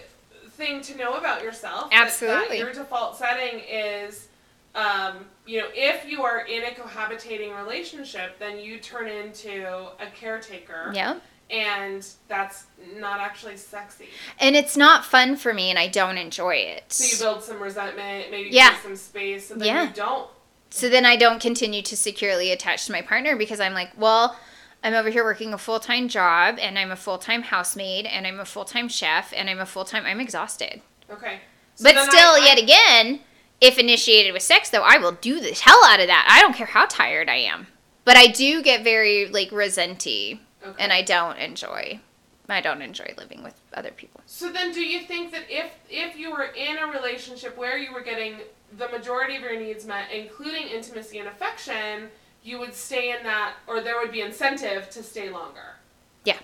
thing 0.51 0.81
to 0.83 0.97
know 0.97 1.14
about 1.14 1.43
yourself. 1.43 1.91
that- 1.91 2.03
Absolutely. 2.05 2.59
Your 2.59 2.73
default 2.73 3.16
setting 3.19 3.61
is, 3.69 4.29
um, 4.77 5.27
you 5.45 5.61
know, 5.61 5.66
if 5.75 6.09
you 6.09 6.23
are 6.23 6.47
in 6.47 6.62
a 6.62 6.69
cohabitating 6.71 7.55
relationship, 7.57 8.39
then 8.39 8.59
you 8.61 8.79
turn 8.79 9.09
into 9.09 9.66
a 10.01 10.07
caretaker. 10.14 10.93
Yeah. 10.95 11.19
And 11.53 12.05
that's 12.29 12.65
not 12.97 13.21
actually 13.21 13.59
sexy. 13.59 14.09
And 14.41 14.57
it's 14.57 14.77
not 14.77 15.05
fun 15.05 15.37
for 15.37 15.53
me 15.53 15.69
and 15.71 15.79
I 15.79 15.87
don't 15.87 16.17
enjoy 16.17 16.55
it. 16.57 16.85
So 16.93 17.05
you 17.05 17.19
build 17.23 17.45
some 17.45 17.61
resentment, 17.61 18.31
maybe 18.31 18.49
Yeah. 18.51 18.75
some 18.83 18.97
space, 18.97 19.49
so 19.49 19.55
then 19.55 19.67
Yeah. 19.69 19.83
you 19.89 19.91
don't. 19.95 20.31
So 20.71 20.89
then 20.89 21.05
I 21.05 21.17
don't 21.17 21.41
continue 21.43 21.83
to 21.83 21.97
securely 21.97 22.51
attach 22.51 22.87
to 22.87 22.93
my 22.93 23.03
partner 23.03 23.37
because 23.37 23.61
I'm 23.61 23.75
like, 23.75 23.91
well, 23.99 24.39
I'm 24.83 24.95
over 24.95 25.11
here 25.11 25.23
working 25.23 25.53
a 25.53 25.59
full 25.59 25.79
time 25.79 26.09
job 26.09 26.59
and 26.59 26.79
I'm 26.79 26.91
a 26.91 26.97
full 26.97 27.19
time 27.19 27.43
housemaid 27.43 28.07
and 28.07 28.27
I'm 28.27 28.41
a 28.41 28.47
full 28.47 28.65
time 28.65 28.89
chef 28.89 29.33
and 29.37 29.51
I'm 29.51 29.61
a 29.61 29.67
full 29.67 29.85
time, 29.85 30.07
I'm 30.07 30.21
exhausted. 30.21 30.81
Okay. 31.11 31.41
So 31.75 31.85
but 31.85 32.03
still, 32.11 32.33
I- 32.33 32.39
I- 32.41 32.45
yet 32.47 32.59
again, 32.59 33.21
if 33.61 33.79
initiated 33.79 34.33
with 34.33 34.43
sex, 34.43 34.71
though, 34.71 34.83
I 34.83 34.97
will 34.97 35.13
do 35.13 35.39
the 35.39 35.53
hell 35.53 35.85
out 35.85 36.01
of 36.01 36.07
that. 36.07 36.27
I 36.29 36.41
don't 36.41 36.55
care 36.55 36.67
how 36.67 36.87
tired 36.87 37.29
I 37.29 37.37
am. 37.37 37.67
But 38.05 38.17
I 38.17 38.27
do 38.27 38.63
get 38.63 38.83
very, 38.83 39.27
like, 39.29 39.51
resenty 39.51 40.41
Okay. 40.65 40.83
and 40.83 40.93
I 40.93 41.03
don't 41.03 41.39
enjoy. 41.39 42.01
I 42.49 42.61
don't 42.61 42.83
enjoy 42.83 43.15
living 43.17 43.43
with 43.43 43.55
other 43.73 43.91
people. 43.91 44.21
So 44.27 44.53
then, 44.53 44.73
do 44.73 44.81
you 44.81 45.01
think 45.01 45.33
that 45.33 45.45
if 45.49 45.73
if 45.89 46.17
you 46.19 46.31
were 46.31 46.45
in 46.45 46.77
a 46.79 46.87
relationship 46.87 47.57
where 47.57 47.79
you 47.79 47.93
were 47.93 48.03
getting 48.03 48.37
the 48.77 48.89
majority 48.89 49.37
of 49.37 49.43
your 49.43 49.59
needs 49.59 49.87
met, 49.87 50.11
including 50.13 50.67
intimacy 50.69 51.19
and 51.19 51.29
affection, 51.29 52.11
you 52.43 52.59
would 52.59 52.75
stay 52.75 53.17
in 53.17 53.23
that, 53.25 53.55
or 53.67 53.81
there 53.81 53.99
would 53.99 54.13
be 54.13 54.21
incentive 54.21 54.91
to 54.91 55.03
stay 55.03 55.31
longer? 55.31 55.77
Yeah. 56.25 56.39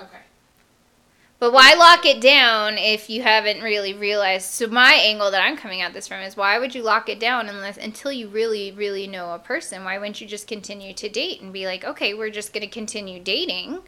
Okay. 0.00 0.18
But 1.40 1.52
why 1.52 1.74
lock 1.74 2.04
it 2.04 2.20
down 2.20 2.78
if 2.78 3.08
you 3.08 3.22
haven't 3.22 3.62
really 3.62 3.94
realized? 3.94 4.46
So 4.46 4.66
my 4.66 4.94
angle 4.94 5.30
that 5.30 5.40
I'm 5.40 5.56
coming 5.56 5.80
at 5.80 5.92
this 5.92 6.08
from 6.08 6.20
is 6.20 6.36
why 6.36 6.58
would 6.58 6.74
you 6.74 6.82
lock 6.82 7.08
it 7.08 7.20
down 7.20 7.48
unless 7.48 7.76
until 7.76 8.10
you 8.10 8.26
really 8.26 8.72
really 8.72 9.06
know 9.06 9.32
a 9.32 9.38
person? 9.38 9.84
Why 9.84 9.98
wouldn't 9.98 10.20
you 10.20 10.26
just 10.26 10.48
continue 10.48 10.92
to 10.94 11.08
date 11.08 11.40
and 11.40 11.52
be 11.52 11.64
like, 11.64 11.84
okay, 11.84 12.12
we're 12.12 12.30
just 12.30 12.52
going 12.52 12.62
to 12.62 12.68
continue 12.68 13.20
dating, 13.20 13.78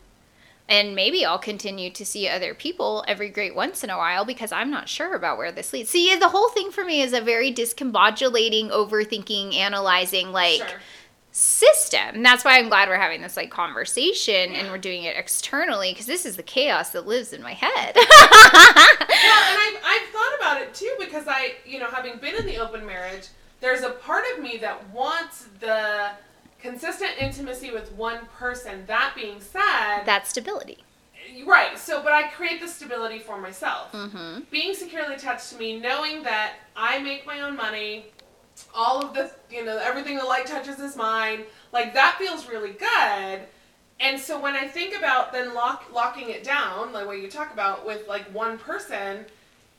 and 0.68 0.94
maybe 0.94 1.24
I'll 1.24 1.40
continue 1.40 1.90
to 1.90 2.06
see 2.06 2.28
other 2.28 2.54
people 2.54 3.04
every 3.08 3.30
great 3.30 3.56
once 3.56 3.82
in 3.82 3.90
a 3.90 3.98
while 3.98 4.24
because 4.24 4.52
I'm 4.52 4.70
not 4.70 4.88
sure 4.88 5.14
about 5.14 5.36
where 5.36 5.50
this 5.50 5.72
leads. 5.72 5.90
See, 5.90 6.14
the 6.14 6.28
whole 6.28 6.50
thing 6.50 6.70
for 6.70 6.84
me 6.84 7.02
is 7.02 7.12
a 7.12 7.20
very 7.20 7.52
discombobulating, 7.52 8.70
overthinking, 8.70 9.56
analyzing, 9.56 10.30
like 10.30 10.58
sure. 10.58 10.80
System. 11.32 12.22
That's 12.22 12.44
why 12.44 12.58
I'm 12.58 12.68
glad 12.68 12.88
we're 12.88 12.96
having 12.96 13.22
this 13.22 13.36
like 13.36 13.50
conversation 13.50 14.52
and 14.52 14.68
we're 14.70 14.78
doing 14.78 15.04
it 15.04 15.16
externally 15.16 15.92
because 15.92 16.06
this 16.06 16.26
is 16.26 16.36
the 16.36 16.42
chaos 16.42 16.90
that 16.90 17.06
lives 17.06 17.32
in 17.32 17.42
my 17.42 17.54
head. 17.54 17.96
Well, 19.22 19.42
and 19.52 19.58
I've, 19.58 19.82
I've 19.84 20.08
thought 20.08 20.32
about 20.38 20.62
it 20.62 20.74
too 20.74 20.94
because 20.98 21.24
I, 21.28 21.54
you 21.66 21.78
know, 21.78 21.86
having 21.86 22.18
been 22.18 22.34
in 22.36 22.46
the 22.46 22.56
open 22.58 22.86
marriage, 22.86 23.28
there's 23.60 23.82
a 23.82 23.90
part 23.90 24.24
of 24.34 24.42
me 24.42 24.56
that 24.58 24.88
wants 24.90 25.46
the 25.60 26.10
consistent 26.60 27.12
intimacy 27.18 27.70
with 27.70 27.92
one 27.92 28.26
person. 28.38 28.84
That 28.86 29.12
being 29.14 29.40
said, 29.40 30.04
that 30.04 30.26
stability. 30.26 30.78
right. 31.46 31.78
So, 31.78 32.02
but 32.02 32.12
I 32.12 32.28
create 32.28 32.60
the 32.60 32.68
stability 32.68 33.18
for 33.18 33.40
myself. 33.40 33.92
Mm-hmm. 33.92 34.40
being 34.50 34.74
securely 34.74 35.14
attached 35.14 35.50
to 35.52 35.58
me, 35.58 35.78
knowing 35.78 36.22
that 36.22 36.54
I 36.76 36.98
make 37.00 37.26
my 37.26 37.40
own 37.40 37.56
money, 37.56 38.06
all 38.74 39.04
of 39.04 39.14
the, 39.14 39.30
you 39.50 39.64
know, 39.64 39.78
everything 39.78 40.16
the 40.16 40.24
light 40.24 40.46
touches 40.46 40.78
is 40.78 40.96
mine, 40.96 41.44
like 41.72 41.94
that 41.94 42.16
feels 42.18 42.48
really 42.48 42.72
good. 42.72 43.40
And 44.00 44.18
so 44.18 44.40
when 44.40 44.54
I 44.54 44.66
think 44.66 44.96
about 44.96 45.32
then 45.32 45.54
lock, 45.54 45.92
locking 45.92 46.30
it 46.30 46.42
down, 46.42 46.92
like 46.92 47.06
what 47.06 47.20
you 47.20 47.30
talk 47.30 47.52
about 47.52 47.86
with 47.86 48.08
like 48.08 48.24
one 48.34 48.58
person, 48.58 49.26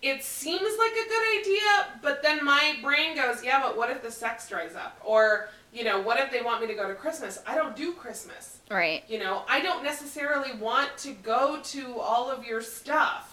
it 0.02 0.24
seems 0.24 0.78
like 0.80 0.92
a 0.92 1.10
good 1.10 1.40
idea, 1.40 2.00
but 2.02 2.24
then 2.24 2.44
my 2.44 2.76
brain 2.82 3.16
goes, 3.16 3.44
yeah, 3.44 3.62
but 3.62 3.78
what 3.78 3.90
if 3.90 4.02
the 4.02 4.12
sex 4.12 4.50
dries 4.50 4.76
up? 4.76 5.00
Or, 5.04 5.50
you 5.72 5.84
know, 5.84 6.02
what 6.02 6.20
if 6.20 6.32
they 6.32 6.42
want 6.42 6.62
me 6.62 6.68
to 6.68 6.74
go 6.74 6.88
to 6.88 6.96
Christmas? 6.96 7.40
I 7.46 7.56
don't 7.56 7.76
do 7.76 7.94
Christmas. 7.94 8.60
Right. 8.70 9.04
You 9.08 9.20
know, 9.20 9.44
I 9.48 9.62
don't 9.62 9.84
necessarily 9.84 10.54
want 10.58 10.98
to 11.00 11.14
go 11.14 11.60
to 11.62 12.00
all 12.00 12.32
of 12.32 12.46
your 12.46 12.62
stuff. 12.62 13.31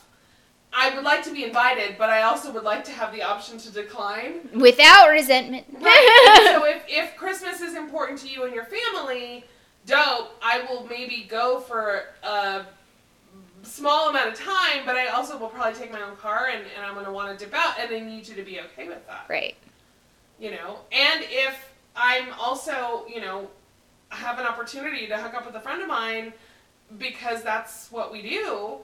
I 0.72 0.94
would 0.94 1.04
like 1.04 1.22
to 1.24 1.32
be 1.32 1.44
invited, 1.44 1.96
but 1.98 2.10
I 2.10 2.22
also 2.22 2.52
would 2.52 2.62
like 2.62 2.84
to 2.84 2.92
have 2.92 3.12
the 3.12 3.22
option 3.22 3.58
to 3.58 3.72
decline. 3.72 4.48
Without 4.54 5.08
resentment. 5.08 5.66
Right. 5.80 6.50
So 6.52 6.64
if, 6.66 6.84
if 6.88 7.16
Christmas 7.16 7.60
is 7.60 7.74
important 7.74 8.18
to 8.20 8.28
you 8.28 8.44
and 8.44 8.54
your 8.54 8.64
family, 8.64 9.44
dope. 9.86 10.36
I 10.42 10.66
will 10.68 10.86
maybe 10.88 11.26
go 11.28 11.60
for 11.60 12.04
a 12.22 12.66
small 13.62 14.10
amount 14.10 14.28
of 14.28 14.34
time, 14.34 14.82
but 14.84 14.96
I 14.96 15.08
also 15.08 15.38
will 15.38 15.48
probably 15.48 15.78
take 15.78 15.92
my 15.92 16.02
own 16.02 16.16
car 16.16 16.48
and, 16.52 16.64
and 16.76 16.86
I'm 16.86 16.94
going 16.94 17.06
to 17.06 17.12
want 17.12 17.36
to 17.36 17.44
dip 17.44 17.54
out, 17.54 17.78
and 17.80 17.94
I 17.94 18.00
need 18.00 18.28
you 18.28 18.34
to 18.34 18.42
be 18.42 18.60
okay 18.60 18.88
with 18.88 19.06
that 19.06 19.26
right. 19.28 19.56
you 20.38 20.50
know 20.50 20.78
and 20.92 21.24
if 21.28 21.72
i'm 21.96 22.28
also 22.38 23.04
you 23.12 23.20
know 23.20 23.48
have 24.10 24.38
an 24.38 24.46
opportunity 24.46 25.06
to 25.06 25.16
hook 25.16 25.34
up 25.34 25.44
with 25.44 25.54
a 25.54 25.60
friend 25.60 25.82
of 25.82 25.88
mine 25.88 26.32
because 26.98 27.42
that's 27.42 27.90
what 27.90 28.12
we 28.12 28.22
do 28.22 28.78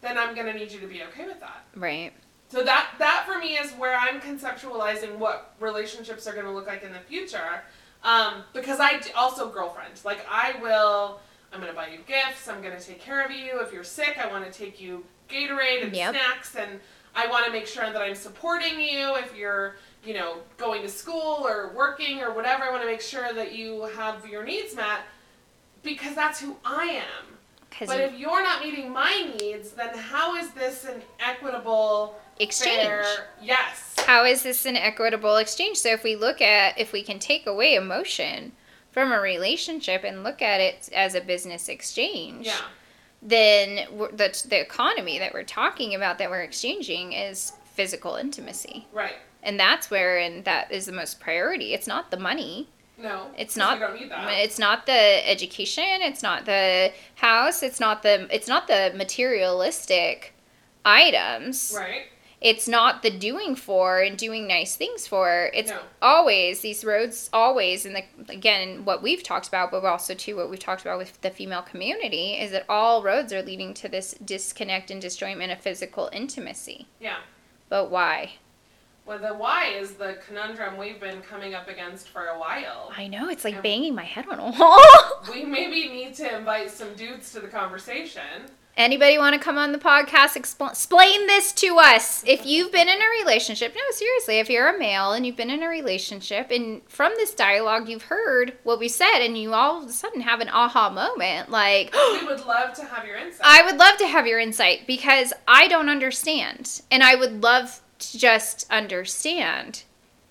then 0.00 0.16
i'm 0.18 0.34
going 0.34 0.46
to 0.46 0.52
need 0.52 0.70
you 0.72 0.80
to 0.80 0.86
be 0.86 1.02
okay 1.02 1.26
with 1.26 1.40
that. 1.40 1.64
Right. 1.76 2.12
so 2.48 2.62
that 2.64 2.90
that 2.98 3.24
for 3.26 3.38
me 3.38 3.56
is 3.56 3.72
where 3.72 3.96
i'm 3.96 4.20
conceptualizing 4.20 5.16
what 5.18 5.54
relationships 5.60 6.26
are 6.26 6.32
going 6.32 6.46
to 6.46 6.52
look 6.52 6.66
like 6.66 6.82
in 6.82 6.92
the 6.92 7.00
future 7.00 7.62
um, 8.04 8.44
because 8.52 8.78
i 8.80 8.98
d- 8.98 9.10
also 9.16 9.50
girlfriend. 9.50 9.92
Like 10.04 10.24
i 10.30 10.54
will 10.62 11.20
i'm 11.52 11.60
going 11.60 11.72
to 11.72 11.76
buy 11.76 11.88
you 11.88 11.98
gifts 12.06 12.48
i'm 12.48 12.62
going 12.62 12.76
to 12.76 12.82
take 12.84 13.00
care 13.00 13.24
of 13.24 13.30
you. 13.30 13.60
If 13.60 13.72
you're 13.72 13.84
sick 13.84 14.18
i 14.22 14.26
want 14.30 14.44
to 14.50 14.56
take 14.56 14.80
you 14.80 15.04
gatorade 15.28 15.82
and 15.84 15.94
Yep. 15.94 16.14
snacks 16.14 16.54
and 16.56 16.80
i 17.14 17.26
want 17.26 17.44
to 17.46 17.50
make 17.52 17.66
sure 17.66 17.90
that 17.92 18.00
i'm 18.00 18.14
supporting 18.14 18.78
you 18.80 19.14
if 19.16 19.34
you're 19.36 19.76
you 20.04 20.14
know 20.14 20.36
going 20.58 20.80
to 20.82 20.88
school 20.88 21.44
or 21.46 21.72
working 21.74 22.20
or 22.20 22.32
whatever. 22.32 22.62
I 22.64 22.70
want 22.70 22.82
to 22.82 22.86
make 22.88 23.00
sure 23.00 23.32
that 23.34 23.52
you 23.52 23.82
have 23.96 24.26
your 24.28 24.44
needs 24.44 24.74
met 24.76 25.00
because 25.82 26.14
that's 26.14 26.40
who 26.40 26.56
i 26.64 26.84
am 26.84 27.37
but 27.86 28.00
if 28.00 28.14
you're 28.18 28.42
not 28.42 28.62
meeting 28.62 28.92
my 28.92 29.30
needs, 29.40 29.70
then 29.70 29.96
how 29.96 30.36
is 30.36 30.50
this 30.50 30.84
an 30.84 31.02
equitable 31.20 32.18
exchange. 32.40 32.82
fair? 32.86 33.04
Yes. 33.42 33.94
How 34.06 34.24
is 34.24 34.42
this 34.42 34.66
an 34.66 34.76
equitable 34.76 35.36
exchange? 35.36 35.76
So 35.78 35.90
if 35.90 36.02
we 36.02 36.16
look 36.16 36.40
at 36.40 36.78
if 36.78 36.92
we 36.92 37.02
can 37.02 37.18
take 37.18 37.46
away 37.46 37.74
emotion 37.74 38.52
from 38.92 39.12
a 39.12 39.20
relationship 39.20 40.02
and 40.04 40.24
look 40.24 40.40
at 40.42 40.60
it 40.60 40.88
as 40.94 41.14
a 41.14 41.20
business 41.20 41.68
exchange, 41.68 42.46
Yeah. 42.46 42.60
then 43.22 43.86
the 44.12 44.44
the 44.48 44.60
economy 44.60 45.18
that 45.18 45.32
we're 45.34 45.42
talking 45.44 45.94
about 45.94 46.18
that 46.18 46.30
we're 46.30 46.42
exchanging 46.42 47.12
is 47.12 47.52
physical 47.74 48.16
intimacy. 48.16 48.86
Right. 48.92 49.16
And 49.42 49.58
that's 49.58 49.90
where 49.90 50.18
and 50.18 50.44
that 50.44 50.72
is 50.72 50.86
the 50.86 50.92
most 50.92 51.20
priority. 51.20 51.74
It's 51.74 51.86
not 51.86 52.10
the 52.10 52.16
money. 52.16 52.68
No. 52.98 53.30
It's 53.38 53.56
not- 53.56 53.78
don't 53.78 53.94
need 53.98 54.10
that. 54.10 54.28
It's 54.38 54.58
not 54.58 54.86
the 54.86 55.28
education, 55.30 56.02
it's 56.02 56.22
not 56.22 56.44
the 56.46 56.92
house, 57.14 57.62
it's 57.62 57.78
not 57.80 58.02
the 58.02 58.26
it's 58.34 58.48
not 58.48 58.66
the 58.66 58.92
materialistic 58.96 60.34
items. 60.84 61.74
Right. 61.76 62.06
It's 62.40 62.68
not 62.68 63.02
the 63.02 63.10
doing 63.10 63.56
for 63.56 64.00
and 64.00 64.16
doing 64.16 64.46
nice 64.46 64.76
things 64.76 65.08
for. 65.08 65.50
It's 65.54 65.70
No. 65.72 65.80
always 66.00 66.60
these 66.60 66.84
roads 66.84 67.28
always 67.32 67.84
and 67.84 67.96
the 67.96 68.04
again 68.28 68.84
what 68.84 69.02
we've 69.02 69.22
talked 69.24 69.48
about 69.48 69.70
but 69.72 69.84
also 69.84 70.14
too 70.14 70.36
what 70.36 70.48
we've 70.48 70.60
talked 70.60 70.82
about 70.82 70.98
with 70.98 71.20
the 71.20 71.30
female 71.30 71.62
community 71.62 72.34
is 72.38 72.52
that 72.52 72.64
all 72.68 73.02
roads 73.02 73.32
are 73.32 73.42
leading 73.42 73.74
to 73.74 73.88
this 73.88 74.14
disconnect 74.24 74.90
and 74.90 75.02
disjointment 75.02 75.52
of 75.52 75.60
physical 75.60 76.08
intimacy. 76.12 76.86
Yeah. 77.00 77.18
But 77.68 77.90
why? 77.90 78.34
Well, 79.08 79.18
the 79.18 79.28
why 79.32 79.68
is 79.68 79.92
the 79.94 80.18
conundrum 80.26 80.76
we've 80.76 81.00
been 81.00 81.22
coming 81.22 81.54
up 81.54 81.66
against 81.66 82.10
for 82.10 82.26
a 82.26 82.38
while. 82.38 82.92
I 82.94 83.08
know 83.08 83.30
it's 83.30 83.42
like 83.42 83.54
Yeah. 83.54 83.60
banging 83.62 83.94
my 83.94 84.04
head 84.04 84.26
on 84.28 84.38
a 84.38 84.50
wall. 84.50 84.78
We 85.32 85.44
maybe 85.46 85.88
need 85.88 86.12
to 86.16 86.36
invite 86.36 86.70
some 86.70 86.92
dudes 86.94 87.32
to 87.32 87.40
the 87.40 87.48
conversation. 87.48 88.22
Anybody 88.76 89.16
want 89.18 89.34
to 89.34 89.40
come 89.40 89.56
on 89.58 89.72
the 89.72 89.78
podcast? 89.78 90.36
Expl- 90.36 90.68
explain 90.70 91.26
this 91.26 91.52
to 91.54 91.78
us. 91.78 92.22
If 92.26 92.44
you've 92.46 92.70
been 92.70 92.88
in 92.88 92.98
a 93.00 93.08
relationship, 93.22 93.74
no, 93.74 93.80
seriously, 93.92 94.38
if 94.40 94.48
you're 94.50 94.68
a 94.72 94.78
male 94.78 95.12
and 95.14 95.26
you've 95.26 95.36
been 95.36 95.50
in 95.50 95.62
a 95.64 95.68
relationship, 95.68 96.50
and 96.52 96.82
from 96.88 97.12
this 97.16 97.34
dialogue 97.34 97.88
you've 97.88 98.04
heard 98.04 98.52
what 98.62 98.78
we 98.78 98.88
said, 98.88 99.18
and 99.20 99.36
you 99.36 99.52
all 99.54 99.82
of 99.82 99.88
a 99.88 99.92
sudden 99.92 100.20
have 100.20 100.40
an 100.40 100.48
aha 100.50 100.90
moment, 100.90 101.50
like, 101.50 101.92
We 101.94 102.26
would 102.26 102.46
love 102.46 102.74
to 102.74 102.84
have 102.84 103.04
your 103.06 103.16
insight. 103.16 103.40
I 103.44 103.64
would 103.64 103.78
love 103.78 103.96
to 103.98 104.06
have 104.06 104.26
your 104.28 104.38
insight 104.38 104.86
because 104.86 105.32
I 105.48 105.66
don't 105.66 105.88
understand. 105.88 106.82
And 106.90 107.02
I 107.02 107.16
would 107.16 107.42
love 107.42 107.80
to 107.98 108.18
just 108.18 108.70
understand 108.70 109.82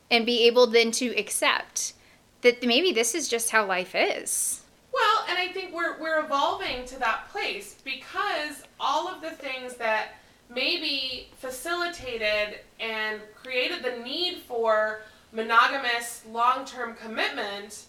and 0.09 0.25
be 0.25 0.47
able 0.47 0.67
then 0.67 0.91
to 0.91 1.07
accept 1.17 1.93
that 2.41 2.65
maybe 2.65 2.91
this 2.91 3.13
is 3.13 3.27
just 3.27 3.49
how 3.49 3.65
life 3.65 3.93
is. 3.93 4.63
Well, 4.93 5.25
and 5.29 5.37
I 5.37 5.49
think 5.49 5.73
we're 5.73 5.99
we're 5.99 6.23
evolving 6.23 6.85
to 6.85 6.99
that 6.99 7.29
place 7.29 7.75
because 7.83 8.63
all 8.79 9.07
of 9.07 9.21
the 9.21 9.31
things 9.31 9.75
that 9.75 10.15
maybe 10.49 11.29
facilitated 11.37 12.59
and 12.79 13.19
created 13.35 13.83
the 13.83 13.97
need 14.03 14.37
for 14.37 15.01
monogamous 15.33 16.23
long-term 16.31 16.95
commitment 16.95 17.85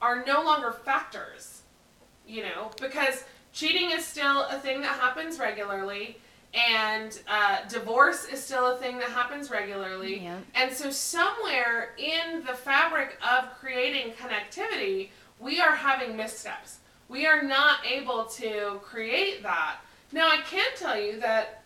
are 0.00 0.24
no 0.26 0.42
longer 0.42 0.72
factors. 0.72 1.62
You 2.26 2.42
know, 2.42 2.70
because 2.80 3.24
cheating 3.52 3.90
is 3.90 4.04
still 4.04 4.46
a 4.46 4.58
thing 4.58 4.82
that 4.82 4.98
happens 5.00 5.38
regularly 5.38 6.18
and 6.54 7.18
uh, 7.28 7.58
divorce 7.68 8.26
is 8.26 8.42
still 8.42 8.72
a 8.72 8.76
thing 8.76 8.98
that 8.98 9.08
happens 9.08 9.50
regularly. 9.50 10.20
Yeah. 10.20 10.38
And 10.54 10.72
so, 10.72 10.90
somewhere 10.90 11.94
in 11.96 12.44
the 12.44 12.52
fabric 12.52 13.16
of 13.26 13.50
creating 13.58 14.12
connectivity, 14.12 15.08
we 15.40 15.60
are 15.60 15.74
having 15.74 16.16
missteps. 16.16 16.78
We 17.08 17.26
are 17.26 17.42
not 17.42 17.78
able 17.86 18.24
to 18.24 18.80
create 18.82 19.42
that. 19.42 19.76
Now, 20.12 20.28
I 20.28 20.38
can 20.48 20.66
tell 20.76 20.98
you 21.00 21.20
that 21.20 21.62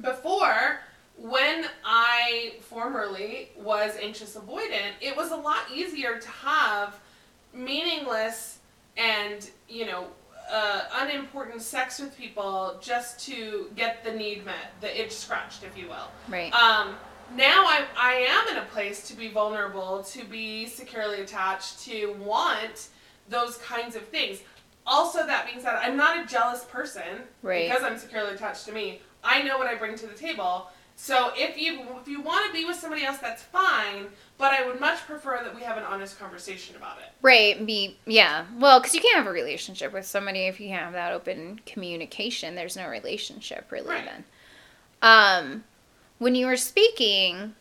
before, 0.00 0.80
when 1.16 1.66
I 1.84 2.54
formerly 2.60 3.50
was 3.56 3.96
anxious 4.00 4.36
avoidant, 4.36 4.92
it 5.00 5.16
was 5.16 5.32
a 5.32 5.36
lot 5.36 5.62
easier 5.72 6.18
to 6.18 6.28
have 6.28 6.98
meaningless 7.52 8.58
and, 8.96 9.48
you 9.68 9.86
know, 9.86 10.06
uh, 10.50 10.82
unimportant 11.00 11.62
sex 11.62 11.98
with 12.00 12.16
people 12.16 12.76
just 12.80 13.24
to 13.26 13.70
get 13.76 14.04
the 14.04 14.12
need 14.12 14.44
met, 14.44 14.72
the 14.80 15.00
itch 15.02 15.12
scratched, 15.12 15.64
if 15.64 15.76
you 15.76 15.88
will. 15.88 16.08
Right. 16.28 16.52
Um, 16.52 16.94
now 17.36 17.64
I, 17.66 17.84
I 17.96 18.12
am 18.28 18.56
in 18.56 18.62
a 18.62 18.66
place 18.66 19.08
to 19.08 19.16
be 19.16 19.28
vulnerable, 19.28 20.02
to 20.04 20.24
be 20.24 20.66
securely 20.66 21.20
attached, 21.20 21.80
to 21.84 22.12
want 22.20 22.88
those 23.28 23.56
kinds 23.58 23.96
of 23.96 24.02
things. 24.08 24.40
Also, 24.86 25.26
that 25.26 25.46
being 25.46 25.60
said, 25.60 25.76
I'm 25.80 25.96
not 25.96 26.22
a 26.22 26.26
jealous 26.26 26.64
person 26.64 27.22
Right. 27.42 27.68
because 27.68 27.82
I'm 27.82 27.96
securely 27.98 28.34
attached 28.34 28.66
to 28.66 28.72
me. 28.72 29.00
I 29.22 29.40
know 29.42 29.56
what 29.56 29.66
I 29.66 29.74
bring 29.76 29.96
to 29.96 30.06
the 30.06 30.12
table. 30.14 30.68
So 30.96 31.32
if 31.36 31.58
you 31.60 31.80
if 32.00 32.08
you 32.08 32.20
want 32.20 32.46
to 32.46 32.52
be 32.52 32.64
with 32.64 32.76
somebody 32.76 33.04
else, 33.04 33.18
that's 33.18 33.42
fine. 33.42 34.06
But 34.38 34.52
I 34.52 34.66
would 34.66 34.80
much 34.80 35.00
prefer 35.06 35.42
that 35.44 35.54
we 35.54 35.62
have 35.62 35.76
an 35.76 35.82
honest 35.84 36.18
conversation 36.18 36.76
about 36.76 36.98
it. 36.98 37.10
Right. 37.20 37.64
Be 37.66 37.96
yeah. 38.06 38.46
Well, 38.58 38.80
because 38.80 38.94
you 38.94 39.00
can't 39.00 39.16
have 39.16 39.26
a 39.26 39.32
relationship 39.32 39.92
with 39.92 40.06
somebody 40.06 40.46
if 40.46 40.60
you 40.60 40.70
have 40.70 40.92
that 40.92 41.12
open 41.12 41.60
communication. 41.66 42.54
There's 42.54 42.76
no 42.76 42.88
relationship 42.88 43.70
really 43.70 43.88
Right. 43.90 44.04
then. 44.04 44.24
Um, 45.02 45.64
when 46.18 46.34
you 46.34 46.46
were 46.46 46.56
speaking, 46.56 47.54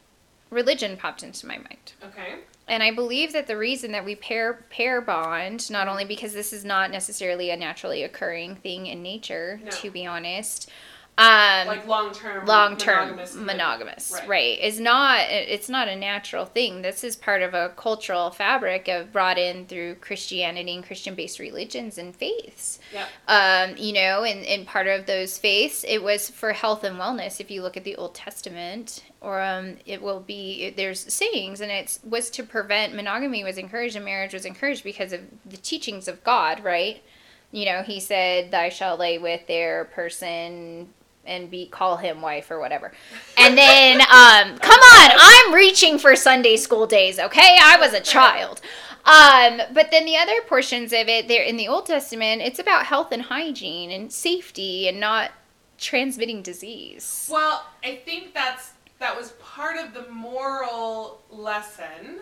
religion 0.49 0.95
popped 0.95 1.23
into 1.23 1.45
my 1.47 1.57
mind. 1.57 1.93
Okay. 2.03 2.35
And 2.67 2.81
I 2.81 2.91
believe 2.91 3.33
that 3.33 3.47
the 3.47 3.57
reason 3.57 3.91
that 3.91 4.05
we 4.05 4.15
pair 4.15 4.53
pair 4.69 5.01
bond, 5.01 5.69
not 5.69 5.87
only 5.89 6.05
because 6.05 6.33
this 6.33 6.53
is 6.53 6.63
not 6.63 6.91
necessarily 6.91 7.49
a 7.49 7.57
naturally 7.57 8.03
occurring 8.03 8.55
thing 8.55 8.85
in 8.85 9.03
nature, 9.03 9.59
No. 9.63 9.71
to 9.71 9.91
be 9.91 10.05
honest, 10.05 10.69
um, 11.15 11.67
Like 11.67 11.85
long 11.87 12.11
term. 12.11 12.45
long 12.47 12.75
term 12.75 13.09
monogamous. 13.09 13.35
monogamous, 13.35 14.11
Right. 14.13 14.27
right. 14.27 14.59
is 14.59 14.79
not 14.79 15.19
it's 15.29 15.69
not 15.69 15.87
a 15.87 15.95
natural 15.95 16.45
thing 16.45 16.81
this 16.81 17.03
is 17.03 17.15
part 17.15 17.43
of 17.43 17.53
a 17.53 17.69
cultural 17.75 18.31
fabric 18.31 18.87
of 18.87 19.11
brought 19.13 19.37
in 19.37 19.67
through 19.67 19.95
christianity 19.95 20.73
and 20.73 20.83
christian 20.83 21.13
based 21.13 21.37
religions 21.37 21.99
and 21.99 22.15
faiths 22.15 22.79
Yep. 22.91 23.07
um, 23.27 23.77
you 23.77 23.93
know 23.93 24.23
and, 24.23 24.43
and 24.45 24.65
part 24.65 24.87
of 24.87 25.05
those 25.05 25.37
faiths 25.37 25.83
it 25.87 26.01
was 26.01 26.29
for 26.31 26.51
health 26.53 26.83
and 26.83 26.97
wellness 26.99 27.39
if 27.39 27.51
you 27.51 27.61
look 27.61 27.77
at 27.77 27.83
the 27.83 27.95
old 27.95 28.15
testament 28.15 29.03
or 29.21 29.39
um, 29.41 29.77
it 29.85 30.01
will 30.01 30.19
be 30.19 30.71
there's 30.71 30.99
sayings 31.13 31.61
and 31.61 31.71
it 31.71 31.99
was 32.03 32.31
to 32.31 32.41
prevent 32.43 32.95
monogamy 32.95 33.43
was 33.43 33.59
encouraged 33.59 33.95
and 33.95 34.03
marriage 34.05 34.33
was 34.33 34.45
encouraged 34.45 34.83
because 34.83 35.13
of 35.13 35.21
the 35.45 35.57
teachings 35.57 36.07
of 36.07 36.23
god 36.23 36.63
right 36.63 37.03
you 37.51 37.65
know 37.65 37.83
he 37.83 37.99
said 37.99 38.49
thou 38.49 38.67
shalt 38.67 38.99
lay 38.99 39.19
with 39.19 39.45
their 39.45 39.85
person 39.85 40.89
and 41.25 41.49
be 41.49 41.65
call 41.67 41.97
him 41.97 42.21
wife 42.21 42.51
or 42.51 42.59
whatever 42.59 42.91
and 43.37 43.57
then 43.57 44.01
um 44.01 44.57
come 44.59 44.79
on 44.79 45.11
i'm 45.17 45.53
reaching 45.53 45.97
for 45.97 46.15
sunday 46.15 46.57
school 46.57 46.85
days 46.85 47.17
okay 47.19 47.57
i 47.61 47.77
was 47.79 47.93
a 47.93 48.01
child 48.01 48.59
um 49.05 49.61
but 49.73 49.89
then 49.91 50.05
the 50.05 50.17
other 50.17 50.41
portions 50.47 50.91
of 50.93 51.07
it 51.07 51.27
there 51.27 51.43
in 51.43 51.57
the 51.57 51.67
old 51.67 51.85
testament 51.85 52.41
it's 52.41 52.59
about 52.59 52.85
health 52.85 53.11
and 53.11 53.23
hygiene 53.23 53.91
and 53.91 54.11
safety 54.11 54.87
and 54.87 54.99
not 54.99 55.31
transmitting 55.77 56.41
disease 56.41 57.27
Well, 57.31 57.65
I 57.83 57.95
think 57.95 58.33
that's 58.33 58.71
that 58.99 59.17
was 59.17 59.31
part 59.33 59.77
of 59.77 59.93
the 59.93 60.09
moral 60.09 61.21
lesson, 61.29 62.19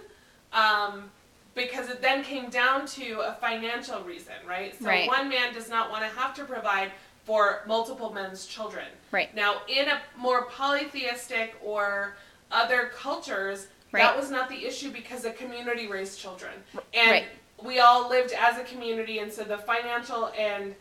um, 0.51 1.11
because 1.53 1.89
it 1.89 2.01
then 2.01 2.23
came 2.23 2.49
down 2.49 2.87
to 2.87 3.19
a 3.19 3.37
financial 3.39 4.01
reason, 4.03 4.33
right? 4.47 4.73
So 4.81 4.87
Right. 4.87 5.07
one 5.07 5.29
man 5.29 5.53
does 5.53 5.69
not 5.69 5.91
want 5.91 6.03
to 6.09 6.19
have 6.19 6.33
to 6.35 6.43
provide 6.45 6.91
for 7.25 7.61
multiple 7.67 8.11
men's 8.11 8.45
children. 8.45 8.85
Right. 9.11 9.33
Now, 9.35 9.61
in 9.67 9.87
a 9.87 10.01
more 10.17 10.45
polytheistic 10.45 11.55
or 11.63 12.15
other 12.51 12.91
cultures, 12.95 13.67
Right. 13.91 14.01
that 14.01 14.15
was 14.17 14.31
not 14.31 14.49
the 14.49 14.65
issue 14.65 14.89
because 14.89 15.23
the 15.23 15.31
community 15.31 15.87
raised 15.87 16.19
children, 16.19 16.53
and 16.93 17.11
Right. 17.11 17.25
we 17.61 17.79
all 17.79 18.07
lived 18.09 18.31
as 18.31 18.57
a 18.57 18.63
community, 18.63 19.19
and 19.19 19.31
so 19.31 19.43
the 19.43 19.57
financial 19.57 20.27
and 20.37 20.75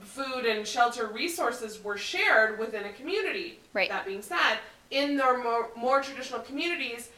food 0.00 0.44
and 0.44 0.66
shelter 0.66 1.06
resources 1.06 1.82
were 1.82 1.96
shared 1.96 2.58
within 2.58 2.84
a 2.84 2.92
community. 2.92 3.60
Right. 3.72 3.88
That 3.88 4.04
being 4.04 4.22
said, 4.22 4.58
in 4.90 5.16
their 5.16 5.38
more, 5.38 5.70
more 5.74 6.02
traditional 6.02 6.40
communities, 6.40 7.08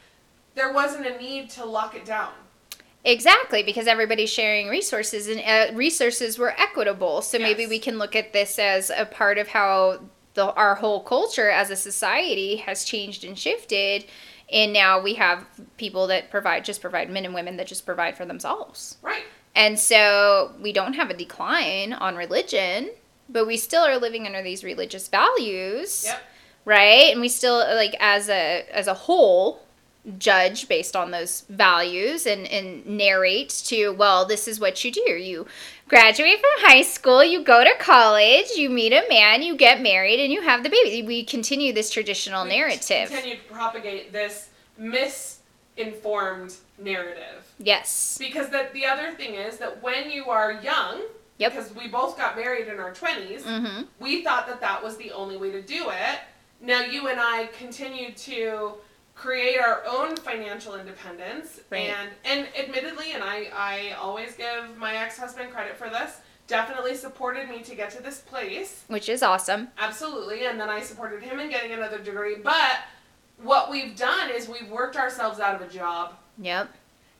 there 0.55 0.71
wasn't 0.71 1.05
a 1.05 1.17
need 1.17 1.49
to 1.51 1.65
lock 1.65 1.95
it 1.95 2.05
down. 2.05 2.33
Exactly, 3.05 3.63
because 3.63 3.87
everybody's 3.87 4.29
sharing 4.29 4.67
resources 4.67 5.27
and 5.27 5.39
uh, 5.39 5.73
resources 5.75 6.37
were 6.37 6.51
equitable. 6.59 7.21
So 7.21 7.39
maybe 7.39 7.65
we 7.65 7.79
can 7.79 7.97
look 7.97 8.15
at 8.15 8.33
this 8.33 8.59
as 8.59 8.89
a 8.89 9.05
part 9.05 9.37
of 9.37 9.47
how 9.47 10.01
the 10.33 10.53
our 10.53 10.75
whole 10.75 11.01
culture 11.01 11.49
as 11.49 11.69
a 11.69 11.75
society 11.75 12.57
has 12.57 12.83
changed 12.83 13.23
and 13.23 13.37
shifted. 13.39 14.05
And 14.51 14.73
now 14.73 14.99
we 14.99 15.13
have 15.13 15.45
people 15.77 16.07
that 16.07 16.29
provide 16.29 16.65
just 16.65 16.81
provide 16.81 17.09
men 17.09 17.23
and 17.25 17.33
women 17.33 17.55
that 17.57 17.67
just 17.67 17.85
provide 17.85 18.17
for 18.17 18.25
themselves. 18.25 18.97
Right. 19.01 19.23
And 19.55 19.79
so 19.79 20.53
we 20.61 20.73
don't 20.73 20.93
have 20.93 21.09
a 21.09 21.13
decline 21.13 21.93
on 21.93 22.15
religion, 22.15 22.91
but 23.29 23.47
we 23.47 23.57
still 23.57 23.83
are 23.83 23.97
living 23.97 24.25
under 24.25 24.41
these 24.43 24.63
religious 24.63 25.07
values 25.07 26.03
Yep. 26.05 26.21
right 26.65 27.11
and 27.11 27.21
we 27.21 27.29
still 27.29 27.57
like 27.75 27.95
as 27.99 28.27
a 28.29 28.65
as 28.71 28.87
a 28.87 28.93
whole 28.93 29.61
judge 30.17 30.67
based 30.69 30.95
on 30.95 31.11
those 31.11 31.41
values 31.49 32.25
and 32.25 32.47
and 32.47 32.85
narrate 32.85 33.49
to 33.49 33.89
well 33.89 34.25
this 34.25 34.47
is 34.47 34.59
what 34.59 34.83
you 34.83 34.91
do 34.91 35.01
you 35.01 35.45
graduate 35.89 36.39
from 36.39 36.69
high 36.69 36.81
school 36.81 37.23
you 37.23 37.43
go 37.43 37.63
to 37.63 37.73
college 37.79 38.45
you 38.55 38.69
meet 38.69 38.93
a 38.93 39.03
man 39.09 39.41
you 39.41 39.55
get 39.57 39.81
married 39.81 40.19
and 40.19 40.31
you 40.31 40.41
have 40.41 40.63
the 40.63 40.69
baby 40.69 41.05
we 41.05 41.23
continue 41.23 41.73
this 41.73 41.89
traditional 41.91 42.43
We 42.45 42.49
narrative 42.51 43.09
Continue 43.09 43.35
to 43.37 43.43
propagate 43.51 44.11
this 44.13 44.49
misinformed 44.77 46.55
narrative. 46.77 47.53
yes 47.59 48.17
Because 48.19 48.49
the, 48.49 48.67
the 48.73 48.85
other 48.85 49.11
thing 49.13 49.35
is 49.35 49.57
that 49.57 49.81
when 49.83 50.09
you 50.09 50.25
are 50.29 50.53
young, 50.53 51.01
Yep. 51.39 51.51
because 51.53 51.73
we 51.75 51.87
both 51.87 52.17
got 52.17 52.35
married 52.35 52.67
in 52.67 52.79
our 52.79 52.91
20s, 52.93 53.43
mm-hmm 53.43 53.81
we 53.99 54.23
thought 54.23 54.47
that 54.47 54.59
that 54.61 54.81
was 54.83 54.97
the 54.97 55.11
only 55.11 55.37
way 55.37 55.51
to 55.51 55.61
do 55.61 55.89
it. 55.89 56.19
Now 56.61 56.81
you 56.81 57.07
and 57.07 57.19
I 57.19 57.47
continue 57.57 58.11
to 58.13 58.73
create 59.19 59.59
our 59.59 59.83
own 59.85 60.15
financial 60.15 60.75
independence. 60.75 61.59
Right. 61.69 61.89
and 61.89 62.09
and 62.23 62.47
admittedly 62.57 63.11
and 63.11 63.23
I 63.23 63.49
I 63.53 63.95
always 63.99 64.35
give 64.35 64.77
my 64.77 64.95
ex-husband 64.95 65.51
credit 65.51 65.75
for 65.75 65.89
this 65.89 66.17
definitely 66.47 66.95
supported 66.95 67.47
me 67.47 67.61
to 67.61 67.75
get 67.75 67.91
to 67.91 68.01
this 68.01 68.21
place. 68.21 68.83
Which 68.87 69.07
is 69.07 69.21
awesome. 69.21 69.67
Absolutely. 69.77 70.47
And 70.47 70.59
then 70.59 70.67
I 70.67 70.81
supported 70.81 71.21
him 71.21 71.39
in 71.39 71.47
getting 71.51 71.73
another 71.73 71.99
degree. 71.99 72.37
But 72.43 72.79
what 73.43 73.69
we've 73.69 73.95
done 73.95 74.31
is 74.31 74.49
we've 74.49 74.67
worked 74.67 74.95
ourselves 74.95 75.39
out 75.39 75.61
of 75.61 75.61
a 75.61 75.71
job. 75.71 76.15
Yep 76.39 76.73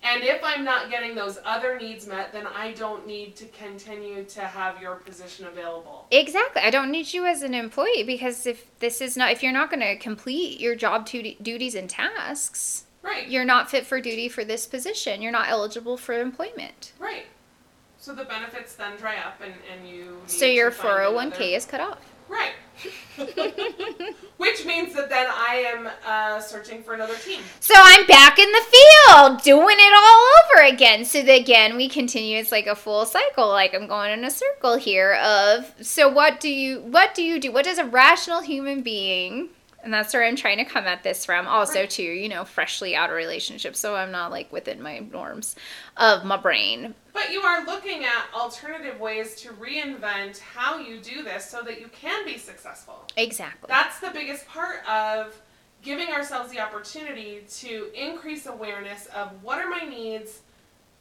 and 0.03 0.23
if 0.23 0.41
I'm 0.43 0.63
not 0.63 0.89
getting 0.89 1.13
those 1.15 1.37
other 1.43 1.77
needs 1.77 2.07
met, 2.07 2.31
then 2.31 2.47
I 2.47 2.71
don't 2.71 3.05
need 3.05 3.35
to 3.37 3.45
continue 3.47 4.23
to 4.23 4.41
have 4.41 4.81
your 4.81 4.95
position 4.95 5.45
available. 5.45 6.07
Exactly. 6.11 6.61
I 6.61 6.69
don't 6.69 6.89
need 6.91 7.11
you 7.13 7.25
as 7.25 7.41
an 7.41 7.53
employee 7.53 8.03
because 8.03 8.45
if 8.45 8.65
this 8.79 9.01
is 9.01 9.17
not, 9.17 9.31
if 9.31 9.43
you're 9.43 9.51
not 9.51 9.69
going 9.69 9.81
to 9.81 9.97
complete 9.97 10.59
your 10.59 10.75
job 10.75 11.05
duty, 11.05 11.37
duties 11.41 11.75
and 11.75 11.89
tasks, 11.89 12.85
Right. 13.01 13.27
you're 13.29 13.45
not 13.45 13.69
fit 13.71 13.85
for 13.85 13.99
duty 14.01 14.27
for 14.29 14.43
this 14.43 14.67
position. 14.67 15.21
You're 15.21 15.31
not 15.31 15.49
eligible 15.49 15.97
for 15.97 16.19
employment. 16.19 16.91
Right. 16.99 17.25
So 17.97 18.15
the 18.15 18.23
benefits 18.25 18.75
then 18.75 18.95
dry 18.97 19.17
up 19.17 19.41
and, 19.43 19.53
and 19.73 19.87
you 19.87 20.21
So 20.27 20.45
your 20.45 20.69
to 20.69 20.75
find 20.75 20.99
401k 21.15 21.21
another- 21.21 21.43
oh 21.43 21.55
is 21.55 21.65
cut 21.65 21.79
off. 21.81 21.99
Right. 22.29 22.53
Which 24.37 24.65
means 24.65 24.93
that 24.93 25.09
then 25.09 25.27
I 25.29 25.65
am 25.75 25.89
uh, 26.05 26.39
searching 26.39 26.81
for 26.83 26.93
another 26.93 27.15
team. 27.15 27.41
So 27.59 27.73
I'm 27.75 28.05
back 28.05 28.39
in 28.39 28.49
the 28.49 28.65
field 28.71 29.41
doing 29.41 29.75
it 29.77 29.93
all 29.93 30.27
over 30.39 30.73
again. 30.73 31.03
So 31.03 31.21
that 31.23 31.41
again, 31.41 31.75
we 31.75 31.89
continue. 31.89 32.37
It's 32.37 32.51
like 32.51 32.67
a 32.67 32.75
full 32.75 33.05
cycle. 33.05 33.49
Like 33.49 33.73
I'm 33.73 33.87
going 33.87 34.11
in 34.11 34.23
a 34.23 34.31
circle 34.31 34.77
here 34.77 35.15
of 35.15 35.73
so 35.81 36.07
what 36.07 36.39
do 36.39 36.49
you 36.49 36.79
what 36.79 37.13
do 37.13 37.23
you 37.23 37.39
do? 37.39 37.51
What 37.51 37.65
does 37.65 37.79
a 37.79 37.85
rational 37.85 38.41
human 38.41 38.81
being 38.81 39.49
and 39.83 39.93
that's 39.93 40.13
where 40.13 40.23
I'm 40.25 40.35
trying 40.35 40.57
to 40.57 40.65
come 40.65 40.85
at 40.85 41.03
this 41.03 41.25
from. 41.25 41.47
Also, 41.47 41.81
Right. 41.81 41.89
too, 41.89 42.03
you 42.03 42.29
know, 42.29 42.43
freshly 42.45 42.95
out 42.95 43.09
of 43.09 43.15
relationship, 43.15 43.75
so 43.75 43.95
I'm 43.95 44.11
not 44.11 44.31
like 44.31 44.51
within 44.51 44.81
my 44.81 44.99
norms 44.99 45.55
of 45.97 46.25
my 46.25 46.37
brain. 46.37 46.95
But 47.13 47.31
you 47.31 47.41
are 47.41 47.65
looking 47.65 48.03
at 48.05 48.25
alternative 48.33 48.99
ways 48.99 49.35
to 49.41 49.49
reinvent 49.53 50.39
how 50.39 50.77
you 50.77 50.99
do 50.99 51.23
this 51.23 51.49
so 51.49 51.61
that 51.63 51.79
you 51.79 51.87
can 51.89 52.25
be 52.25 52.37
successful. 52.37 53.07
Exactly. 53.15 53.67
That's 53.67 53.99
the 53.99 54.11
biggest 54.11 54.47
part 54.47 54.87
of 54.87 55.39
giving 55.81 56.09
ourselves 56.09 56.51
the 56.51 56.59
opportunity 56.59 57.43
to 57.49 57.89
increase 57.93 58.45
awareness 58.47 59.05
of 59.07 59.31
what 59.43 59.59
are 59.59 59.69
my 59.69 59.85
needs, 59.85 60.39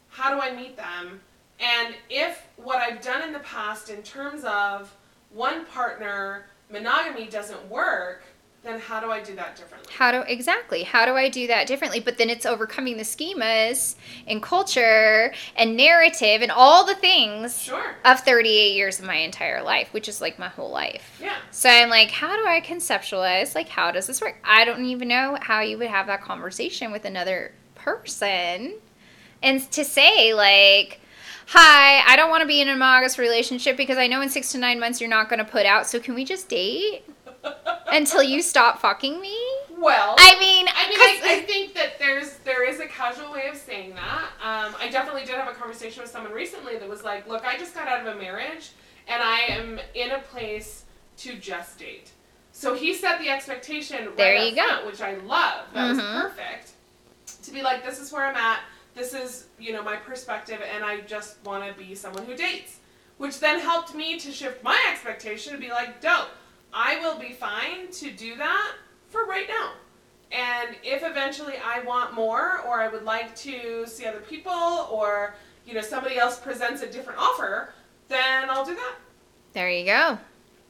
how 0.09 0.33
do 0.33 0.41
I 0.41 0.55
meet 0.55 0.77
them, 0.77 1.19
and 1.59 1.93
if 2.09 2.47
what 2.55 2.77
I've 2.77 3.01
done 3.01 3.21
in 3.21 3.33
the 3.33 3.39
past 3.39 3.89
in 3.89 4.01
terms 4.03 4.43
of 4.45 4.95
one 5.31 5.65
partner 5.65 6.45
monogamy 6.71 7.27
doesn't 7.27 7.67
work, 7.69 8.23
then 8.63 8.79
how 8.79 8.99
do 8.99 9.09
I 9.09 9.21
do 9.21 9.35
that 9.35 9.55
differently? 9.55 9.93
How 9.97 10.11
do 10.11 10.21
exactly? 10.27 10.83
How 10.83 11.05
do 11.05 11.13
I 11.15 11.29
do 11.29 11.47
that 11.47 11.65
differently? 11.65 11.99
But 12.01 12.17
then 12.17 12.29
it's 12.29 12.45
overcoming 12.45 12.97
the 12.97 13.03
schemas 13.03 13.95
and 14.27 14.43
culture 14.43 15.33
and 15.55 15.77
narrative 15.77 16.41
and 16.41 16.51
all 16.51 16.85
the 16.85 16.95
things 16.95 17.61
Sure. 17.63 17.95
of 18.03 18.19
38 18.19 18.75
years 18.75 18.99
of 18.99 19.05
my 19.05 19.15
entire 19.15 19.63
life, 19.63 19.93
which 19.93 20.09
is 20.09 20.19
like 20.19 20.37
my 20.37 20.49
whole 20.49 20.69
life. 20.71 21.17
Yeah. 21.21 21.35
So 21.51 21.69
I'm 21.69 21.89
like, 21.89 22.11
how 22.11 22.35
do 22.35 22.45
I 22.47 22.59
conceptualize? 22.59 23.55
Like, 23.55 23.69
how 23.69 23.91
does 23.91 24.07
this 24.07 24.19
work? 24.21 24.35
I 24.43 24.65
don't 24.65 24.83
even 24.85 25.07
know 25.07 25.37
how 25.41 25.61
you 25.61 25.77
would 25.77 25.87
have 25.87 26.07
that 26.07 26.21
conversation 26.21 26.91
with 26.91 27.05
another 27.05 27.53
person. 27.75 28.75
And 29.41 29.71
to 29.71 29.85
say, 29.85 30.33
like, 30.33 30.99
hi, 31.47 32.03
I 32.05 32.15
don't 32.17 32.29
want 32.29 32.41
to 32.41 32.47
be 32.47 32.59
in 32.61 32.67
a 32.67 32.73
monogamous 32.73 33.17
relationship 33.17 33.77
because 33.77 33.97
I 33.97 34.07
know 34.07 34.21
in 34.21 34.29
six 34.29 34.51
to 34.51 34.57
nine 34.57 34.81
months 34.81 34.99
you're 34.99 35.09
not 35.09 35.29
going 35.29 35.39
to 35.39 35.49
put 35.49 35.65
out. 35.65 35.87
So 35.87 35.99
can 35.99 36.13
we 36.13 36.25
just 36.25 36.49
date 36.49 37.03
until 37.87 38.23
you 38.23 38.41
stop 38.41 38.79
fucking 38.81 39.19
me? 39.19 39.35
Well, 39.77 40.15
I 40.19 40.37
mean, 40.39 40.67
I 40.67 40.89
mean, 40.89 40.99
I, 40.99 41.35
I 41.37 41.39
think 41.41 41.73
that 41.75 41.97
there's 41.99 42.37
there 42.39 42.67
is 42.67 42.79
a 42.79 42.87
casual 42.87 43.31
way 43.31 43.47
of 43.47 43.55
saying 43.55 43.95
that. 43.95 44.23
Um, 44.43 44.75
I 44.79 44.89
definitely 44.91 45.25
did 45.25 45.35
have 45.35 45.47
a 45.47 45.53
conversation 45.53 46.01
with 46.01 46.11
someone 46.11 46.33
recently 46.33 46.77
that 46.77 46.87
was 46.89 47.03
like, 47.03 47.27
"Look, 47.27 47.45
I 47.45 47.57
just 47.57 47.73
got 47.73 47.87
out 47.87 48.05
of 48.05 48.15
a 48.15 48.19
marriage, 48.19 48.71
and 49.07 49.23
I 49.23 49.39
am 49.49 49.79
in 49.95 50.11
a 50.11 50.19
place 50.19 50.83
to 51.17 51.35
just 51.35 51.79
date." 51.79 52.11
So 52.51 52.73
he 52.75 52.93
set 52.93 53.19
the 53.19 53.29
expectation 53.29 54.05
right 54.07 54.17
There 54.17 54.35
up 54.37 54.49
you 54.49 54.55
go. 54.55 54.67
front, 54.67 54.85
which 54.87 55.01
I 55.01 55.15
love. 55.15 55.65
That 55.73 55.89
was 55.89 55.97
Mhm. 55.99 56.21
perfect. 56.23 56.71
To 57.43 57.51
be 57.51 57.61
like, 57.61 57.85
"This 57.85 57.99
is 57.99 58.11
where 58.11 58.25
I'm 58.25 58.35
at. 58.35 58.59
This 58.95 59.13
is 59.13 59.45
you 59.57 59.71
know 59.71 59.81
my 59.81 59.95
perspective, 59.95 60.59
and 60.75 60.83
I 60.83 61.01
just 61.01 61.37
want 61.45 61.63
to 61.65 61.73
be 61.81 61.95
someone 61.95 62.25
who 62.25 62.35
dates." 62.35 62.77
Which 63.17 63.39
then 63.39 63.59
helped 63.59 63.93
me 63.95 64.17
to 64.19 64.31
shift 64.31 64.63
my 64.63 64.77
expectation 64.91 65.53
to 65.53 65.59
be 65.59 65.69
like, 65.69 65.99
"Dope, 66.01 66.29
I 66.73 66.99
will 66.99 67.17
be 67.17 67.33
fine 67.33 67.91
to 67.93 68.11
do 68.11 68.35
that 68.35 68.73
for 69.09 69.25
right 69.25 69.47
now." 69.47 69.73
And 70.31 70.75
if 70.83 71.03
eventually 71.03 71.55
I 71.57 71.79
want 71.81 72.13
more, 72.13 72.59
or 72.67 72.79
I 72.79 72.87
would 72.87 73.03
like 73.03 73.35
to 73.37 73.85
see 73.87 74.05
other 74.05 74.19
people, 74.19 74.87
or 74.91 75.35
you 75.65 75.73
know 75.73 75.81
somebody 75.81 76.17
else 76.17 76.39
presents 76.39 76.81
a 76.81 76.87
different 76.91 77.19
offer, 77.19 77.73
then 78.07 78.49
I'll 78.49 78.65
do 78.65 78.75
that. 78.75 78.95
there 79.53 79.69
you 79.69 79.85
go. 79.85 80.19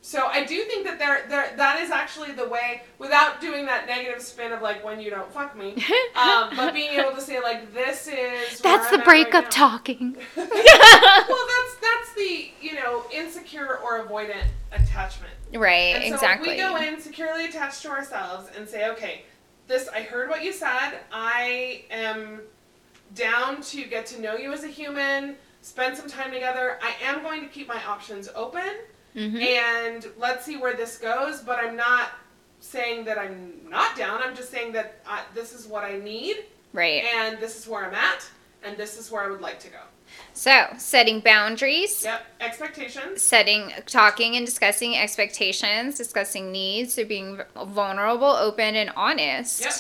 So 0.02 0.28
I 0.28 0.46
do 0.46 0.64
think 0.64 0.86
that 0.86 0.98
there, 0.98 1.26
there, 1.28 1.54
that 1.58 1.82
is 1.82 1.92
actually 1.92 2.32
the 2.32 2.48
way, 2.48 2.84
without 3.00 3.42
doing 3.42 3.66
that 3.66 3.86
negative 3.86 4.22
spin 4.22 4.54
of 4.54 4.62
like 4.62 4.84
when 4.84 5.02
you 5.02 5.10
don't 5.10 5.32
fuck 5.32 5.58
me, 5.58 5.74
um, 6.16 6.52
but 6.56 6.74
being 6.74 6.92
able 6.92 7.12
to 7.12 7.22
say 7.22 7.42
like 7.42 7.74
this 7.74 8.08
is. 8.08 8.60
That's 8.60 8.92
I'm 8.92 9.00
the 9.00 9.06
breakup 9.06 9.46
right 9.46 9.52
talking. 9.52 10.16
well, 10.36 10.48
that's 10.48 11.76
that's 11.82 12.14
the 12.16 12.50
you 12.62 12.76
know 12.76 13.04
insecure 13.14 13.78
or 13.80 14.06
avoidant 14.06 14.46
attachment. 14.72 15.34
right, 15.54 15.96
And 15.96 16.10
so 16.10 16.14
exactly. 16.16 16.52
if 16.52 16.56
we 16.56 16.62
go 16.62 16.78
in 16.78 17.00
securely 17.02 17.46
attached 17.46 17.82
to 17.82 17.90
ourselves 17.90 18.50
and 18.56 18.68
say, 18.68 18.90
okay, 18.92 19.24
this 19.68 19.90
I 19.90 20.02
heard 20.02 20.30
what 20.30 20.44
you 20.44 20.54
said. 20.54 21.00
I 21.12 21.84
am 21.92 22.42
down 23.16 23.62
to 23.64 23.84
get 23.84 24.06
to 24.08 24.22
know 24.22 24.36
you 24.36 24.54
as 24.54 24.64
a 24.64 24.68
human, 24.68 25.36
spend 25.62 25.98
some 25.98 26.08
time 26.08 26.32
together. 26.32 26.80
I 26.82 26.94
am 27.04 27.22
going 27.22 27.42
to 27.42 27.48
keep 27.48 27.68
my 27.68 27.84
options 27.86 28.30
open 28.34 28.78
Mhm. 29.16 29.42
and 29.42 30.06
let's 30.18 30.46
see 30.46 30.58
where 30.58 30.74
this 30.74 30.98
goes, 30.98 31.42
but 31.42 31.60
I'm 31.60 31.76
not 31.76 32.10
saying 32.60 33.06
that 33.06 33.18
I'm 33.18 33.54
not 33.70 33.96
down. 33.98 34.22
I'm 34.22 34.36
just 34.36 34.52
saying 34.52 34.74
that 34.74 35.00
I, 35.08 35.22
this 35.34 35.54
is 35.54 35.66
what 35.68 35.84
I 35.84 35.98
need 35.98 36.46
Right. 36.74 37.04
and 37.16 37.40
this 37.40 37.58
is 37.58 37.68
where 37.68 37.86
I'm 37.86 37.96
at 37.96 38.26
and 38.64 38.76
this 38.78 38.98
is 38.98 39.10
where 39.12 39.24
I 39.24 39.28
would 39.30 39.42
like 39.42 39.60
to 39.62 39.70
go. 39.70 39.80
So, 40.34 40.68
setting 40.78 41.20
boundaries, 41.22 42.04
Yep, 42.04 42.26
expectations. 42.42 43.22
setting, 43.22 43.72
talking 43.86 44.36
and 44.36 44.46
discussing 44.46 44.98
expectations, 44.98 45.96
discussing 45.98 46.52
needs, 46.52 46.96
so 46.96 47.06
being 47.06 47.42
vulnerable, 47.56 48.28
open, 48.28 48.76
and 48.76 48.92
honest 48.96 49.62
Yep. 49.62 49.74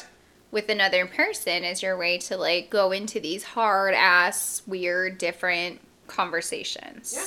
with 0.51 0.69
another 0.69 1.05
person 1.07 1.63
is 1.63 1.82
your 1.82 1.97
way 1.97 2.17
to 2.19 2.38
like 2.38 2.69
go 2.69 2.91
into 2.91 3.19
these 3.19 3.43
hard 3.43 3.93
ass, 3.93 4.61
weird, 4.67 5.17
different 5.17 5.82
conversations. 6.07 7.13
Yeah. 7.15 7.25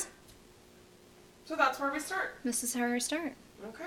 So 1.44 1.56
that's 1.56 1.78
where 1.80 1.92
we 1.92 1.98
start. 2.00 2.34
This 2.44 2.62
is 2.64 2.74
how 2.74 2.90
we 2.90 3.00
start. 3.00 3.32
Okay. 3.68 3.84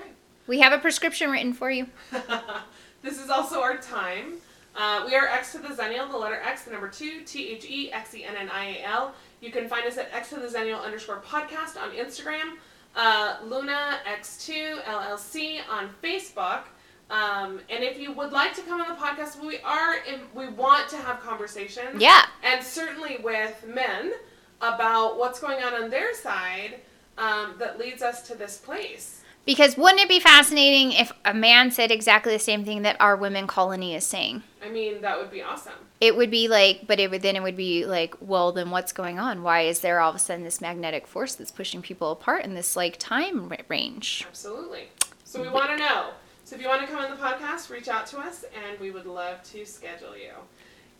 We 0.47 0.59
have 0.59 0.73
a 0.73 0.77
prescription 0.77 1.31
written 1.31 1.53
for 1.53 1.71
you. 1.71 1.87
this 3.01 3.21
is 3.21 3.29
also 3.29 3.61
our 3.61 3.77
time. 3.77 4.33
Uh, 4.75 5.03
we 5.05 5.15
are 5.15 5.27
X 5.27 5.53
to 5.53 5.59
the 5.59 5.69
Xennial, 5.69 6.11
the 6.11 6.17
letter 6.17 6.35
X, 6.35 6.63
the 6.63 6.71
number 6.71 6.89
two, 6.89 7.21
T 7.21 7.49
H 7.49 7.65
E 7.69 7.91
X 7.91 8.13
E 8.13 8.23
N 8.25 8.35
N 8.37 8.49
I 8.53 8.77
A 8.77 8.83
L. 8.85 9.15
You 9.41 9.51
can 9.51 9.67
find 9.69 9.85
us 9.87 9.97
at 9.97 10.09
X 10.13 10.29
to 10.29 10.35
the 10.35 10.47
Xennial 10.47 10.83
underscore 10.83 11.21
podcast 11.25 11.81
on 11.81 11.91
Instagram, 11.91 12.55
uh, 12.95 13.37
Luna 13.45 13.99
X2 14.19 14.83
LLC 14.83 15.59
on 15.69 15.89
Facebook. 16.03 16.63
Um, 17.09 17.59
and 17.69 17.83
if 17.83 17.99
you 17.99 18.11
would 18.13 18.31
like 18.31 18.53
to 18.55 18.61
come 18.63 18.81
on 18.81 18.89
the 18.89 18.95
podcast, 18.95 19.39
we 19.43 19.59
are 19.59 19.95
in, 20.11 20.21
we 20.33 20.47
want 20.49 20.89
to 20.89 20.97
have 20.97 21.19
conversations 21.21 22.01
Yeah. 22.01 22.25
and 22.43 22.63
certainly 22.63 23.17
with 23.23 23.63
men 23.67 24.11
about 24.59 25.17
what's 25.19 25.39
going 25.39 25.63
on 25.63 25.73
on 25.75 25.89
their 25.91 26.15
side 26.15 26.79
um, 27.17 27.55
that 27.59 27.79
leads 27.79 28.01
us 28.01 28.21
to 28.27 28.35
this 28.35 28.57
place. 28.57 29.21
Because 29.45 29.77
wouldn't 29.77 30.01
it 30.01 30.09
be 30.09 30.19
fascinating 30.19 30.91
if 30.91 31.11
a 31.23 31.33
man 31.33 31.69
said 31.69 31.91
exactly 31.91 32.33
the 32.33 32.39
same 32.39 32.65
thing 32.65 32.81
that 32.81 32.99
our 32.99 33.15
women 33.15 33.45
colony 33.45 33.93
is 33.93 34.03
saying? 34.03 34.41
I 34.63 34.69
mean, 34.69 35.01
that 35.01 35.19
would 35.19 35.29
be 35.29 35.43
awesome. 35.43 35.73
It 36.01 36.17
would 36.17 36.31
be 36.31 36.47
like, 36.47 36.87
but 36.87 36.99
it 36.99 37.11
would 37.11 37.21
then 37.21 37.35
it 37.35 37.43
would 37.43 37.55
be 37.55 37.85
like, 37.85 38.15
well, 38.19 38.51
then 38.51 38.71
what's 38.71 38.91
going 38.91 39.19
on? 39.19 39.43
Why 39.43 39.61
is 39.61 39.81
there 39.81 39.99
all 39.99 40.09
of 40.09 40.15
a 40.15 40.19
sudden 40.19 40.43
this 40.43 40.61
magnetic 40.61 41.05
force 41.05 41.35
that's 41.35 41.51
pushing 41.51 41.83
people 41.83 42.11
apart 42.11 42.43
in 42.43 42.55
this 42.55 42.75
like 42.75 42.97
time 42.97 43.51
range? 43.69 44.25
Absolutely. 44.27 44.89
So 45.23 45.41
we 45.41 45.47
want 45.47 45.69
to 45.69 45.77
know. 45.77 46.11
So 46.43 46.55
if 46.55 46.61
you 46.61 46.67
want 46.67 46.81
to 46.81 46.87
come 46.87 47.03
on 47.03 47.11
the 47.11 47.17
podcast, 47.17 47.69
reach 47.69 47.87
out 47.87 48.07
to 48.07 48.19
us 48.19 48.45
and 48.65 48.79
we 48.79 48.89
would 48.89 49.05
love 49.05 49.43
to 49.51 49.65
schedule 49.65 50.17
you. 50.17 50.31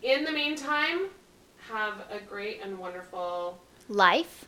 In 0.04 0.24
the 0.24 0.32
meantime, 0.32 1.08
have 1.70 1.94
a 2.12 2.20
great 2.20 2.62
and 2.64 2.78
wonderful 2.78 3.60
Life, 3.88 4.46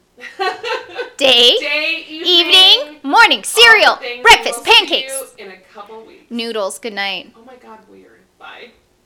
day, 1.17 1.57
day, 1.59 2.05
evening, 2.09 2.25
evening, 2.27 2.99
morning, 3.03 3.43
cereal, 3.43 3.95
the 3.95 4.01
things, 4.01 4.13
and 4.15 4.23
breakfast, 4.23 4.63
pancakes, 4.65 5.35
in 5.37 5.51
a 5.51 5.57
couple 5.73 6.05
weeks. 6.05 6.29
noodles. 6.29 6.79
Good 6.79 6.93
night. 6.93 7.33
Oh 7.35 7.43
my 7.45 7.55
god, 7.55 7.79
weird. 7.89 8.21
Bye. 8.39 8.71